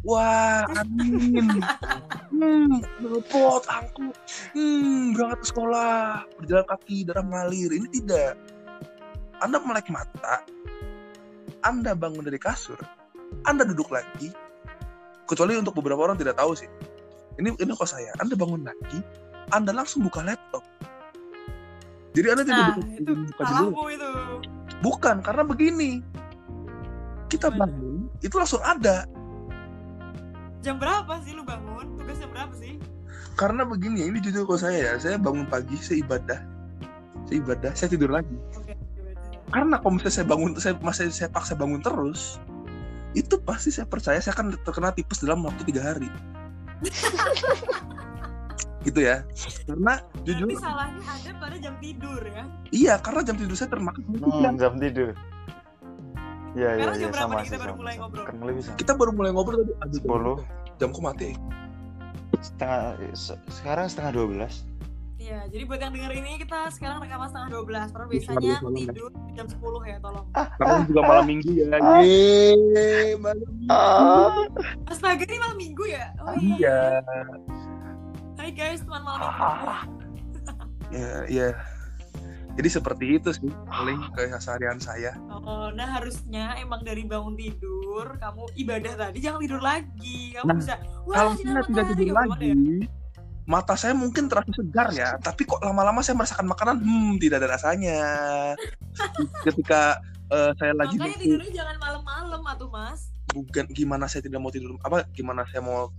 Wah 0.07 0.63
angin 0.79 1.59
hmm 2.31 2.81
nelpot 3.03 3.63
angkut 3.67 4.15
hmm 4.55 5.13
berangkat 5.13 5.39
ke 5.43 5.47
sekolah 5.51 6.23
berjalan 6.41 6.65
kaki 6.65 6.97
darah 7.05 7.23
mengalir. 7.23 7.69
Ini 7.69 7.87
tidak. 7.93 8.33
Anda 9.39 9.61
melek 9.63 9.87
mata 9.87 10.43
anda 11.63 11.91
bangun 11.91 12.23
dari 12.23 12.39
kasur 12.39 12.79
anda 13.47 13.67
duduk 13.67 13.91
lagi 13.91 14.31
kecuali 15.27 15.55
untuk 15.59 15.77
beberapa 15.79 16.09
orang 16.09 16.17
tidak 16.17 16.39
tahu 16.39 16.57
sih. 16.57 16.67
Ini 17.39 17.55
ini 17.55 17.71
kok 17.71 17.87
saya. 17.87 18.11
Anda 18.19 18.35
bangun 18.35 18.67
lagi 18.67 18.99
anda 19.49 19.73
langsung 19.73 20.05
buka 20.05 20.21
laptop 20.21 20.61
jadi 22.13 22.27
anda 22.33 22.43
tidak 22.43 22.57
nah 22.57 22.73
buka, 22.73 22.87
itu 22.97 23.11
buka 23.13 23.83
itu 23.93 24.09
Bukan, 24.79 25.15
karena 25.19 25.43
begini. 25.43 25.91
Kita 27.29 27.53
bangun, 27.53 28.09
itu 28.25 28.33
langsung 28.39 28.63
ada. 28.65 29.05
Jam 30.65 30.81
berapa 30.81 31.21
sih 31.21 31.37
lu 31.37 31.45
bangun? 31.45 31.93
Tugas 31.99 32.17
jam 32.17 32.31
berapa 32.33 32.53
sih? 32.57 32.81
Karena 33.37 33.63
begini, 33.63 34.09
ini 34.09 34.17
jujur 34.17 34.49
kalau 34.49 34.59
saya 34.59 34.77
ya, 34.79 34.93
saya 34.97 35.15
bangun 35.21 35.45
pagi, 35.45 35.77
saya 35.77 36.01
ibadah, 36.01 36.39
saya 37.29 37.37
ibadah, 37.39 37.71
saya 37.77 37.89
tidur 37.93 38.09
lagi. 38.11 38.33
Karena 39.53 39.77
kalau 39.79 39.95
misalnya 39.95 40.15
saya 40.15 40.27
bangun, 40.27 40.51
saya 40.57 40.73
masih 40.81 41.13
saya 41.13 41.29
paksa 41.29 41.53
bangun 41.53 41.79
terus, 41.79 42.41
itu 43.13 43.37
pasti 43.45 43.69
saya 43.69 43.85
percaya 43.85 44.17
saya 44.19 44.33
akan 44.35 44.57
terkena 44.65 44.91
tipes 44.91 45.21
dalam 45.21 45.45
waktu 45.45 45.61
tiga 45.69 45.85
hari. 45.85 46.09
gitu 48.81 48.99
ya. 49.01 49.23
Karena 49.65 49.93
jujur, 50.21 50.47
Berarti 50.47 50.61
salahnya 50.61 51.03
ada 51.03 51.31
pada 51.35 51.57
jam 51.57 51.75
tidur 51.77 52.21
ya. 52.21 52.43
iya, 52.69 52.93
karena 52.97 53.21
jam 53.23 53.35
tidur 53.35 53.55
saya 53.55 53.69
termakan. 53.69 54.01
Hmm, 54.09 54.55
jam 54.55 54.73
tidur. 54.75 55.09
Iya, 56.51 56.69
iya, 56.75 56.89
iya, 56.97 57.07
sama 57.13 57.33
nih 57.35 57.45
kita 57.45 57.55
sih, 57.55 57.61
baru 57.61 57.69
sama, 57.69 57.77
mulai 57.77 57.93
sama. 57.93 58.01
ngobrol? 58.01 58.25
Sama. 58.57 58.75
Kita 58.75 58.91
baru 58.93 59.11
mulai 59.13 59.31
ngobrol 59.31 59.59
tadi. 59.61 59.97
10. 59.99 60.35
Jamku 60.75 60.99
mati. 60.99 61.29
Setengah, 62.39 62.81
se- 63.13 63.41
sekarang 63.53 63.85
setengah 63.85 64.11
12. 64.17 64.65
Iya, 65.19 65.45
jadi 65.45 65.63
buat 65.63 65.77
yang 65.77 65.91
denger 65.91 66.13
ini 66.15 66.31
kita 66.39 66.71
sekarang 66.71 67.03
rekaman 67.03 67.27
setengah 67.27 67.49
12 67.51 67.59
Padahal 67.59 67.85
Setengah 67.85 68.07
biasanya 68.09 68.39
12 68.39 68.63
malam, 68.63 68.73
ya. 68.73 68.87
tidur 68.87 69.09
jam 69.29 69.45
10 69.45 69.59
ya, 69.83 69.97
tolong 69.99 70.25
Karena 70.31 70.77
juga 70.87 71.01
malam 71.03 71.25
minggu 71.27 71.51
ya. 71.51 71.67
Yeay, 72.01 73.07
malam 73.13 73.49
minggu. 73.51 73.69
Ah. 73.69 74.47
Astaga, 74.87 75.21
ini 75.21 75.37
malam 75.37 75.57
minggu 75.59 75.83
ya? 75.85 76.05
Oh 76.17 76.33
Iya. 76.33 76.79
Hai 78.49 78.73
guys, 78.73 78.81
teman 78.81 79.05
malam 79.05 79.29
minggu 79.29 79.73
Ya, 80.89 81.13
iya. 81.29 81.47
Jadi 82.57 82.69
seperti 82.73 83.05
itu 83.21 83.29
sih 83.29 83.45
paling 83.69 84.09
keseharian 84.17 84.81
saya. 84.81 85.13
Oh, 85.29 85.69
nah 85.69 85.85
harusnya 85.85 86.57
emang 86.57 86.81
dari 86.81 87.05
bangun 87.05 87.37
tidur 87.37 88.17
kamu 88.17 88.49
ibadah 88.57 88.93
tadi 89.05 89.21
jangan 89.21 89.45
tidur 89.45 89.61
lagi. 89.61 90.33
Kamu 90.33 90.49
Nah, 90.49 90.55
bisa 90.57 90.81
Kalau 90.81 91.05
wah 91.05 91.37
saya 91.37 91.37
sinar 91.37 91.63
tidak 91.69 91.85
tidur 91.93 92.05
boleh 92.09 92.25
lagi, 92.25 92.65
mata 93.45 93.77
saya 93.77 93.93
mungkin 93.93 94.25
terasa 94.25 94.49
segar 94.49 94.89
ya, 94.97 95.13
tapi 95.21 95.45
kok 95.45 95.61
lama-lama 95.61 96.01
saya 96.01 96.17
merasakan 96.17 96.49
makanan, 96.49 96.81
hmm, 96.81 97.21
tidak 97.21 97.45
ada 97.45 97.53
rasanya. 97.53 98.01
Ketika 99.45 100.01
eh, 100.33 100.51
saya 100.57 100.73
ya. 100.73 100.77
lagi 100.81 100.97
Makanya 100.97 101.21
tidurnya 101.21 101.51
jangan 101.53 101.77
malam-malam 101.77 102.41
atuh 102.49 102.69
mas. 102.73 103.13
bukan 103.29 103.69
gimana 103.77 104.09
saya 104.09 104.25
tidak 104.25 104.41
mau 104.41 104.49
tidur 104.49 104.73
apa 104.81 105.05
gimana 105.13 105.45
saya 105.53 105.61
mau 105.61 105.93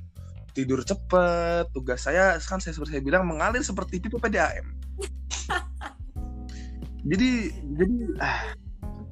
tidur 0.53 0.80
cepet 0.84 1.70
tugas 1.72 2.05
saya 2.05 2.36
kan 2.42 2.59
saya 2.59 2.74
seperti 2.76 2.98
saya 2.98 3.05
bilang 3.05 3.24
mengalir 3.26 3.62
seperti 3.62 4.03
pipa 4.03 4.18
PDAM 4.18 4.66
jadi 7.11 7.30
jadi 7.78 7.96
ah, 8.20 8.55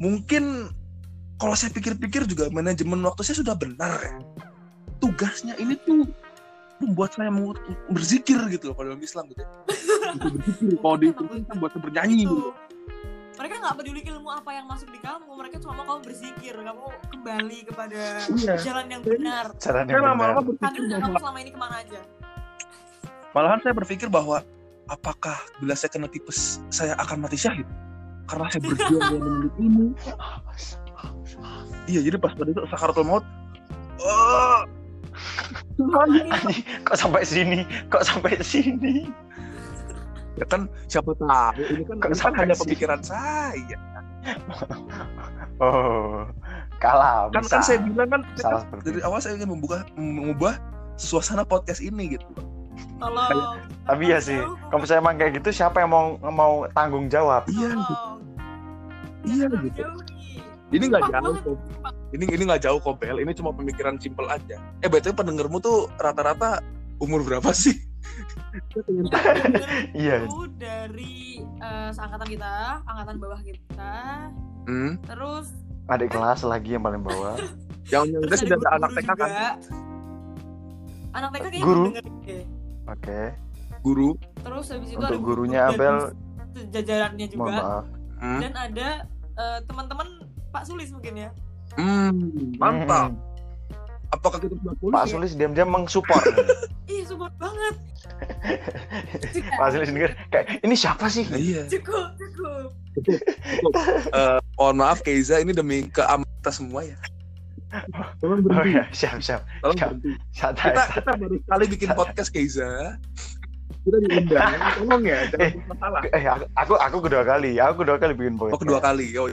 mungkin 0.02 0.72
kalau 1.38 1.54
saya 1.54 1.70
pikir-pikir 1.70 2.26
juga 2.26 2.50
manajemen 2.50 3.00
waktu 3.06 3.22
saya 3.22 3.40
sudah 3.40 3.54
benar 3.54 3.94
ya 4.02 4.14
tugasnya 4.98 5.54
ini 5.62 5.78
tuh 5.86 6.06
membuat 6.78 7.14
saya 7.14 7.30
mau 7.30 7.54
berzikir 7.90 8.38
gitu 8.54 8.70
loh 8.70 8.74
kalau 8.78 8.94
dalam 8.94 9.02
Islam 9.02 9.26
gitu 9.34 9.42
ya. 9.42 9.50
Gitu, 10.08 10.40
berzikir 10.40 10.72
kalau 10.80 10.96
di 10.96 11.12
itu 11.12 11.22
buat 11.60 11.70
saya 11.74 11.82
bernyanyi 11.84 12.14
Itu. 12.24 12.32
gitu. 12.32 12.67
Mereka 13.38 13.54
nggak 13.54 13.74
peduli 13.78 14.00
ilmu 14.02 14.28
apa 14.28 14.50
yang 14.50 14.66
masuk 14.66 14.90
di 14.90 14.98
kamu, 14.98 15.30
mereka 15.30 15.62
cuma 15.62 15.78
mau 15.78 15.86
kamu 15.86 16.00
berzikir, 16.10 16.54
kamu 16.58 16.82
kembali 17.14 17.58
kepada 17.70 18.00
Iya. 18.26 18.54
jalan 18.58 18.86
yang 18.90 19.02
benar. 19.06 19.44
Cara 19.56 19.86
Saya 19.86 19.94
yang 19.94 20.18
benar. 20.18 20.42
berpikir 20.42 20.82
Kader 20.82 20.98
kamu 20.98 21.16
selama 21.16 21.38
ini 21.38 21.50
ke 21.54 21.58
mana 21.58 21.76
aja? 21.78 22.00
Malahan 23.30 23.58
saya 23.62 23.74
berpikir 23.78 24.08
bahwa 24.10 24.42
apakah 24.90 25.38
bila 25.62 25.78
saya 25.78 25.90
kena 25.92 26.10
tipes 26.10 26.58
saya 26.66 26.98
akan 26.98 27.22
mati 27.22 27.38
syahid 27.38 27.68
karena 28.26 28.50
saya 28.50 28.60
berjuang 28.60 28.90
dalam 29.06 29.22
menuntut 29.22 29.54
ilmu. 29.54 29.86
Iya, 31.86 32.00
jadi 32.02 32.16
pas 32.18 32.34
pada 32.34 32.50
itu 32.50 32.60
sakaratul 32.68 33.06
maut. 33.06 33.24
Oh, 34.02 34.60
Tuhan. 35.78 36.08
Kok 36.82 36.96
sampai 36.98 37.22
sini? 37.22 37.62
Kok 37.86 38.02
sampai 38.02 38.34
sini? 38.42 39.06
Ya 40.38 40.46
kan 40.46 40.70
siapa 40.86 41.10
tahu 41.18 41.60
ini 41.66 41.82
kan, 41.84 41.96
Kok 41.98 42.08
ini 42.08 42.18
kan 42.22 42.34
hanya 42.38 42.54
pemikiran 42.56 43.00
saya. 43.02 43.78
Oh, 45.58 46.22
kalah. 46.78 47.26
Kan 47.34 47.42
bisa. 47.42 47.58
kan 47.58 47.60
saya 47.66 47.78
bilang 47.82 48.08
kan 48.14 48.22
Salah 48.38 48.62
kan 48.70 48.78
dari 48.86 49.02
awal 49.02 49.18
saya 49.18 49.34
ingin 49.34 49.50
membuka 49.50 49.82
mengubah 49.98 50.54
suasana 50.94 51.42
podcast 51.42 51.82
ini 51.82 52.14
gitu. 52.14 52.26
Tolong. 53.02 53.58
Tapi 53.82 54.04
ya 54.06 54.22
sih, 54.22 54.38
kalau 54.70 54.86
misalnya 54.86 55.02
emang 55.02 55.16
kayak 55.18 55.32
gitu, 55.42 55.50
siapa 55.50 55.82
yang 55.82 55.90
mau 55.90 56.14
mau 56.30 56.66
tanggung 56.78 57.10
jawab? 57.10 57.42
Iya, 57.50 57.74
gitu. 57.74 57.94
iya 59.26 59.46
gitu. 59.50 59.68
jauh 59.82 60.00
nih. 60.06 60.18
Ini 60.68 60.84
nggak 60.92 61.04
jauh 61.10 61.34
kok. 61.42 61.58
Ini 62.12 62.24
ini 62.28 62.42
nggak 62.44 62.62
jauh 62.62 62.78
kok 62.78 62.96
Bel. 63.00 63.18
Ini 63.18 63.32
cuma 63.34 63.50
pemikiran 63.50 63.96
simpel 63.98 64.28
aja. 64.28 64.62
Eh 64.84 64.90
betul 64.90 65.16
pendengarmu 65.16 65.58
tuh 65.58 65.88
rata-rata 65.98 66.60
umur 67.00 67.24
berapa 67.24 67.50
sih? 67.50 67.87
Iya. 69.98 70.26
Itu 70.26 70.50
dari 70.58 71.42
eh, 71.42 71.90
seangkatan 71.94 72.28
kita, 72.28 72.82
angkatan 72.84 73.16
bawah 73.18 73.40
kita, 73.42 73.96
Hmm. 74.68 75.00
terus 75.00 75.48
Adik 75.88 76.12
kelas 76.12 76.44
lagi 76.44 76.76
yang 76.76 76.84
paling 76.84 77.00
bawah. 77.00 77.40
Yang 77.88 78.04
yang 78.12 78.22
terus 78.28 78.40
sudah 78.44 78.58
ada 78.60 78.68
anak 78.76 78.90
TK 79.00 79.10
kan? 79.16 79.32
Anak 81.16 81.28
TK 81.32 81.40
kayaknya 81.48 81.64
Guru? 81.64 81.84
Oke. 82.84 83.20
Guru. 83.80 84.08
Terus 84.44 84.66
habis 84.68 84.88
itu 84.92 85.00
Untuk 85.00 85.08
ada 85.08 85.24
gurunya 85.24 85.60
guru 85.64 85.72
Abel, 85.72 85.96
jajarannya 86.68 87.26
Mohon 87.32 87.32
juga 87.32 87.52
maaf. 87.64 87.84
Hmm. 88.18 88.40
dan 88.44 88.52
ada 88.52 88.88
eh, 89.40 89.58
teman-teman 89.64 90.08
Pak 90.52 90.68
Sulis 90.68 90.92
mungkin 90.92 91.14
ya. 91.16 91.30
Hmm, 91.80 92.12
mantap. 92.60 93.16
Hmm. 93.16 93.27
Apakah 94.08 94.38
kita 94.38 94.54
sudah 94.56 94.74
pulih? 94.76 94.94
Pak 94.94 95.04
Sulis 95.06 95.32
diam-diam 95.34 95.68
mengsupport. 95.68 96.24
Ih, 96.90 97.04
support 97.04 97.32
banget. 97.36 97.74
Pak 99.60 99.68
Sulis 99.70 99.88
denger 99.88 100.12
kayak 100.28 100.46
ini 100.60 100.74
siapa 100.74 101.06
sih? 101.06 101.28
Nah, 101.28 101.36
iya. 101.36 101.62
Cukup, 101.66 102.16
cukup. 102.16 102.68
Eh, 104.10 104.38
mohon 104.58 104.74
maaf 104.76 104.98
Keiza 105.00 105.38
ini 105.38 105.54
demi 105.54 105.86
keamanan 105.88 106.26
kita 106.40 106.50
semua 106.50 106.82
ya. 106.82 106.98
Tolong 108.18 108.40
Oh 108.40 108.42
berhenti. 108.42 108.74
ya, 108.74 108.84
siap 108.90 109.20
siap. 109.20 109.40
Tolong 109.60 109.76
siap. 109.76 109.90
berhenti. 109.94 110.10
Santai. 110.32 110.72
Kita 110.72 110.82
kita 110.90 111.10
baru 111.14 111.36
sekali 111.38 111.64
bikin 111.68 111.88
podcast 111.94 112.30
Keiza. 112.32 112.98
Kita 113.84 113.96
diundang. 114.02 114.50
Tolong 114.74 115.02
ya, 115.04 115.18
jangan 115.30 115.46
Eh, 115.46 115.52
masalah. 115.68 116.00
Eh, 116.10 116.22
aku, 116.26 116.44
aku 116.56 116.74
aku 116.74 116.96
kedua 117.06 117.22
kali. 117.22 117.60
Aku 117.60 117.74
kedua 117.78 117.96
kali 117.96 118.12
bikin 118.16 118.34
podcast. 118.34 118.56
Oh 118.56 118.60
kedua 118.60 118.80
kali. 118.80 119.06
Oh, 119.14 119.28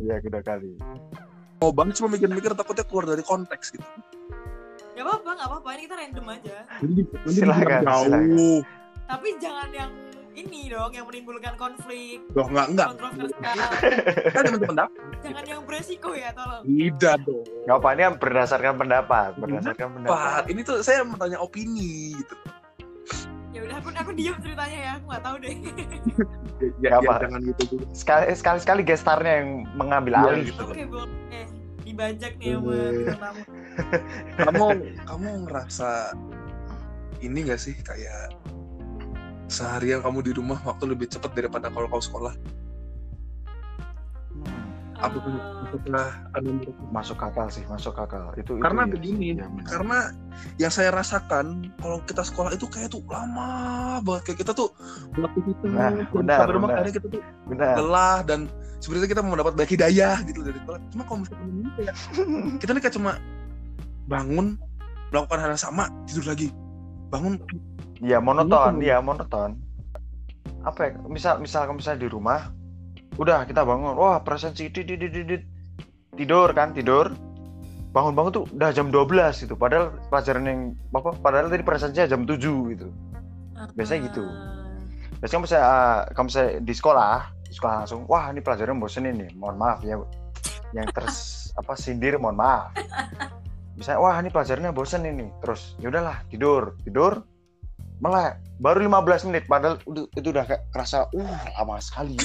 Iya, 0.00 0.16
kedua 0.24 0.40
kali. 0.40 0.70
Mau 1.60 1.70
banget 1.70 2.00
cuma 2.00 2.08
mikir-mikir 2.10 2.56
takutnya 2.56 2.84
keluar 2.84 3.04
dari 3.06 3.20
konteks 3.20 3.76
gitu. 3.76 3.84
Gak 4.96 5.04
apa-apa, 5.04 5.30
gak 5.36 5.48
apa-apa. 5.48 5.68
Ini 5.72 5.82
kita 5.84 5.96
random 5.96 6.26
aja. 6.26 6.56
Nanti, 6.80 7.02
nanti 7.04 7.32
Silakan, 7.36 7.80
jauh. 7.84 8.04
silakan. 8.04 8.60
Tapi 9.06 9.28
jangan 9.36 9.68
yang 9.70 9.90
ini 10.30 10.60
dong, 10.70 10.92
yang 10.94 11.04
menimbulkan 11.04 11.54
konflik, 11.56 12.22
Loh, 12.32 12.46
enggak, 12.48 12.66
enggak. 12.70 12.86
kontroversial. 12.94 13.56
Kan 14.30 14.42
teman-teman 14.46 14.76
dapat. 14.78 15.00
jangan 15.20 15.44
yang 15.44 15.60
beresiko 15.66 16.10
ya, 16.14 16.30
tolong. 16.32 16.62
Tidak 16.64 17.16
dong. 17.26 17.44
Gak 17.66 17.76
apa 17.76 17.88
ini 17.92 18.00
kan 18.00 18.14
berdasarkan 18.16 18.74
pendapat, 18.78 19.30
berdasarkan 19.36 19.86
Pak, 19.86 19.94
pendapat. 20.00 20.42
ini 20.48 20.60
tuh 20.62 20.76
saya 20.80 21.04
bertanya 21.04 21.38
opini 21.40 22.16
gitu. 22.16 22.34
Ya 23.60 23.68
udah, 23.68 23.76
aku 23.76 23.88
aku 23.92 24.10
diam 24.16 24.36
ceritanya 24.40 24.78
ya. 24.80 24.90
Aku 24.96 25.04
nggak 25.12 25.22
tahu 25.28 25.36
deh. 25.44 25.54
Ya, 26.80 26.88
ya, 26.88 26.96
apa. 26.96 27.14
jangan 27.28 27.40
gitu 27.44 27.62
dulu. 27.76 27.84
Sekali 27.92 28.24
sekali 28.32 28.58
sekali 28.64 28.80
gestarnya 28.84 29.32
yang 29.44 29.48
mengambil 29.76 30.12
Iya, 30.16 30.24
alih. 30.32 30.44
gitu. 30.48 30.62
Oke, 30.64 30.82
boleh. 30.88 31.44
Dibajak 31.84 32.32
nih 32.40 32.48
sama 32.56 33.16
tamu. 33.20 33.42
kamu 34.40 34.66
kamu 35.04 35.28
ngerasa 35.44 35.90
ini 37.20 37.38
gak 37.44 37.60
sih 37.60 37.76
kayak 37.84 38.32
seharian 39.52 40.00
kamu 40.00 40.24
di 40.24 40.32
rumah 40.32 40.56
waktu 40.64 40.96
lebih 40.96 41.10
cepat 41.12 41.36
daripada 41.36 41.68
kalau 41.68 41.84
kau 41.92 42.00
sekolah? 42.00 42.32
Apakah 45.00 46.04
menurut- 46.36 46.76
masuk 46.92 47.16
akal 47.18 47.48
sih, 47.48 47.64
masuk 47.66 47.96
akal. 47.96 48.32
Itu 48.34 48.56
itu 48.56 48.60
Karena 48.60 48.84
iya 48.84 48.92
begini, 48.92 49.26
benar. 49.32 49.64
karena 49.64 49.98
yang 50.56 50.68
saya 50.68 50.90
rasakan 50.90 51.46
kalau 51.76 52.04
kita 52.04 52.20
sekolah 52.20 52.52
itu 52.52 52.66
kayak 52.66 52.88
tuh 52.88 53.00
lama 53.06 53.48
banget 54.00 54.22
kayak 54.26 54.38
kita 54.38 54.52
tuh 54.52 54.68
beraktivitas 55.10 55.64
Nah, 55.66 55.88
dan 55.90 56.04
benar, 56.10 56.46
rumah 56.48 56.68
benar. 56.68 56.78
kadang 56.82 56.94
kita 56.94 57.06
tuh 57.08 57.22
benar. 57.46 57.74
lelah 57.76 58.18
dan 58.22 58.40
sebenarnya 58.78 59.08
kita 59.08 59.20
mau 59.20 59.32
mendapat 59.32 59.54
baik 59.54 59.70
hidayah 59.70 60.16
gitu 60.22 60.40
dari 60.40 60.58
sekolah. 60.58 60.78
Cuma 60.90 61.02
kalau 61.02 61.18
misalnya 61.20 61.46
ini 61.46 61.70
kayak 61.74 61.94
kita 62.60 62.70
nih 62.70 62.82
kayak 62.82 62.94
cuma 62.94 63.12
bangun 64.04 64.46
melakukan 65.08 65.38
hal 65.38 65.50
yang 65.50 65.62
sama 65.62 65.84
tidur 66.04 66.26
lagi 66.26 66.48
bangun 67.08 67.40
Iya 67.98 68.16
monoton, 68.16 68.80
iya 68.80 68.96
monoton. 68.98 69.60
Apa 70.60 70.80
ya? 70.82 70.92
Misal 71.04 71.36
misal 71.36 71.68
misalnya 71.68 72.00
di 72.00 72.08
rumah, 72.08 72.48
udah 73.20 73.44
kita 73.44 73.62
bangun, 73.68 73.94
wah 74.00 74.24
presensi 74.24 74.72
dit, 74.72 74.88
dit, 74.88 74.96
dit. 74.98 75.44
tidur 76.16 76.48
kan 76.56 76.72
tidur, 76.72 77.12
bangun-bangun 77.92 78.32
tuh 78.32 78.44
udah 78.56 78.70
jam 78.72 78.88
12 78.88 79.44
gitu. 79.44 79.54
Padahal 79.54 79.92
pelajaran 80.08 80.44
yang 80.48 80.60
apa? 80.96 81.12
Padahal 81.20 81.52
tadi 81.52 81.62
presensinya 81.62 82.08
jam 82.08 82.24
7 82.24 82.72
gitu. 82.72 82.88
Biasanya 83.76 84.00
gitu. 84.08 84.24
Biasanya 85.20 85.36
kamu 85.36 85.44
misalnya, 85.44 85.66
ah, 85.68 85.98
kamu 86.16 86.26
misalnya 86.32 86.50
di 86.64 86.74
sekolah, 86.74 87.14
di 87.44 87.54
sekolah 87.54 87.74
langsung, 87.84 88.00
wah 88.08 88.24
ini 88.32 88.40
pelajaran 88.40 88.80
bosen 88.80 89.04
ini, 89.04 89.28
mohon 89.36 89.60
maaf 89.60 89.84
ya, 89.84 90.00
yang 90.72 90.88
terus 90.96 91.16
apa 91.60 91.76
sindir, 91.76 92.16
mohon 92.16 92.40
maaf. 92.40 92.72
misalnya 93.80 94.00
wah 94.04 94.16
ini 94.20 94.28
pelajarannya 94.28 94.72
bosen 94.76 95.08
ini 95.08 95.32
terus 95.40 95.72
ya 95.80 95.88
udahlah 95.88 96.20
tidur 96.28 96.76
tidur 96.84 97.24
melek 98.00 98.34
baru 98.56 98.80
15 98.82 99.28
menit 99.28 99.44
padahal 99.44 99.76
udah, 99.84 100.04
itu 100.12 100.28
udah 100.28 100.44
kayak 100.44 100.62
kerasa 100.72 101.04
uh 101.10 101.32
lama 101.54 101.76
sekali 101.78 102.16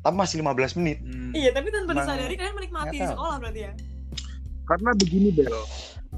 tapi 0.00 0.14
masih 0.16 0.40
15 0.40 0.78
menit 0.80 0.98
Hmm. 1.00 1.30
Iya, 1.30 1.54
tapi 1.54 1.70
tanpa 1.70 1.94
Emang- 1.94 2.02
disadari 2.02 2.34
kalian 2.34 2.56
menikmati 2.56 2.90
di 2.90 2.98
tahu. 2.98 3.12
sekolah 3.14 3.36
berarti 3.38 3.60
ya. 3.62 3.72
Karena 4.66 4.90
begini 4.92 5.28
Bel. 5.30 5.54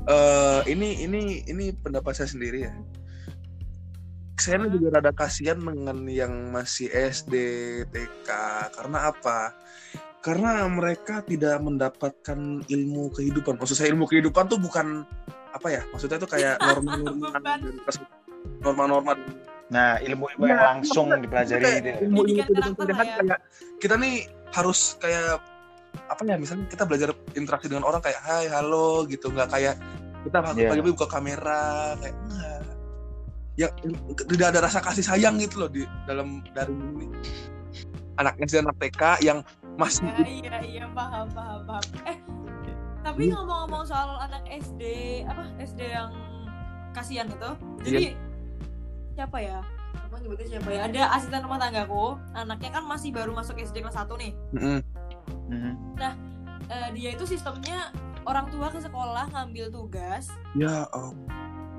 Eh 0.09 0.61
ini 0.69 0.89
ini 1.05 1.21
ini 1.45 1.65
pendapat 1.75 2.17
saya 2.17 2.29
sendiri 2.29 2.65
ya. 2.65 2.73
Saya 4.41 4.65
Hmm. 4.65 4.73
juga 4.73 4.97
rada 4.97 5.13
kasihan 5.13 5.61
dengan 5.61 6.09
yang 6.09 6.33
masih 6.49 6.89
SD, 6.89 7.35
TK. 7.87 8.29
Karena 8.73 9.13
apa? 9.13 9.53
Karena 10.25 10.65
mereka 10.65 11.21
tidak 11.21 11.61
mendapatkan 11.61 12.39
ilmu 12.65 13.13
kehidupan. 13.13 13.61
Maksud 13.61 13.77
saya 13.77 13.93
ilmu 13.93 14.09
kehidupan 14.09 14.49
tuh 14.49 14.57
bukan 14.57 15.05
apa 15.53 15.69
ya? 15.69 15.83
Maksudnya 15.93 16.19
tuh 16.19 16.31
kayak 16.31 16.57
norma-norma 16.59 17.29
norma-norma 18.65 19.13
nah 19.73 19.97
ilmu-ilmu 20.05 20.45
yang 20.45 20.61
Nah, 20.61 20.69
langsung 20.77 21.09
dipelajari 21.17 21.63
kayak 21.65 21.79
itu 21.81 21.89
ya. 21.89 21.97
ilmu 22.05 22.21
ilmu 22.29 22.53
kan 22.77 22.93
ya. 22.93 23.17
kayak 23.25 23.41
kita 23.81 23.95
nih 23.97 24.15
harus 24.53 25.01
kayak 25.01 25.41
apa 26.13 26.23
ya 26.29 26.37
misalnya 26.37 26.69
kita 26.69 26.85
belajar 26.85 27.09
interaksi 27.33 27.73
dengan 27.73 27.89
orang 27.89 28.05
kayak 28.05 28.21
hai 28.21 28.53
halo 28.53 29.09
gitu 29.09 29.33
nggak 29.33 29.49
kayak 29.49 29.75
kita 30.29 30.39
Iya. 30.39 30.47
pagi-pagi 30.69 30.83
buka 30.93 31.07
kamera 31.09 31.97
kayak 32.05 32.17
enggak 32.21 32.61
ya 33.53 33.69
tidak 34.29 34.47
ada 34.53 34.61
rasa 34.61 34.79
kasih 34.85 35.05
sayang 35.05 35.41
gitu 35.41 35.65
loh 35.65 35.71
di 35.73 35.89
dalam 36.05 36.45
dari 36.53 36.73
ini 36.73 37.09
anak 38.21 38.37
SD 38.45 38.61
anak 38.61 38.77
TK 38.77 39.03
yang 39.25 39.39
masih 39.81 40.05
Ya, 40.05 40.29
iya, 40.29 40.57
iya, 40.61 40.85
paham, 40.93 41.33
paham, 41.33 41.61
paham. 41.65 41.85
Eh, 42.05 42.17
tapi 43.03 43.29
ngomong-ngomong 43.29 43.83
soal 43.83 44.15
anak 44.23 44.47
SD, 44.49 44.83
apa 45.27 45.43
SD 45.59 45.81
yang 45.91 46.11
kasihan 46.95 47.27
itu, 47.27 47.51
jadi 47.83 48.15
siapa 49.19 49.39
ya? 49.43 49.59
Aku 50.09 50.23
nyebutnya 50.23 50.47
siapa 50.57 50.69
ya? 50.71 50.81
Ada 50.87 51.03
asisten 51.19 51.43
rumah 51.43 51.59
tanggaku, 51.59 52.17
anaknya 52.33 52.71
kan 52.73 52.85
masih 52.87 53.11
baru 53.11 53.35
masuk 53.35 53.59
SD 53.59 53.83
kelas 53.83 53.99
1 53.99 54.13
nih. 54.23 54.33
Mm-mm. 54.55 54.81
Mhm. 55.51 55.73
Eh, 56.73 56.89
dia 56.97 57.11
itu 57.13 57.25
sistemnya 57.27 57.93
orang 58.25 58.49
tua 58.49 58.71
ke 58.71 58.79
sekolah 58.81 59.29
ngambil 59.35 59.69
tugas, 59.69 60.31
ya 60.57 60.87
oh. 60.95 61.13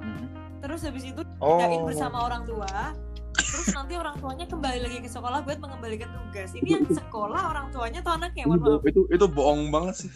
Mhm. 0.03 0.27
terus 0.59 0.83
habis 0.83 1.07
itu 1.07 1.23
oh 1.39 1.57
kerjain 1.57 1.81
bersama 1.87 2.27
orang 2.27 2.43
tua. 2.43 2.93
Terus 3.33 3.69
nanti 3.73 3.93
orang 3.97 4.17
tuanya 4.21 4.45
kembali 4.45 4.79
lagi 4.81 4.97
ke 5.01 5.09
sekolah 5.09 5.41
buat 5.45 5.57
mengembalikan 5.61 6.09
tugas. 6.09 6.53
Ini 6.57 6.69
yang 6.77 6.85
sekolah 6.89 7.53
orang 7.53 7.69
tuanya 7.73 8.01
atau 8.01 8.13
anaknya? 8.17 8.45
itu, 8.45 8.49
Mohon 8.49 8.61
maaf. 8.61 8.83
itu 8.85 9.01
itu 9.09 9.25
bohong 9.29 9.61
banget 9.73 9.95
sih 10.05 10.11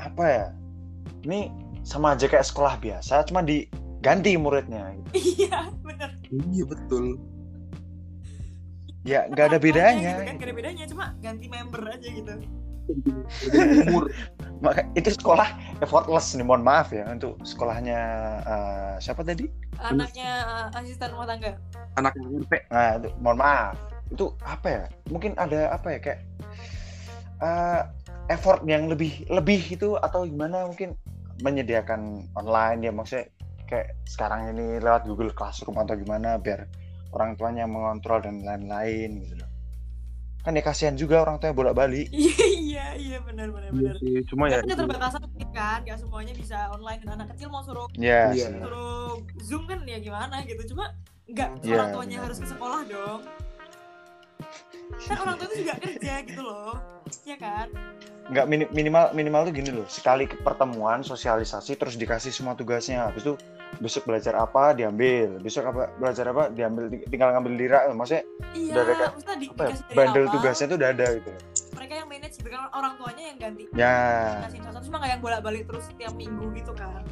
apa 0.00 0.24
ya 0.24 0.46
ini 1.24 1.48
sama 1.84 2.16
aja 2.16 2.26
kayak 2.26 2.46
sekolah 2.46 2.80
biasa 2.80 3.24
cuma 3.28 3.44
diganti 3.44 4.34
muridnya 4.40 4.94
gitu. 4.96 5.10
Iya, 5.44 5.68
bener. 5.84 6.10
iya 6.50 6.64
betul 6.66 7.20
ya 9.04 9.28
nggak 9.28 9.46
ada 9.52 9.58
bedanya 9.60 10.12
Gitu 10.16 10.24
kan, 10.24 10.36
gak 10.40 10.48
ada 10.48 10.56
bedanya, 10.56 10.84
cuma 10.88 11.04
ganti 11.20 11.46
member 11.46 11.82
aja 11.84 12.08
gitu. 12.08 12.34
umur 13.88 14.12
Maka 14.60 14.84
itu 14.96 15.12
sekolah 15.12 15.48
effortless 15.80 16.32
nih 16.36 16.44
mohon 16.44 16.64
maaf 16.64 16.88
ya 16.92 17.04
untuk 17.08 17.36
sekolahnya 17.44 18.00
eh, 18.44 18.94
siapa 19.00 19.20
tadi 19.24 19.48
Anaknya 19.80 20.44
uh, 20.72 20.78
asisten 20.80 21.12
rumah 21.12 21.28
tangga. 21.28 21.56
anak 22.00 22.12
RT 22.16 22.52
nah 22.72 22.96
itu 23.00 23.08
mohon 23.20 23.38
maaf 23.40 23.76
itu 24.12 24.32
apa 24.44 24.66
ya 24.68 24.82
mungkin 25.08 25.32
ada 25.36 25.72
apa 25.72 25.96
ya 25.96 25.98
kayak 26.00 26.20
eh, 27.44 27.82
effort 28.28 28.64
yang 28.64 28.88
lebih 28.88 29.26
lebih 29.28 29.60
itu 29.68 29.96
atau 29.96 30.24
gimana 30.24 30.64
mungkin 30.64 30.96
menyediakan 31.42 32.30
online 32.34 32.78
ya 32.80 32.92
maksudnya 32.94 33.26
kayak 33.66 33.96
sekarang 34.06 34.54
ini 34.54 34.78
lewat 34.78 35.04
Google 35.04 35.32
Classroom 35.32 35.76
atau 35.76 35.96
gimana 35.96 36.38
biar 36.38 36.68
orang 37.12 37.34
tuanya 37.34 37.64
mengontrol 37.64 38.22
dan 38.22 38.40
lain-lain 38.40 39.20
gitu 39.20 39.34
loh 39.38 39.50
kan 40.44 40.52
ya 40.52 40.60
kasihan 40.60 40.92
juga 40.92 41.24
orang 41.24 41.40
tuanya 41.40 41.56
bolak-balik 41.56 42.08
Iya, 42.14 42.46
iya, 42.60 42.86
iya, 42.98 43.18
benar, 43.22 43.48
benar, 43.48 43.70
Iya 43.70 43.80
benar. 43.92 43.96
sih, 43.96 44.14
cuma 44.28 44.44
ya 44.46 44.60
Kan 44.60 44.68
keterbatasan 44.68 45.20
mungkin 45.24 45.48
kan, 45.50 45.78
gak 45.82 45.98
semuanya 45.98 46.34
bisa 46.34 46.58
online 46.68 47.00
dan 47.00 47.10
anak 47.16 47.28
kecil 47.32 47.48
mau 47.48 47.62
suruh 47.62 47.86
ya 47.94 48.28
Iya. 48.28 48.50
sih. 48.50 48.60
suruh 48.60 49.14
zoom 49.40 49.62
kan 49.64 49.86
ya 49.86 50.02
gimana 50.02 50.42
gitu. 50.42 50.74
Cuma 50.74 50.90
nggak 51.24 51.62
Iya, 51.62 51.72
orang 51.72 51.88
tuanya 51.94 52.16
benar. 52.18 52.24
harus 52.28 52.38
ke 52.42 52.48
sekolah 52.50 52.80
dong. 52.84 53.20
Kan 55.00 55.16
orang 55.16 55.34
tua 55.38 55.46
itu 55.48 55.56
juga 55.64 55.74
kerja 55.80 56.14
gitu 56.26 56.42
loh, 56.42 56.74
ya 57.24 57.36
kan? 57.38 57.68
Nggak 58.24 58.46
mini- 58.46 58.70
minimal 58.70 59.12
minimal 59.12 59.42
tuh 59.44 59.52
gini 59.52 59.70
loh. 59.70 59.86
Sekali 59.86 60.24
pertemuan 60.26 61.00
sosialisasi 61.00 61.76
terus 61.76 61.94
dikasih 61.94 62.30
semua 62.30 62.52
tugasnya. 62.52 63.08
Habis 63.08 63.22
itu 63.22 63.34
besok 63.76 64.06
belajar 64.06 64.34
apa 64.34 64.72
diambil. 64.72 65.36
Besok 65.38 65.64
apa 65.68 65.82
belajar 65.94 66.30
apa 66.30 66.48
diambil 66.48 66.88
Ting- 66.88 67.04
tinggal 67.08 67.32
ngambil 67.32 67.52
lira 67.52 67.78
maksudnya 67.90 68.24
Iya, 68.54 68.72
Udah 68.72 68.82
ada 68.82 68.94
kayak- 68.94 69.14
apa 69.50 69.62
ya, 69.66 69.76
bandel 69.92 70.24
awal, 70.24 70.34
tugasnya 70.38 70.66
tuh 70.70 70.76
udah 70.78 70.90
ada 70.94 71.06
gitu. 71.12 71.30
Mereka 71.74 71.92
yang 71.94 72.08
manage 72.08 72.36
kan 72.38 72.60
orang 72.70 72.92
tuanya 72.96 73.24
yang 73.28 73.38
ganti. 73.38 73.64
ya. 73.74 73.96
Kasih 74.46 74.60
cuma 74.62 74.96
nggak 75.00 75.10
yang 75.10 75.22
bolak-balik 75.22 75.62
terus 75.66 75.84
setiap 75.90 76.12
minggu 76.14 76.46
gitu 76.54 76.72
kan. 76.72 77.02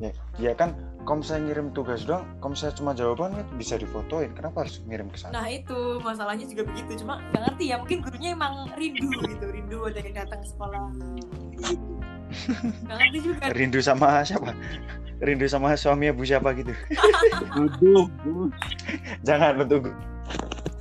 Ya, 0.00 0.10
ya 0.40 0.52
kan 0.56 0.72
kalau 1.04 1.20
misalnya 1.20 1.42
ngirim 1.52 1.68
tugas 1.76 2.04
doang 2.08 2.24
kalau 2.40 2.52
misalnya 2.56 2.74
cuma 2.76 2.90
jawaban 2.96 3.30
kan 3.36 3.46
bisa 3.56 3.74
difotoin. 3.76 4.32
Kenapa 4.32 4.64
harus 4.66 4.80
ngirim 4.88 5.08
ke 5.12 5.16
sana? 5.20 5.32
Nah 5.40 5.46
itu 5.48 6.00
masalahnya 6.00 6.44
juga 6.48 6.62
begitu. 6.68 7.04
Cuma 7.04 7.20
nggak 7.32 7.42
ngerti 7.48 7.64
ya 7.72 7.76
mungkin 7.80 7.98
gurunya 8.04 8.30
emang 8.32 8.54
rindu 8.76 9.08
gitu 9.24 9.46
rindu 9.52 9.78
ada 9.86 10.00
yang 10.00 10.14
datang 10.16 10.38
ke 10.40 10.48
sekolah. 10.48 10.80
Nggak 12.88 12.96
ngerti 12.96 13.18
juga. 13.20 13.42
Rindu 13.58 13.80
sama 13.82 14.22
siapa? 14.22 14.54
Rindu 15.20 15.46
sama 15.50 15.76
suaminya 15.76 16.16
bu 16.16 16.24
siapa 16.24 16.56
gitu? 16.56 16.72
Aduh, 17.60 18.08
jangan 19.20 19.60
untuk 19.60 19.92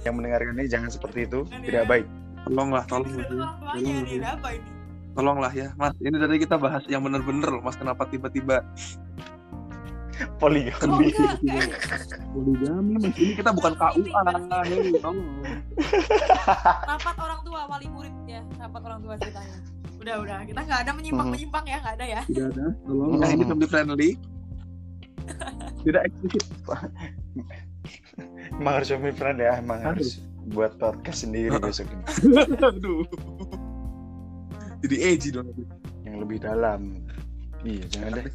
yang 0.07 0.15
mendengarkan 0.15 0.55
ini 0.55 0.71
jangan 0.71 0.87
seperti 0.87 1.27
itu. 1.27 1.43
Tidak 1.43 1.83
ya. 1.83 1.89
baik. 1.89 2.07
Tolonglah, 2.47 2.83
tolong. 2.87 3.11
Tolong, 3.19 3.51
apa 3.67 3.75
ini 3.83 4.78
Tolonglah 5.19 5.51
ya, 5.51 5.75
Mas. 5.75 5.91
Ini 5.99 6.15
tadi 6.15 6.39
kita 6.39 6.55
bahas 6.55 6.87
yang 6.87 7.03
bener-bener 7.03 7.51
loh, 7.51 7.59
Mas. 7.59 7.75
Kenapa 7.75 8.07
tiba-tiba 8.07 8.63
poligami 10.39 11.11
poligami, 12.31 12.93
Mas? 13.03 13.19
Ini 13.19 13.35
kita 13.35 13.51
bukan 13.51 13.75
KUA. 13.75 14.21
Hei, 14.63 14.95
rapat 16.87 17.15
orang 17.19 17.39
tua 17.43 17.67
wali 17.67 17.87
murid 17.91 18.15
ya 18.27 18.39
rapat 18.63 18.81
orang 18.87 18.99
tua 19.03 19.15
ceritanya 19.19 19.57
udah 19.99 20.15
udah 20.23 20.37
kita 20.47 20.59
nggak 20.63 20.79
ada 20.87 20.91
menyimpang 20.95 21.27
menyimpang 21.35 21.65
ya 21.67 21.77
nggak 21.83 21.95
ada 21.99 22.05
ya 22.07 22.21
Tidak 22.23 22.47
ada, 22.55 22.65
tolong. 22.87 23.19
Nah, 23.19 23.29
ini 23.35 23.43
family 23.43 23.67
friendly. 23.67 24.09
Tidak 25.83 26.01
eksplisit. 26.07 26.45
emang 28.55 28.73
harus 28.79 28.87
family 28.87 29.15
friend 29.15 29.37
ya 29.43 29.59
emang 29.59 29.79
harus 29.83 30.23
buat 30.55 30.79
podcast 30.79 31.27
sendiri 31.27 31.59
besok 31.59 31.91
ini 31.91 32.03
Aduh. 32.71 33.03
Jadi 34.79 34.95
edgy 34.97 35.29
dong. 35.29 35.51
yang 36.01 36.19
lebih 36.19 36.39
dalam. 36.39 37.03
Iya 37.61 37.85
jangan 37.89 38.11
deh. 38.17 38.27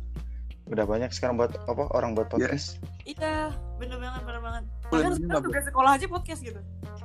udah 0.64 0.88
banyak 0.88 1.12
sekarang 1.12 1.36
buat 1.36 1.52
apa 1.68 1.92
orang 1.92 2.16
buat 2.16 2.28
podcast. 2.28 2.80
Iya 3.04 3.52
bener 3.76 4.00
banget 4.00 4.22
bener 4.24 4.40
banget. 4.40 4.62
Boleh 4.88 5.04
Bu? 5.12 5.44
tugas 5.44 5.64
sekolah 5.64 5.90
aja 5.92 6.06
podcast 6.06 6.40
gitu. 6.40 6.60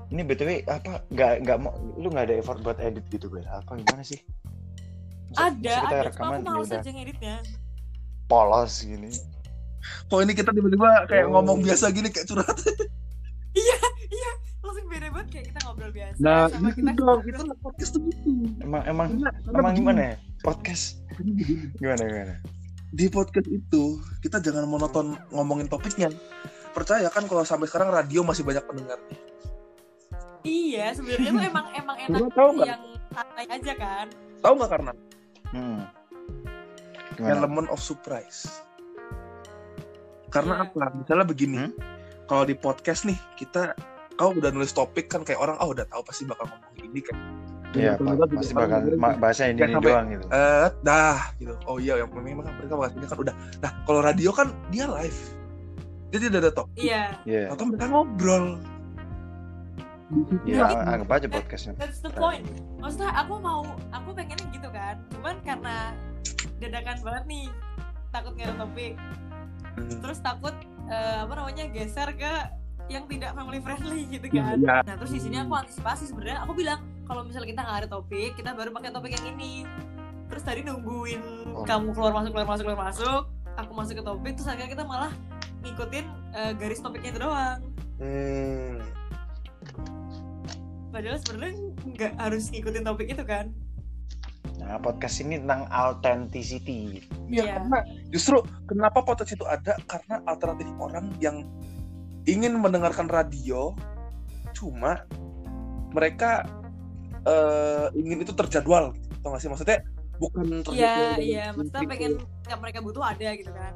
Ini 0.10 0.22
btw 0.24 0.50
apa 0.66 1.04
nggak 1.10 1.34
nggak 1.44 1.58
mau 1.60 1.76
lu 1.96 2.08
nggak 2.08 2.26
ada 2.26 2.36
effort 2.40 2.60
buat 2.60 2.80
edit 2.80 3.04
gitu 3.10 3.28
ber 3.28 3.44
apa 3.46 3.76
gimana 3.76 4.00
sih? 4.02 4.20
Masa- 5.30 5.52
ada 5.52 5.76
kita 5.76 5.88
ada 5.90 6.00
cuma 6.00 6.08
rekaman 6.08 6.40
aku 6.40 6.48
ya 6.48 6.52
males 6.54 6.72
aja 6.74 6.90
ngeditnya. 6.90 7.36
Polos 8.26 8.74
gini. 8.80 9.12
Kok 10.08 10.20
ini 10.22 10.34
kita 10.34 10.52
tiba-tiba 10.52 10.90
kayak 11.06 11.26
Oh. 11.28 11.32
ngomong 11.34 11.60
biasa 11.60 11.92
gini 11.92 12.08
kayak 12.08 12.28
curhat. 12.28 12.56
kayak 15.30 15.46
kita 15.50 15.60
ngobrol 15.64 15.92
biasa 15.92 16.18
Nah, 16.20 16.46
sama 16.50 16.70
gitu 16.70 16.78
kita 16.82 16.92
dong. 16.96 17.20
Itu 17.24 17.44
podcast 17.62 17.92
tuh 17.94 18.02
gitu. 18.04 18.30
emang 18.60 18.84
emang 18.84 19.08
karena 19.16 19.30
emang 19.56 19.74
gimana 19.74 20.02
ya 20.02 20.16
podcast 20.42 20.84
gimana 21.78 22.02
gimana 22.04 22.36
Di 22.90 23.06
podcast 23.08 23.46
itu 23.46 23.84
kita 24.20 24.42
jangan 24.42 24.66
monoton 24.66 25.14
ngomongin 25.30 25.70
topiknya. 25.70 26.10
Percaya 26.70 27.06
kan 27.08 27.26
kalau 27.26 27.42
sampai 27.42 27.70
sekarang 27.70 27.90
radio 27.90 28.22
masih 28.22 28.42
banyak 28.42 28.66
pendengar. 28.66 28.98
iya 30.42 30.90
sebenarnya 30.92 31.30
tuh 31.30 31.46
emang 31.46 31.66
emang 31.76 31.98
enak 32.08 32.22
tahu 32.32 32.50
nggak? 32.56 32.68
yang 32.68 32.82
santai 33.12 33.46
aja 33.46 33.74
kan 33.76 34.08
Tahu 34.40 34.54
nggak 34.56 34.72
karena 34.72 34.92
hmm. 35.52 35.80
gimana 37.14 37.34
element 37.36 37.68
of 37.70 37.78
surprise. 37.78 38.64
Karena 40.30 40.62
Iya. 40.62 40.66
apa? 40.70 40.86
Misalnya 40.96 41.26
begini, 41.26 41.58
Hmm? 41.60 41.74
kalau 42.26 42.46
di 42.46 42.54
podcast 42.54 43.04
nih 43.04 43.18
kita 43.36 43.74
kau 44.20 44.36
udah 44.36 44.52
nulis 44.52 44.76
topik 44.76 45.08
kan 45.08 45.24
kayak 45.24 45.40
orang 45.40 45.56
oh 45.58 45.72
udah 45.72 45.88
tahu 45.88 46.04
pasti 46.04 46.28
bakal 46.28 46.44
ngomong 46.46 46.76
ini 46.84 47.00
kan. 47.00 47.16
Iya, 47.70 47.96
pasti 48.34 48.52
bakal 48.52 48.80
bahasa 49.22 49.46
ini, 49.46 49.62
ini 49.62 49.78
doang 49.78 50.10
gitu. 50.10 50.26
eh 50.28 50.68
dah 50.84 51.32
gitu. 51.38 51.54
Oh 51.64 51.78
iya 51.78 52.02
yang 52.02 52.10
memang 52.12 52.44
mereka 52.44 52.76
bahas 52.76 52.92
ini 52.92 53.06
kan 53.06 53.16
udah. 53.16 53.36
Nah, 53.62 53.72
kalau 53.86 54.02
radio 54.02 54.30
kan 54.30 54.52
dia 54.68 54.90
live. 54.90 55.20
Jadi 56.10 56.24
udah 56.28 56.40
ada 56.42 56.52
topik. 56.52 56.76
iya 56.76 57.14
Iya. 57.24 57.54
Atau 57.54 57.70
mereka 57.70 57.86
ngobrol. 57.88 58.60
ya 60.42 60.66
Tapi- 60.66 60.90
anggap 60.90 61.10
aja 61.16 61.28
podcastnya 61.30 61.74
That's 61.78 62.02
the 62.02 62.10
point. 62.10 62.42
Maksudnya 62.82 63.14
aku 63.14 63.38
mau, 63.38 63.62
aku 63.94 64.10
pengennya 64.12 64.50
gitu 64.50 64.70
kan. 64.74 64.98
Cuman 65.14 65.38
karena 65.46 65.94
dadakan 66.58 66.98
banget 67.06 67.24
nih, 67.30 67.46
takut 68.10 68.34
nggak 68.34 68.50
ada 68.50 68.56
topik, 68.66 68.94
Hmm. 69.78 70.00
terus 70.02 70.20
takut 70.20 70.56
eh, 70.90 71.18
apa 71.22 71.34
namanya 71.38 71.70
geser 71.70 72.10
ke 72.18 72.34
yang 72.90 73.06
tidak 73.06 73.32
family 73.32 73.62
friendly 73.62 74.02
gitu 74.10 74.26
kan. 74.28 74.58
Iya. 74.58 74.76
Nah 74.82 74.96
terus 74.98 75.14
di 75.14 75.22
sini 75.22 75.38
aku 75.38 75.54
antisipasi 75.54 76.10
sebenarnya. 76.10 76.42
Aku 76.44 76.52
bilang 76.52 76.82
kalau 77.06 77.22
misalnya 77.22 77.48
kita 77.48 77.62
nggak 77.62 77.78
ada 77.86 77.90
topik, 77.90 78.32
kita 78.34 78.50
baru 78.52 78.70
pakai 78.70 78.90
topik 78.90 79.12
yang 79.14 79.26
ini. 79.32 79.64
Terus 80.28 80.44
tadi 80.44 80.62
nungguin 80.62 81.22
Oh. 81.50 81.66
kamu 81.66 81.94
keluar 81.94 82.14
masuk 82.14 82.34
keluar 82.34 82.48
masuk 82.48 82.64
keluar 82.66 82.82
masuk, 82.86 83.22
aku 83.56 83.72
masuk 83.74 83.94
ke 83.98 84.04
topik, 84.04 84.32
terus 84.34 84.46
akhirnya 84.46 84.70
kita 84.70 84.84
malah 84.84 85.12
ngikutin 85.62 86.06
eh, 86.32 86.52
garis 86.54 86.80
topiknya 86.80 87.10
itu 87.12 87.20
doang. 87.20 87.60
Hmm. 87.98 88.78
Padahal 90.90 91.18
sebenarnya 91.20 91.54
nggak 91.86 92.14
harus 92.18 92.44
ngikutin 92.50 92.84
topik 92.84 93.08
itu 93.08 93.24
kan. 93.24 93.48
nah 94.60 94.76
podcast 94.76 95.24
ini 95.24 95.40
tentang 95.40 95.72
authenticity 95.72 97.00
Iya, 97.32 97.48
Iya. 97.48 97.54
karena 97.56 97.80
justru 98.12 98.38
kenapa 98.68 99.00
podcast 99.00 99.32
itu 99.32 99.48
ada 99.48 99.80
karena 99.88 100.20
alternatif 100.28 100.68
orang 100.76 101.16
yang 101.24 101.48
ingin 102.26 102.56
mendengarkan 102.56 103.06
radio 103.06 103.72
cuma 104.52 105.06
mereka 105.92 106.44
eh, 107.24 107.88
ingin 107.94 108.22
itu 108.22 108.34
terjadwal 108.34 108.92
gitu. 108.92 109.08
Tau 109.20 109.32
gak 109.32 109.42
sih 109.42 109.50
maksudnya 109.50 109.80
bukan 110.16 110.46
Iya, 110.48 110.64
terjadwal 110.64 111.12
iya. 111.18 111.44
dalam 111.46 111.56
Maksudnya 111.58 111.88
pengen 111.88 112.14
yang 112.46 112.60
mereka 112.60 112.80
butuh 112.80 113.04
ada 113.06 113.30
gitu 113.34 113.52
kan. 113.52 113.74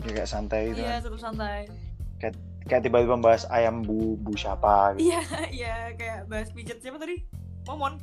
ya 0.00 0.10
kayak 0.12 0.28
santai 0.28 0.60
gitu 0.70 0.80
Iya, 0.80 0.90
kan. 0.90 1.00
seru 1.02 1.16
santai. 1.16 1.60
kayak 2.64 2.80
tiba-tiba 2.80 3.20
bahas 3.20 3.44
ayam 3.46 3.80
bu 3.80 4.16
bu 4.16 4.32
siapa 4.34 4.96
gitu 4.96 5.12
Iya, 5.12 5.20
iya 5.60 5.74
kayak 5.92 6.18
bahas 6.26 6.48
pijat 6.50 6.80
siapa 6.80 6.96
tadi? 6.96 7.20
Momon. 7.64 8.00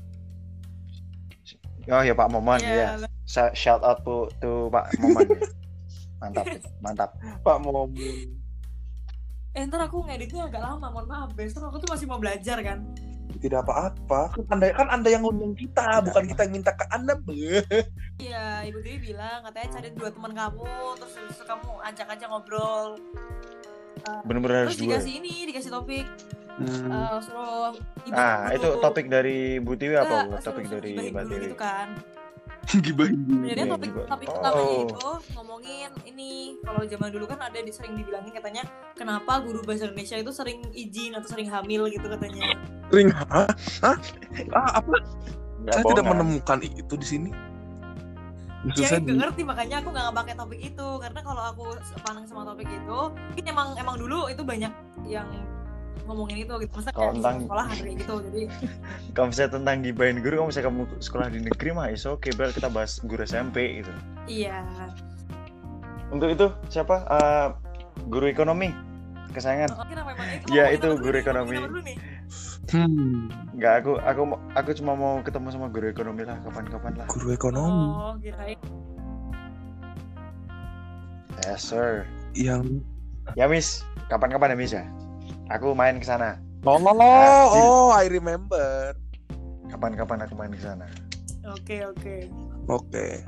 oh 1.87 2.01
ya 2.01 2.13
Pak 2.13 2.29
Momon 2.29 2.59
Iya, 2.59 3.01
ya 3.01 3.09
Sa- 3.25 3.53
shout 3.53 3.81
out 3.81 4.03
to, 4.03 4.29
to 4.37 4.69
Pak 4.69 4.93
Momon 4.97 5.25
mantap 6.21 6.45
mantap 6.79 7.09
Pak 7.41 7.57
Momun. 7.59 7.89
Eh 9.51 9.67
ntar 9.67 9.83
aku 9.83 10.07
ngeditnya 10.07 10.47
agak 10.47 10.63
lama, 10.63 10.87
mohon 10.87 11.07
maaf. 11.11 11.29
Besok 11.35 11.67
aku 11.67 11.83
tuh 11.83 11.89
masih 11.91 12.07
mau 12.07 12.19
belajar 12.19 12.57
kan. 12.63 12.87
Tidak 13.41 13.59
apa-apa. 13.63 14.31
Kan 14.31 14.43
anda 14.47 14.71
kan 14.71 14.87
anda 14.87 15.09
yang 15.11 15.27
ngundang 15.27 15.57
kita, 15.59 15.99
bukan 16.07 16.23
kita 16.31 16.47
yang 16.47 16.53
minta 16.55 16.71
ke 16.71 16.85
anda. 16.91 17.19
Iya, 18.21 18.63
Ibu 18.69 18.79
Dewi 18.85 19.11
bilang 19.11 19.43
katanya 19.49 19.67
cari 19.79 19.89
dua 19.97 20.09
teman 20.13 20.31
kamu, 20.31 20.71
terus 21.01 21.13
itu 21.17 21.43
kamu 21.43 21.69
ajak-ajak 21.83 22.27
ngobrol. 22.29 22.95
bener-bener 24.25 24.65
harus 24.65 24.77
Terus 24.77 24.81
dua 24.81 24.97
dikasih 24.97 25.13
ini, 25.21 25.35
dikasih 25.51 25.71
topik. 25.73 26.05
Hmm. 26.61 26.91
eh, 26.91 27.17
suruh 27.23 27.73
ibu 28.05 28.13
ah 28.13 28.51
itu 28.53 28.69
topik 28.83 29.07
dari 29.07 29.57
Bu 29.63 29.73
Tiwi 29.79 29.95
apa 29.97 30.37
topik 30.43 30.67
suruh 30.67 30.83
dari 30.83 31.09
Mbak 31.09 31.23
Tiwi 31.31 31.45
gitu 31.47 31.57
kan. 31.57 31.87
Gibahin 32.85 33.17
dulu. 33.25 33.43
Sebenarnya 33.45 33.67
topik 33.73 33.89
topik 34.07 34.27
Oh. 34.31 34.37
utamanya 34.39 34.75
itu 34.85 35.09
ngomongin 35.33 35.91
ini 36.07 36.29
kalau 36.61 36.81
zaman 36.85 37.09
dulu 37.09 37.25
kan 37.27 37.39
ada 37.41 37.59
di 37.59 37.71
sering 37.73 37.93
dibilangin 37.97 38.31
katanya 38.31 38.63
kenapa 38.93 39.41
guru 39.41 39.65
bahasa 39.65 39.89
Indonesia 39.89 40.17
itu 40.21 40.31
sering 40.31 40.59
izin 40.71 41.17
atau 41.17 41.27
sering 41.27 41.49
hamil 41.49 41.89
gitu 41.89 42.05
katanya. 42.05 42.55
Ring 42.93 43.09
Hah? 43.11 43.49
Hah? 43.81 43.97
Ah, 44.53 44.69
apa? 44.79 44.95
Nggak 45.61 45.73
Saya 45.77 45.83
tidak 45.93 46.05
menemukan 46.05 46.57
itu 46.61 46.93
di 46.97 47.07
sini. 47.07 47.29
Justru 48.61 48.85
Ya 48.85 48.87
saya 48.93 49.01
gak 49.01 49.17
ngerti 49.17 49.41
makanya 49.41 49.75
aku 49.81 49.89
nggak 49.89 50.13
pakai 50.13 50.33
topik 50.37 50.59
itu 50.61 50.87
karena 51.01 51.19
kalau 51.25 51.43
aku 51.49 51.65
pandang 52.05 52.25
sama 52.29 52.45
topik 52.45 52.69
itu 52.69 52.99
mungkin 53.09 53.45
emang 53.49 53.67
emang 53.73 53.97
dulu 53.97 54.29
itu 54.29 54.45
banyak 54.45 54.69
yang 55.09 55.25
ngomongin 56.03 56.43
itu 56.43 56.53
gitu. 56.59 56.73
Masa 56.73 56.89
Kalau 56.91 57.11
tentang- 57.13 57.45
sekolah 57.45 57.65
kayak 57.69 57.95
gitu. 57.97 58.13
Jadi 58.21 58.41
kalau 59.15 59.27
misalnya 59.29 59.51
tentang 59.53 59.75
gibahin 59.81 60.17
guru 60.19 60.33
kalau 60.35 60.49
misalnya 60.49 60.67
kamu 60.67 60.81
sekolah 60.99 61.27
di 61.27 61.39
negeri 61.41 61.69
mah 61.71 61.87
is 61.87 62.03
oke 62.03 62.27
Bel 62.33 62.49
kita 62.49 62.67
bahas 62.67 62.99
guru 63.01 63.21
SMP 63.21 63.79
gitu 63.79 63.91
iya. 64.25 64.63
untuk 66.09 66.27
itu 66.27 66.47
siapa 66.67 67.03
Eh, 67.05 67.47
guru 68.05 68.25
ekonomi 68.25 68.71
kesayangan 69.31 69.71
Oh, 69.73 69.85
kenapa 69.85 70.11
emang 70.11 70.27
itu? 70.29 70.45
Iya, 70.49 70.63
ngomongin 70.65 70.75
itu 70.75 70.89
guru 70.97 71.15
ekonomi. 71.17 71.55
Hmm, 72.67 73.27
Enggak, 73.51 73.73
aku 73.79 73.91
aku 73.97 74.21
aku 74.53 74.69
cuma 74.73 74.91
mau 74.93 75.13
ketemu 75.19 75.47
sama 75.49 75.67
guru 75.67 75.87
ekonomi 75.87 76.23
lah 76.23 76.35
kapan-kapan 76.41 76.93
lah. 76.95 77.07
guru 77.07 77.29
ekonomi 77.29 77.83
Oh, 77.89 78.13
kirain. 78.17 78.59
Yes, 81.41 81.63
sir. 81.63 82.05
yang 82.33 82.83
Ya, 83.33 83.45
Miss. 83.45 83.83
Kapan-kapan 84.07 84.51
ya, 84.51 84.57
Miss 84.57 84.73
ya? 84.73 84.83
Aku 85.51 85.75
main 85.75 85.99
ke 85.99 86.07
sana. 86.07 86.39
Oh, 86.63 86.79
oh, 86.79 87.87
I 87.91 88.07
remember. 88.07 88.95
Kapan-kapan 89.67 90.23
aku 90.23 90.33
main 90.39 90.53
ke 90.55 90.63
sana. 90.63 90.87
Oke, 91.43 91.83
oke. 91.83 92.31
Oke. 92.71 93.25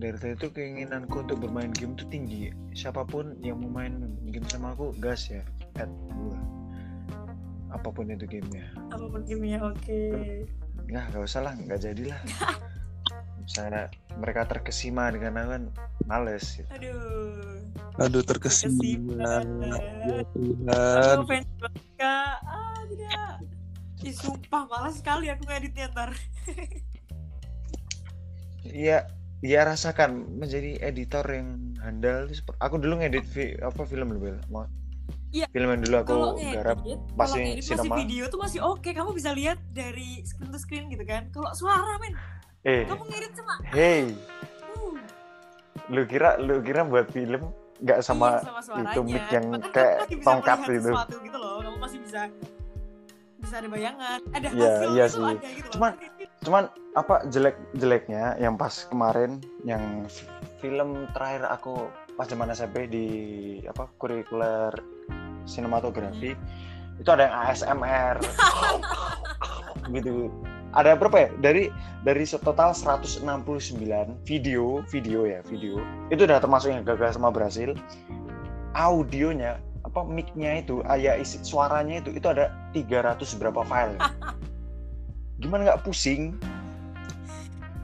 Dari 0.00 0.16
tadi 0.16 0.34
tuh 0.40 0.50
keinginanku 0.50 1.22
untuk 1.22 1.44
bermain 1.44 1.70
game 1.70 1.94
tuh 1.94 2.08
tinggi. 2.08 2.50
Siapa 2.74 3.06
pun 3.06 3.36
yang 3.44 3.62
mau 3.62 3.84
main 3.84 4.16
game 4.32 4.48
sama 4.48 4.74
aku, 4.74 4.90
gas 4.98 5.28
ya. 5.30 5.44
Add 5.78 5.92
gua. 6.16 6.40
Apa 7.70 7.92
pun 7.94 8.10
itu 8.10 8.26
gamenya. 8.26 8.66
Apa 8.90 9.06
pun 9.06 9.22
gamenya 9.22 9.60
oke. 9.62 10.00
Nggak, 10.90 11.04
nggak 11.14 11.22
usah 11.22 11.46
lah, 11.46 11.54
nggak 11.54 11.78
jadilah. 11.78 12.18
Misalnya 13.50 13.90
mereka 14.14 14.46
terkesima 14.46 15.10
dengan 15.10 15.34
aku 15.36 15.48
kan 15.50 15.62
males 16.06 16.44
gitu. 16.54 16.70
Aduh. 16.70 17.58
Aduh 17.98 18.22
terkesima. 18.22 18.78
Terkesima. 18.78 19.74
Ya 20.06 20.22
Tuhan. 20.30 21.14
Aku 21.18 21.24
fans 21.26 21.48
banget 21.58 21.84
kak. 21.98 22.34
Ah 22.40 22.80
tidak. 22.86 23.32
Ih 24.00 24.14
sumpah 24.14 24.62
malas 24.64 25.02
sekali 25.02 25.26
aku 25.26 25.42
ngeditnya 25.44 25.90
ntar. 25.90 26.14
Iya, 28.62 29.08
iya 29.40 29.60
rasakan 29.64 30.38
menjadi 30.38 30.78
editor 30.80 31.26
yang 31.26 31.48
handal. 31.80 32.30
Aku 32.60 32.78
dulu 32.78 33.02
ngedit 33.02 33.26
vi- 33.26 33.58
apa 33.58 33.82
film 33.82 34.14
lebih 34.14 34.38
mau 34.46 34.62
Iya. 35.30 35.46
film 35.50 35.68
yang 35.68 35.82
dulu 35.82 35.96
aku 35.96 36.08
Kalau 36.08 36.30
garap 36.38 36.78
ngedit, 36.80 37.00
pas 37.14 37.26
kalau 37.26 37.34
di 37.34 37.42
ngedit 37.44 37.58
masih 37.60 37.76
sinema. 37.76 37.96
video 37.98 38.24
tuh 38.26 38.38
masih 38.38 38.60
oke. 38.62 38.88
Kamu 38.88 39.10
bisa 39.10 39.30
lihat 39.30 39.58
dari 39.68 40.22
screen 40.22 40.50
to 40.50 40.58
screen 40.58 40.84
gitu 40.86 41.02
kan. 41.02 41.30
Kalau 41.30 41.50
suara 41.52 41.98
men, 41.98 42.14
Eh, 42.60 42.84
kamu 42.84 43.04
cuma. 43.32 43.54
hey, 43.72 44.12
Uh, 44.70 44.94
lu 45.88 46.04
kira 46.04 46.36
lu 46.36 46.60
kira 46.60 46.84
buat 46.84 47.08
film 47.08 47.50
nggak 47.80 48.04
sama, 48.04 48.36
iya, 48.36 48.44
sama 48.44 48.60
suaranya. 48.60 48.92
itu 48.92 49.00
mic 49.02 49.24
yang 49.26 49.46
kamu 49.50 49.68
kayak 49.72 49.96
tongkat 50.20 50.58
gitu. 50.62 50.72
sesuatu 50.86 51.16
gitu 51.18 51.38
loh. 51.40 51.56
Kamu 51.58 51.76
masih 51.80 51.98
bisa 52.04 52.20
bisa 53.40 53.54
ada 53.56 53.68
bayangan. 53.68 54.18
Ada 54.30 54.46
Iya, 54.52 54.68
hasil 54.70 54.90
iya 54.90 55.04
itu 55.04 55.10
sih. 55.10 55.24
ada 55.24 55.48
gitu 55.48 55.64
loh. 55.64 55.72
Cuman- 55.72 55.98
cuman 56.40 56.64
apa 56.92 57.14
jelek 57.26 57.56
jeleknya 57.74 58.24
yang 58.36 58.54
pas 58.54 58.74
kemarin 58.84 59.30
yang 59.62 60.04
film 60.60 61.08
terakhir 61.10 61.48
aku 61.48 61.88
pas 62.14 62.28
zaman 62.28 62.52
SMP 62.52 62.84
di 62.84 63.06
apa 63.64 63.88
kurikuler 63.96 64.76
sinematografi 65.44 66.36
itu 66.96 67.08
ada 67.08 67.24
yang 67.24 67.36
ASMR 67.42 68.16
gitu 69.94 70.28
ada 70.74 70.94
berapa 70.94 71.16
ya 71.16 71.28
dari 71.42 71.62
dari 72.06 72.24
total 72.26 72.70
169 72.70 73.26
video 74.22 74.82
video 74.86 75.20
ya 75.26 75.42
video 75.46 75.82
itu 76.14 76.22
udah 76.22 76.38
termasuk 76.38 76.70
yang 76.70 76.86
gagal 76.86 77.18
sama 77.18 77.34
berhasil 77.34 77.74
audionya 78.78 79.58
apa 79.82 80.06
mic-nya 80.06 80.62
itu 80.62 80.84
ayah 80.92 81.18
isi 81.18 81.42
suaranya 81.42 82.04
itu 82.04 82.14
itu 82.14 82.26
ada 82.28 82.54
300 82.76 83.18
berapa 83.40 83.60
file 83.66 83.96
gimana 85.42 85.72
nggak 85.72 85.82
pusing 85.82 86.36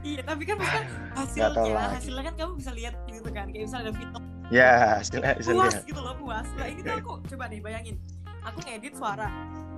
Iya, 0.07 0.22
tapi 0.22 0.47
kan 0.47 0.62
Nggak 0.62 1.51
tahu 1.51 1.66
hasilnya, 1.74 1.91
hasilnya 1.99 2.22
kan 2.30 2.34
kamu 2.39 2.53
bisa 2.62 2.70
lihat 2.78 2.95
gitu 3.11 3.30
kan. 3.34 3.51
Kayak 3.51 3.64
misalnya 3.66 3.84
ada 3.91 3.93
video 3.99 4.18
ya 4.55 4.70
hasilnya 5.03 5.30
hasil 5.34 5.55
puas 5.59 5.76
gitu 5.82 5.99
loh, 5.99 6.14
puas. 6.14 6.47
Nah 6.55 6.66
ini 6.70 6.80
tuh 6.87 6.95
aku 6.95 7.12
coba 7.34 7.45
nih 7.51 7.59
bayangin. 7.59 7.97
Aku 8.47 8.62
ngedit 8.62 8.95
suara. 8.95 9.26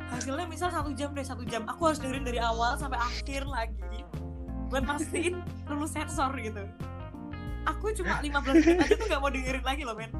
Hasilnya 0.08 0.46
misal 0.46 0.68
satu 0.68 0.90
jam 0.90 1.12
deh, 1.12 1.22
satu 1.22 1.44
jam. 1.44 1.62
Aku 1.66 1.84
harus 1.84 1.98
dengerin 1.98 2.24
dari 2.24 2.38
awal 2.38 2.74
sampai 2.74 2.96
akhir 2.96 3.44
lagi. 3.44 3.76
Buat 4.68 4.84
mastiin 4.84 5.38
lulus 5.66 5.92
sensor 5.92 6.32
gitu. 6.34 6.60
Aku 7.66 7.92
cuma 7.94 8.16
15 8.24 8.32
menit 8.58 8.78
aja 8.82 8.94
tuh 8.94 9.06
gak 9.06 9.18
mau 9.18 9.28
dengerin 9.28 9.62
lagi 9.62 9.82
loh, 9.82 9.94
men. 9.94 10.12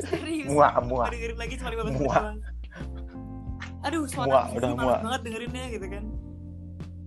Serius. 0.00 0.46
muak 0.46 0.70
Gak 0.72 0.84
muak 0.84 1.08
dengerin 1.10 1.36
lagi 1.36 1.54
cuma 1.56 1.70
15 1.72 1.84
menit 1.84 2.00
doang. 2.00 2.36
Aduh, 3.80 4.02
Muak, 4.02 4.10
suara 4.10 4.42
udah 4.52 4.68
males 4.68 4.78
muak. 4.80 5.00
banget 5.02 5.20
dengerinnya 5.22 5.64
gitu 5.70 5.86
kan. 5.88 6.04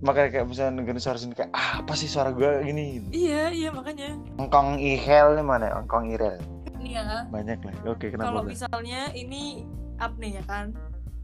makanya 0.02 0.30
kayak 0.34 0.45
misalnya 0.47 0.74
dengerin 0.76 0.97
suara 0.99 1.14
sini 1.16 1.34
kayak 1.36 1.52
ah, 1.52 1.72
apa 1.78 1.93
sih 1.93 2.10
suara 2.10 2.34
gue 2.34 2.49
gini 2.64 3.06
Iya, 3.12 3.54
iya 3.54 3.70
makanya. 3.70 4.18
engkong 4.36 4.82
ihel 4.82 5.38
nih 5.38 5.45
mana 5.45 5.78
engkong 5.78 6.10
irel 6.10 6.41
Nih 6.76 6.97
ya, 6.97 7.30
banyak 7.30 7.62
lah 7.62 7.76
oke 7.86 8.10
kenapa 8.10 8.34
kalau 8.34 8.41
misalnya 8.43 9.14
ini 9.14 9.62
up 9.95 10.18
nih 10.18 10.41
ya 10.41 10.43
kan 10.43 10.74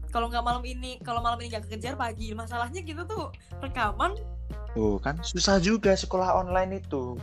kalau 0.08 0.32
nggak 0.32 0.44
malam 0.44 0.64
ini 0.64 1.00
kalau 1.04 1.20
malam 1.20 1.38
ini 1.40 1.52
nggak 1.52 1.68
kekejar 1.68 1.94
pagi 1.94 2.32
masalahnya 2.32 2.80
kita 2.84 3.04
tuh 3.04 3.32
rekaman. 3.60 4.16
Tuh 4.72 4.96
kan 5.00 5.20
susah 5.20 5.60
juga 5.60 5.92
sekolah 5.96 6.40
online 6.44 6.80
itu. 6.80 7.16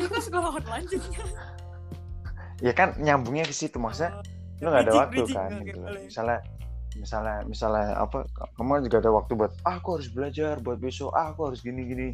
Itu 0.00 0.18
sekolah 0.20 0.56
online 0.56 0.86
jadinya 0.88 1.56
ya 2.64 2.72
kan 2.72 2.96
nyambungnya 2.96 3.44
ke 3.44 3.54
situ 3.54 3.76
maksudnya 3.76 4.16
lu 4.64 4.72
nggak 4.72 4.88
ada 4.88 4.92
waktu 5.04 5.20
bridging. 5.20 5.36
kan 5.36 5.50
gitu 5.60 5.80
misalnya 6.08 6.38
misalnya 6.96 7.36
misalnya 7.44 7.86
apa 8.00 8.24
kamu 8.56 8.88
juga 8.88 8.96
ada 9.04 9.10
waktu 9.12 9.32
buat 9.36 9.52
ah, 9.68 9.76
aku 9.76 10.00
harus 10.00 10.08
belajar 10.08 10.56
buat 10.64 10.80
besok 10.80 11.12
ah, 11.12 11.36
aku 11.36 11.52
harus 11.52 11.60
gini 11.60 11.84
gini 11.84 12.08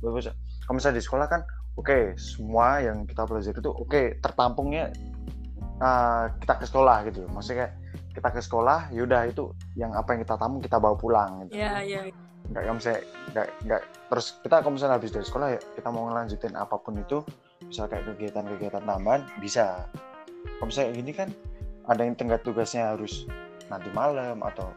buat 0.00 0.16
besok. 0.16 0.34
Kalau 0.64 0.74
misalnya 0.80 0.96
di 0.98 1.04
sekolah 1.04 1.26
kan 1.28 1.40
oke 1.76 2.16
semua 2.16 2.80
yang 2.80 3.04
kita 3.04 3.28
pelajari 3.28 3.58
itu 3.60 3.70
oke 3.70 4.02
tertampungnya 4.24 4.88
uh, 5.84 6.32
kita 6.40 6.52
ke 6.56 6.64
sekolah 6.64 6.96
gitu 7.12 7.28
maksudnya 7.28 7.68
kayak 7.68 7.72
kita 8.12 8.28
ke 8.28 8.40
sekolah 8.40 8.92
yaudah 8.92 9.24
itu 9.26 9.50
yang 9.74 9.92
apa 9.92 10.12
yang 10.14 10.20
kita 10.22 10.36
tampung 10.36 10.60
kita 10.60 10.76
bawa 10.76 10.94
pulang 10.94 11.48
gitu 11.48 11.56
Iya, 11.58 11.72
iya. 11.82 12.00
nggak 12.52 12.62
kalau 12.62 12.76
misalnya 12.76 13.00
nggak 13.32 13.46
nggak 13.64 13.82
terus 14.12 14.26
kita 14.44 14.54
kalau 14.60 14.72
misalnya 14.76 14.94
habis 15.00 15.10
dari 15.10 15.26
sekolah 15.26 15.48
ya 15.56 15.60
kita 15.74 15.88
mau 15.88 16.02
ngelanjutin 16.10 16.54
apa 16.54 16.76
pun 16.76 16.94
itu 16.98 17.18
misal 17.64 17.86
kayak 17.88 18.04
kegiatan-kegiatan 18.12 18.82
tambahan 18.84 19.22
bisa 19.40 19.86
kalau 20.58 20.66
misalnya 20.68 20.90
gini 20.92 21.12
kan 21.14 21.28
ada 21.88 22.02
yang 22.04 22.14
tenggat 22.14 22.44
tugasnya 22.44 22.94
harus 22.94 23.24
nanti 23.66 23.88
malam 23.90 24.38
atau 24.44 24.68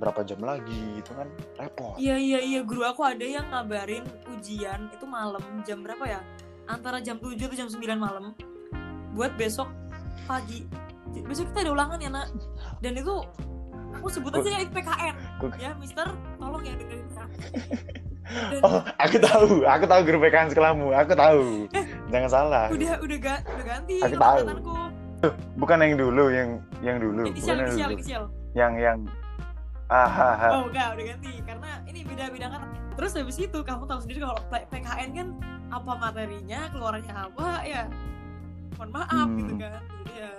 berapa 0.00 0.24
jam 0.24 0.40
lagi 0.40 0.96
itu 0.96 1.12
kan 1.12 1.28
repot 1.60 1.92
Iya, 2.00 2.16
iya, 2.16 2.40
iya. 2.40 2.60
Guru 2.64 2.88
aku 2.88 3.04
ada 3.04 3.20
yang 3.20 3.44
ngabarin 3.52 4.00
ujian 4.32 4.88
itu 4.88 5.04
malam 5.04 5.44
jam 5.60 5.84
berapa 5.84 6.00
ya? 6.08 6.20
Antara 6.64 7.04
jam 7.04 7.20
7 7.20 7.36
atau 7.36 7.52
jam 7.52 7.68
9 7.68 8.00
malam. 8.00 8.32
Buat 9.12 9.36
besok 9.36 9.68
pagi. 10.24 10.64
Besok 11.28 11.52
kita 11.52 11.68
ada 11.68 11.72
ulangan 11.76 12.00
ya, 12.00 12.08
Nak. 12.08 12.32
Dan 12.80 12.92
itu 12.94 13.14
aku 13.92 14.08
sebut 14.08 14.32
aja 14.34 14.48
ya, 14.50 14.58
itu 14.60 14.72
PKN. 14.72 15.14
Gua- 15.36 15.56
Ya, 15.56 15.70
Mister, 15.76 16.06
tolong 16.36 16.62
ya 16.62 16.72
dengerin 16.74 17.06
ya. 17.06 17.24
Dan 18.30 18.60
oh 18.62 18.78
aku 18.96 19.16
tahu 19.18 19.46
aku 19.64 19.84
tahu 19.84 20.00
guru 20.04 20.18
PKN 20.20 20.48
sekolahmu 20.48 20.94
aku 20.94 21.18
tahu 21.18 21.66
jangan 22.08 22.30
salah 22.30 22.70
udah 22.70 23.02
udah 23.02 23.18
ga, 23.18 23.42
udah 23.42 23.64
ganti 23.66 23.96
Aku 23.98 24.14
tahu. 24.14 24.38
bukan 25.58 25.76
yang 25.76 25.98
dulu 25.98 26.30
yang 26.30 26.48
yang 26.78 26.96
dulu 26.96 27.26
Inisial, 27.26 27.58
bukan 27.58 27.66
yang 27.66 27.66
inisial, 27.66 27.88
dulu 27.88 27.98
inisial. 27.98 28.22
yang 28.54 28.72
yang 28.78 28.98
ah 29.90 30.06
ah, 30.06 30.34
ah. 30.38 30.50
Oh 30.54 30.70
enggak, 30.70 30.94
udah 30.94 31.04
ganti 31.10 31.32
karena 31.42 31.70
ini 31.84 32.00
beda-beda 32.06 32.46
kan. 32.48 32.62
Terus 32.94 33.10
habis 33.12 33.34
itu 33.36 33.58
kamu 33.58 33.82
tahu 33.84 33.98
sendiri 33.98 34.22
kalau 34.22 34.38
PKN 34.48 35.08
kan 35.10 35.28
apa 35.68 35.92
materinya, 35.98 36.60
keluarannya 36.70 37.14
apa 37.16 37.46
ya. 37.66 37.82
Mohon 38.78 38.90
maaf 38.94 39.26
Hmm. 39.26 39.38
gitu 39.42 39.54
kan. 39.58 39.72
Jadi 39.74 40.12
ya 40.14 40.30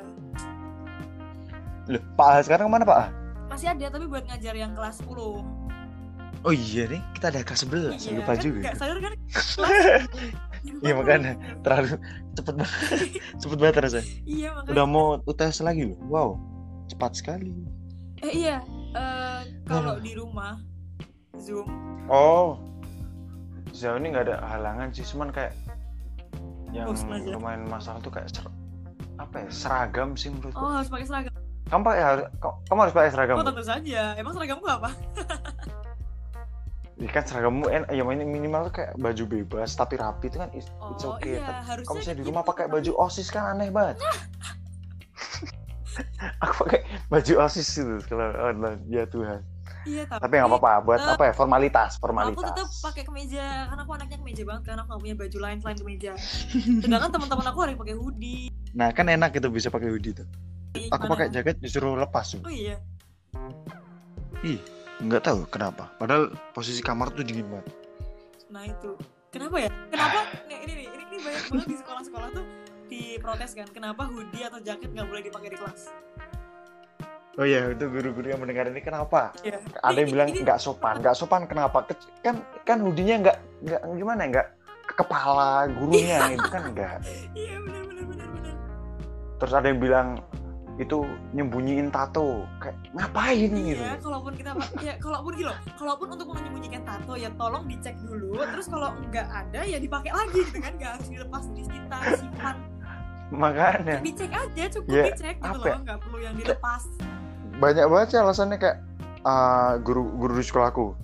Loh, 1.90 2.02
Pak 2.14 2.28
A 2.28 2.38
sekarang 2.44 2.70
ke 2.70 2.74
mana 2.74 2.86
Pak 2.86 2.98
A? 2.98 3.06
masih 3.52 3.68
ada 3.68 3.92
tapi 3.92 4.08
buat 4.08 4.24
ngajar 4.24 4.56
yang 4.56 4.72
kelas 4.72 5.04
10. 5.04 5.44
Oh 6.42 6.50
iya 6.50 6.88
nih, 6.90 7.02
kita 7.14 7.30
ada 7.30 7.44
kelas 7.44 7.62
11, 7.68 8.00
Iya, 8.02 8.18
lupa 8.18 8.34
kan 8.34 8.42
juga. 8.42 8.60
Enggak 8.64 8.76
sadar 8.80 8.98
kan? 8.98 9.14
Iya, 10.62 10.94
makanya. 10.94 11.34
Terlalu 11.66 11.98
cepet 12.38 12.54
banget, 12.54 12.74
cepet 13.42 13.58
banget 13.58 13.76
rasanya. 13.82 14.06
Iya 14.24 14.50
makanya. 14.54 14.72
Udah 14.72 14.86
mau 14.86 15.06
UTS 15.26 15.58
lagi 15.66 15.90
loh, 15.90 15.98
wow, 16.06 16.30
cepat 16.86 17.18
sekali. 17.18 17.50
Eh 18.22 18.46
iya, 18.46 18.62
eh, 18.94 19.42
kalau 19.66 19.98
di 19.98 20.14
rumah 20.14 20.62
Zoom. 21.36 21.66
Oh, 22.06 22.62
sejauh 23.74 23.98
ini 23.98 24.14
nggak 24.14 24.30
ada 24.30 24.38
halangan 24.48 24.94
sih, 24.94 25.02
cuman 25.04 25.34
kayak 25.34 25.58
yang 26.72 26.88
aja. 26.88 27.34
lumayan 27.34 27.66
masalah 27.66 27.98
tuh 28.00 28.14
kayak 28.14 28.30
ser- 28.30 28.54
apa 29.18 29.42
ya 29.42 29.50
seragam 29.50 30.14
sih 30.14 30.30
menurutku. 30.30 30.56
Oh 30.56 30.72
harus 30.72 30.88
pakai 30.88 31.06
seragam. 31.06 31.31
Kamu 31.72 31.88
pakai 31.88 32.04
harus, 32.04 32.26
kamu, 32.44 32.56
kamu 32.68 32.80
harus 32.84 32.94
pakai 32.94 33.10
seragam. 33.16 33.36
Oh 33.40 33.48
tentu 33.48 33.64
saja. 33.64 34.02
Emang 34.20 34.36
seragamku 34.36 34.68
apa? 34.68 34.92
Ya 37.00 37.10
kan 37.10 37.24
seragammu 37.26 37.66
en, 37.72 37.88
ya 37.90 38.04
ini 38.04 38.28
minimal 38.28 38.70
tuh 38.70 38.74
kayak 38.84 38.94
baju 39.00 39.24
bebas 39.26 39.74
tapi 39.74 39.98
rapi 39.98 40.30
itu 40.30 40.38
kan 40.38 40.52
it's, 40.54 40.70
Oh 40.78 40.94
it's 40.94 41.02
okay. 41.02 41.42
iya 41.42 41.64
Tapi. 41.66 41.82
Kalau 41.88 41.98
misalnya 41.98 42.18
di 42.20 42.24
gitu. 42.28 42.30
rumah 42.30 42.44
pakai 42.46 42.70
baju 42.70 42.92
osis 43.08 43.34
kan 43.34 43.58
aneh 43.58 43.74
banget. 43.74 43.98
Aku 46.46 46.54
pakai 46.68 46.86
baju 47.10 47.34
osis 47.48 47.68
itu 47.80 47.98
kalau 48.06 48.30
online 48.38 48.86
ya 48.92 49.08
Tuhan. 49.10 49.42
Iya 49.88 50.06
tapi. 50.06 50.22
Tapi 50.28 50.34
nggak 50.38 50.50
apa-apa 50.54 50.72
buat 50.86 51.02
apa 51.02 51.24
ya 51.26 51.34
formalitas 51.34 51.98
Aku 51.98 52.06
formalitas. 52.06 52.54
tetap 52.54 52.70
pakai 52.70 53.04
kemeja 53.08 53.66
karena 53.66 53.82
aku 53.82 53.92
anaknya 53.98 54.18
kemeja 54.22 54.44
banget 54.46 54.64
karena 54.70 54.82
aku 54.86 54.90
gak 54.94 55.02
punya 55.02 55.16
baju 55.18 55.38
lain 55.42 55.58
selain 55.58 55.78
kemeja. 55.82 56.12
Sedangkan 56.86 57.10
teman-teman 57.10 57.46
aku 57.50 57.58
yang 57.66 57.80
pakai 57.82 57.96
hoodie. 57.98 58.54
Nah 58.78 58.94
kan 58.94 59.10
enak 59.10 59.34
gitu 59.34 59.50
bisa 59.50 59.74
pakai 59.74 59.90
hoodie 59.90 60.14
tuh. 60.14 60.28
Aku 60.72 61.04
pakai 61.08 61.28
jaket 61.28 61.60
disuruh 61.60 61.96
lepas 61.96 62.36
tuh. 62.36 62.42
Oh 62.44 62.52
iya. 62.52 62.80
Nggak 65.02 65.24
tahu 65.26 65.40
kenapa. 65.50 65.92
Padahal 65.98 66.32
posisi 66.54 66.80
kamar 66.80 67.12
tuh 67.12 67.26
dingin 67.26 67.48
banget. 67.50 67.68
Nah 68.48 68.64
itu. 68.66 68.96
Kenapa 69.32 69.58
ya? 69.64 69.70
Kenapa? 69.88 70.20
Nih, 70.48 70.58
ini 70.68 70.74
nih, 70.76 70.88
ini, 70.92 71.04
ini 71.08 71.18
banyak 71.24 71.44
banget 71.48 71.68
di 71.72 71.78
sekolah-sekolah 71.80 72.30
tuh 72.36 72.46
diprotes 72.92 73.52
kan. 73.56 73.68
Kenapa 73.72 74.04
hoodie 74.12 74.44
atau 74.44 74.60
jaket 74.60 74.92
nggak 74.92 75.08
boleh 75.08 75.22
dipakai 75.24 75.50
di 75.56 75.58
kelas? 75.58 75.82
Oh 77.40 77.48
iya 77.48 77.72
itu 77.72 77.88
guru-guru 77.88 78.28
yang 78.28 78.44
mendengar 78.44 78.68
ini 78.68 78.84
kenapa? 78.84 79.32
Ya. 79.40 79.56
Ada 79.80 80.04
yang 80.04 80.12
Ini- 80.12 80.16
bilang 80.20 80.28
nggak 80.36 80.60
sopan, 80.60 81.00
nggak 81.00 81.16
sopan 81.16 81.48
kenapa? 81.48 81.88
Ke- 81.88 81.96
Kan 82.20 82.44
kan 82.68 82.84
hoodie-nya 82.84 83.24
nggak 83.24 83.38
nggak 83.64 83.82
gimana 83.96 84.20
ya, 84.20 84.28
nggak 84.36 84.48
ke 84.92 84.94
kepala 85.00 85.72
gurunya 85.72 86.20
itu 86.36 86.48
kan 86.52 86.64
enggak. 86.68 87.00
Iya 87.32 87.56
benar 87.64 87.84
benar 87.88 88.06
benar 88.12 88.28
benar. 88.36 88.54
Terus 89.40 89.54
ada 89.56 89.68
yang 89.72 89.80
bilang 89.80 90.08
itu 90.80 91.04
nyembunyiin 91.32 91.92
tato 91.92 92.48
kayak 92.58 92.76
ngapain 92.94 93.52
gitu 93.52 93.78
Iya, 93.78 94.00
kalaupun 94.00 94.34
kita 94.34 94.52
ya 94.80 94.94
kalaupun 94.98 95.32
gitu, 95.36 95.48
loh, 95.48 95.58
kalaupun 95.76 96.08
untuk 96.12 96.28
menyembunyikan 96.32 96.82
tato 96.82 97.14
ya 97.14 97.30
tolong 97.36 97.68
dicek 97.68 97.96
dulu. 98.02 98.40
Terus 98.40 98.68
kalau 98.68 98.96
nggak 99.10 99.28
ada 99.28 99.62
ya 99.62 99.78
dipakai 99.78 100.10
lagi 100.10 100.40
gitu 100.42 100.58
kan, 100.58 100.74
nggak 100.80 100.92
harus 100.96 101.08
dilepas 101.08 101.44
di 101.52 101.62
kita 101.64 101.98
simpan. 102.16 102.56
makanya 103.32 104.04
Dicek 104.04 104.32
aja, 104.32 104.64
cukup 104.70 104.92
Ya, 104.92 105.04
dicek 105.08 105.36
gitu 105.40 105.48
apa 105.48 105.64
ya? 105.64 105.72
loh, 105.72 105.80
nggak 105.88 105.98
perlu 106.04 106.18
yang 106.20 106.36
dilepas. 106.36 106.84
banyak 107.54 107.86
banget 107.86 108.08
sih 108.10 108.20
alasannya 108.20 108.58
kayak 108.58 108.78
ah, 109.22 109.78
guru 109.78 110.04
guru 110.18 110.34
di 110.34 110.44
sekolahku 110.44 110.98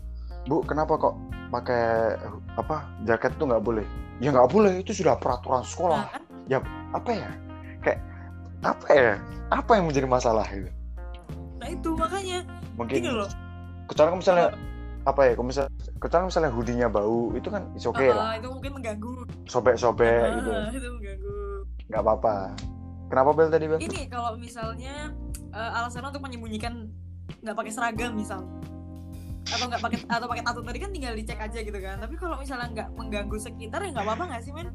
bu 0.47 0.63
kenapa 0.63 0.97
kok 0.97 1.15
pakai 1.47 2.15
apa 2.55 2.87
jaket 3.03 3.35
tuh 3.35 3.45
nggak 3.45 3.61
boleh 3.61 3.85
ya 4.17 4.31
nggak 4.31 4.49
boleh 4.49 4.81
itu 4.81 4.91
sudah 4.91 5.15
peraturan 5.15 5.61
Nah, 5.61 5.69
sekolah 5.69 6.01
kan 6.09 6.23
apa 6.91 7.11
ya 7.13 7.29
kayak 7.79 7.99
apa 8.65 8.87
ya? 8.89 9.13
Apa 9.53 9.77
yang 9.77 9.85
menjadi 9.89 10.07
masalah 10.09 10.45
gitu? 10.49 10.71
Nah 11.61 11.67
itu 11.69 11.89
makanya. 11.93 12.39
Mungkin 12.77 12.95
gini 13.01 13.09
loh. 13.09 13.29
kecuali 13.87 14.11
kalau 14.11 14.19
misalnya 14.19 14.47
apa 15.07 15.21
ya 15.23 15.31
kalau 15.39 15.47
misalnya 15.47 15.71
kecuali 16.03 16.23
misalnya 16.27 16.51
hoodie-nya 16.51 16.87
bau 16.91 17.31
itu 17.31 17.47
kan 17.47 17.63
is 17.79 17.87
oke 17.87 18.03
ah, 18.03 18.11
lah 18.11 18.31
itu 18.35 18.47
mungkin 18.51 18.71
mengganggu. 18.75 19.13
sobek-sobek 19.47 20.19
Ah, 20.27 20.35
gitu. 20.35 20.51
Itu 20.75 20.89
mengganggu. 20.99 21.37
nggak 21.87 22.01
apa-apa. 22.03 22.35
Kenapa 23.07 23.29
bel 23.31 23.47
tadi 23.47 23.65
bel? 23.71 23.79
Ini 23.79 24.11
kalau 24.11 24.35
misalnya 24.35 25.15
eh, 25.55 25.77
alasan 25.79 26.03
untuk 26.03 26.19
menyembunyikan 26.19 26.91
nggak 27.39 27.55
pakai 27.55 27.71
seragam 27.71 28.19
misal. 28.19 28.43
Atau 29.47 29.71
nggak 29.71 29.79
pakai 29.79 29.97
atau 30.11 30.27
pakai 30.27 30.43
tato 30.43 30.59
tadi 30.59 30.79
kan 30.83 30.91
tinggal 30.91 31.15
dicek 31.15 31.39
aja 31.39 31.59
gitu 31.63 31.79
kan. 31.79 32.03
Tapi 32.03 32.19
kalau 32.19 32.35
misalnya 32.35 32.67
nggak 32.75 32.89
mengganggu 32.99 33.37
sekitar 33.39 33.79
ya 33.87 33.95
nggak 33.95 34.03
apa-apa 34.03 34.23
nggak 34.35 34.43
sih 34.43 34.51
men 34.51 34.67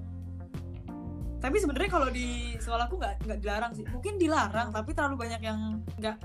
tapi 1.42 1.58
sebenarnya 1.58 1.90
kalau 1.90 2.08
di 2.08 2.54
sekolahku 2.62 2.94
nggak 3.02 3.14
nggak 3.26 3.38
dilarang 3.42 3.72
sih. 3.74 3.82
Mungkin 3.90 4.14
dilarang 4.14 4.70
tapi 4.70 4.94
terlalu 4.94 5.26
banyak 5.26 5.42
yang 5.42 5.82
nggak 5.98 6.16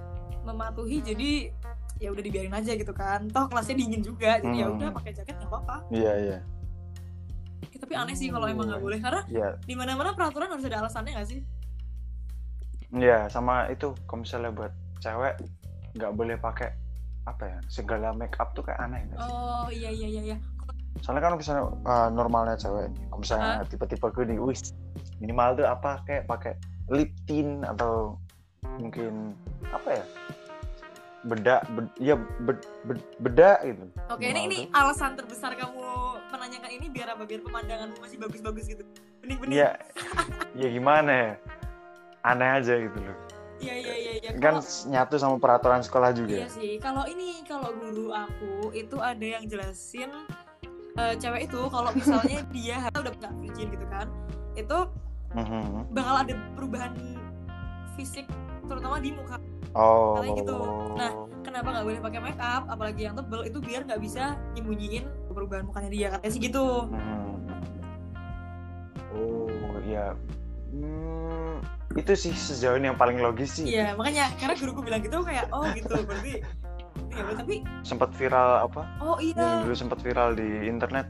mematuhi 0.46 1.02
jadi 1.02 1.50
ya 1.98 2.14
udah 2.14 2.22
dibiarin 2.22 2.54
aja 2.54 2.78
gitu 2.78 2.94
kan. 2.94 3.26
Toh 3.34 3.50
kelasnya 3.50 3.76
dingin 3.82 4.06
juga 4.06 4.38
jadi 4.38 4.54
ya 4.54 4.68
Hmm. 4.70 4.78
udah 4.78 4.90
pakai 4.94 5.12
jaket 5.18 5.34
nggak 5.42 5.50
apa-apa. 5.50 5.76
Iya 5.90 6.14
iya. 6.22 6.40
Ya, 7.74 7.78
tapi 7.82 7.94
aneh 7.98 8.14
sih 8.14 8.30
kalau 8.30 8.46
emang 8.46 8.70
nggak 8.70 8.84
boleh 8.86 9.00
karena 9.02 9.22
iya. 9.34 9.58
di 9.66 9.74
mana-mana 9.74 10.14
peraturan 10.14 10.54
harus 10.54 10.66
ada 10.70 10.86
alasannya 10.86 11.18
nggak 11.18 11.30
sih? 11.34 11.42
Iya, 12.94 13.28
sama 13.28 13.68
itu 13.74 13.92
kalau 14.08 14.22
misalnya 14.24 14.54
buat 14.54 14.72
cewek 15.02 15.36
nggak 15.98 16.14
boleh 16.14 16.38
pakai 16.38 16.70
apa 17.28 17.44
ya 17.44 17.60
segala 17.68 18.16
make 18.16 18.38
up 18.40 18.56
tuh 18.56 18.64
kayak 18.64 18.80
aneh 18.80 19.04
nggak 19.04 19.20
sih? 19.20 19.28
oh 19.28 19.68
iya 19.68 19.92
iya 19.92 20.08
iya 20.08 20.22
iya 20.32 20.38
Soalnya 21.02 21.22
kan 21.24 21.34
misalnya 21.36 21.64
uh, 21.86 22.10
normalnya 22.10 22.56
cewek, 22.56 22.90
kalau 23.10 23.20
misalnya 23.22 23.64
tipe-tipe 23.66 24.08
gue 24.10 24.26
nih, 24.26 24.40
wis 24.40 24.74
minimal 25.18 25.58
tuh 25.58 25.66
apa 25.66 26.02
kayak 26.06 26.24
pakai 26.26 26.54
lip 26.90 27.12
tint 27.26 27.66
atau 27.66 28.16
mungkin 28.78 29.34
apa 29.70 30.02
ya 30.02 30.06
bedak, 31.28 31.66
bed, 31.76 31.88
ya 32.00 32.16
bed, 32.16 32.60
bed- 32.88 33.10
bedak 33.20 33.58
gitu. 33.66 33.84
Oke, 34.08 34.24
ini 34.24 34.48
Minimal 34.48 34.48
ini 34.48 34.58
tuh. 34.70 34.80
alasan 34.80 35.12
terbesar 35.18 35.52
kamu 35.60 35.84
menanyakan 36.32 36.72
ini 36.72 36.86
biar 36.88 37.08
apa? 37.18 37.24
Biar 37.28 37.42
pemandanganmu 37.44 37.98
masih 38.00 38.18
bagus-bagus 38.22 38.66
gitu. 38.70 38.84
Bening-bening. 39.20 39.58
Ya, 39.60 39.76
ya 40.56 40.68
gimana 40.72 41.12
ya? 41.12 41.32
Aneh 42.24 42.50
aja 42.62 42.74
gitu 42.80 43.00
loh. 43.02 43.18
Iya, 43.58 43.74
iya, 43.74 43.96
iya, 43.98 44.12
iya. 44.22 44.30
Kan 44.38 44.62
Kalau- 44.62 44.86
nyatu 44.88 45.16
sama 45.18 45.36
peraturan 45.42 45.82
sekolah 45.82 46.14
juga. 46.14 46.46
Iya 46.46 46.48
sih. 46.48 46.78
Kalau 46.78 47.04
ini 47.10 47.42
kalau 47.44 47.74
guru 47.76 48.14
aku 48.14 48.72
itu 48.72 48.96
ada 49.02 49.26
yang 49.26 49.44
jelasin 49.50 50.14
eh, 50.98 51.14
cewek 51.16 51.42
itu 51.48 51.60
kalau 51.70 51.90
misalnya 51.94 52.40
dia 52.56 52.78
udah 52.92 53.14
nggak 53.14 53.34
virgin 53.40 53.68
gitu 53.72 53.86
kan, 53.88 54.08
itu 54.54 54.78
Mhm. 55.36 55.92
bakal 55.92 56.16
ada 56.24 56.34
perubahan 56.56 56.94
fisik 57.94 58.26
terutama 58.66 58.98
di 58.98 59.12
muka. 59.12 59.38
Oh. 59.76 60.18
Katanya 60.18 60.34
gitu. 60.42 60.58
Nah, 60.98 61.12
Kenapa 61.48 61.72
nggak 61.72 61.86
boleh 61.88 62.02
pakai 62.04 62.20
make 62.20 62.44
up, 62.44 62.68
apalagi 62.68 63.08
yang 63.08 63.16
tebel 63.16 63.48
itu 63.48 63.64
biar 63.64 63.88
nggak 63.88 64.04
bisa 64.04 64.36
nyembunyiin 64.52 65.08
perubahan 65.32 65.64
mukanya 65.64 65.88
dia 65.88 66.08
katanya 66.12 66.32
sih 66.36 66.44
gitu. 66.44 66.92
Hmm. 66.92 67.40
Oh 69.16 69.80
iya. 69.80 70.12
Hmm, 70.68 71.64
itu 71.96 72.12
sih 72.14 72.36
sejauh 72.36 72.76
ini 72.76 72.92
yang 72.92 73.00
paling 73.00 73.24
logis 73.24 73.56
sih 73.56 73.66
Iya, 73.72 73.96
makanya 73.96 74.28
karena 74.36 74.60
guruku 74.60 74.84
bilang 74.84 75.00
gitu 75.00 75.24
kayak 75.24 75.48
oh 75.56 75.64
gitu 75.72 75.96
berarti 76.04 76.44
ya, 77.18 77.34
tapi 77.34 77.56
sempat 77.82 78.10
viral 78.14 78.50
apa? 78.64 78.82
Oh 79.02 79.18
yang 79.18 79.34
iya 79.34 79.66
dulu 79.66 79.76
sempat 79.76 80.00
viral 80.00 80.30
di 80.34 80.48
internet. 80.66 81.08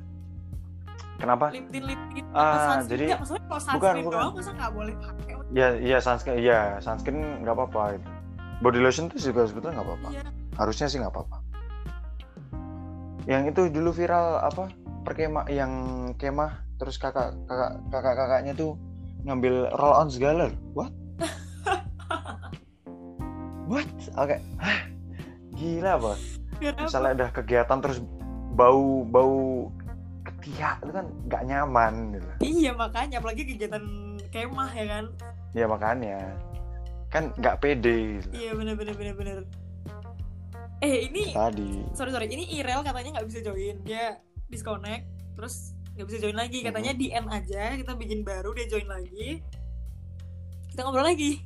Kenapa? 1.17 1.49
Liptin 1.49 1.83
liptin. 1.83 2.23
Ah, 2.29 2.77
jadi- 2.85 3.09
jadi 3.09 3.17
maksudnya 3.17 3.41
kalau 3.49 3.57
bukan, 3.57 3.65
sunscreen 3.65 4.05
bukan. 4.05 4.19
doang 4.21 4.33
masa 4.37 4.51
nggak 4.53 4.71
boleh 4.71 4.93
pakai? 5.01 5.33
Ya 5.51 5.67
iya 5.81 5.97
sunscreen 5.97 6.39
iya 6.39 6.59
sunscreen 6.77 7.19
nggak 7.41 7.55
apa-apa 7.57 7.81
itu. 7.97 8.09
Body 8.57 8.79
lotion 8.81 9.05
tuh 9.09 9.17
juga 9.17 9.41
sebetulnya 9.45 9.81
nggak 9.81 9.87
apa-apa. 9.89 10.07
Iya. 10.13 10.23
Harusnya 10.57 10.87
sih 10.87 10.97
nggak 11.01 11.13
apa-apa. 11.13 11.37
Yang 13.27 13.43
itu 13.51 13.61
dulu 13.73 13.89
viral 13.91 14.39
apa? 14.39 14.71
Perkemah 15.03 15.45
yang 15.49 15.71
kemah 16.15 16.63
terus 16.77 16.95
kakak 16.95 17.33
kakak 17.49 17.81
kakak 17.89 18.13
kakaknya 18.13 18.53
tuh 18.53 18.77
ngambil 19.25 19.73
roll 19.73 19.97
on 19.97 20.09
segala. 20.13 20.53
What? 20.77 20.93
What? 23.67 23.89
Oke. 24.15 24.37
Hah? 24.61 24.79
Gila 25.57 25.91
apa 25.97 26.13
misalnya 26.57 27.25
udah 27.25 27.29
kegiatan 27.33 27.77
terus 27.81 27.99
bau 28.53 29.05
bau 29.05 29.69
ketiak 30.25 30.81
itu 30.83 30.91
kan 30.91 31.05
nggak 31.29 31.43
nyaman 31.47 31.93
gitu. 32.17 32.29
Iya 32.43 32.71
makanya. 32.75 33.15
Apalagi 33.23 33.43
kegiatan 33.47 33.83
kemah 34.33 34.71
ya 34.75 34.85
kan? 34.89 35.05
Ya 35.55 35.65
makanya. 35.69 36.17
Kan 37.07 37.31
nggak 37.39 37.63
pede 37.63 38.19
gitu. 38.19 38.27
iya 38.35 38.51
bener 38.51 38.75
bener 38.75 38.95
bener 38.97 39.15
bener. 39.15 39.37
Eh 40.83 41.07
ini 41.07 41.31
tadi. 41.31 41.85
Sorry 41.95 42.11
sorry. 42.11 42.27
Ini 42.27 42.59
Irel 42.59 42.83
katanya 42.83 43.17
nggak 43.17 43.27
bisa 43.29 43.39
join. 43.39 43.77
Dia 43.87 44.19
disconnect 44.51 45.05
terus 45.39 45.71
nggak 45.95 46.07
bisa 46.11 46.17
join 46.19 46.37
lagi. 46.37 46.59
Katanya 46.61 46.91
Mhm. 46.93 46.99
di 46.99 47.07
end 47.13 47.27
aja. 47.31 47.63
Kita 47.77 47.91
bikin 47.95 48.27
baru 48.27 48.51
dia 48.51 48.67
join 48.67 48.87
lagi. 48.89 49.39
Kita 50.73 50.85
ngobrol 50.85 51.07
lagi 51.07 51.41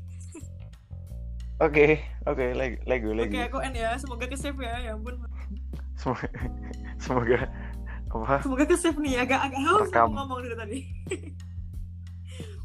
oke 1.62 1.86
oke 2.26 2.46
lagi 2.58 2.76
lagi 2.90 3.06
lagi 3.06 3.30
oke 3.30 3.40
aku 3.54 3.58
end 3.62 3.76
ya. 3.78 3.94
Semoga 3.96 4.26
ke 4.26 4.38
save 4.38 4.58
ya 4.60 4.76
ya 4.82 4.92
ampun. 4.98 5.16
Semoga 5.96 6.28
semoga 6.98 7.38
apa? 8.12 8.36
Semoga 8.42 8.64
ke 8.66 8.76
save 8.76 8.98
nih 9.00 9.22
agak 9.22 9.40
agak 9.46 9.62
haus 9.62 9.88
aku 9.88 9.94
Rekam. 9.94 10.10
ngomong 10.18 10.40
dari 10.42 10.58
tadi. 10.58 10.80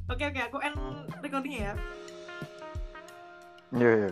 Oke 0.07 0.23
oke 0.23 0.39
aku 0.39 0.63
end 0.63 0.79
recordingnya 1.19 1.61
ya. 1.67 1.75
Iya, 3.75 3.91
iya. 3.91 4.11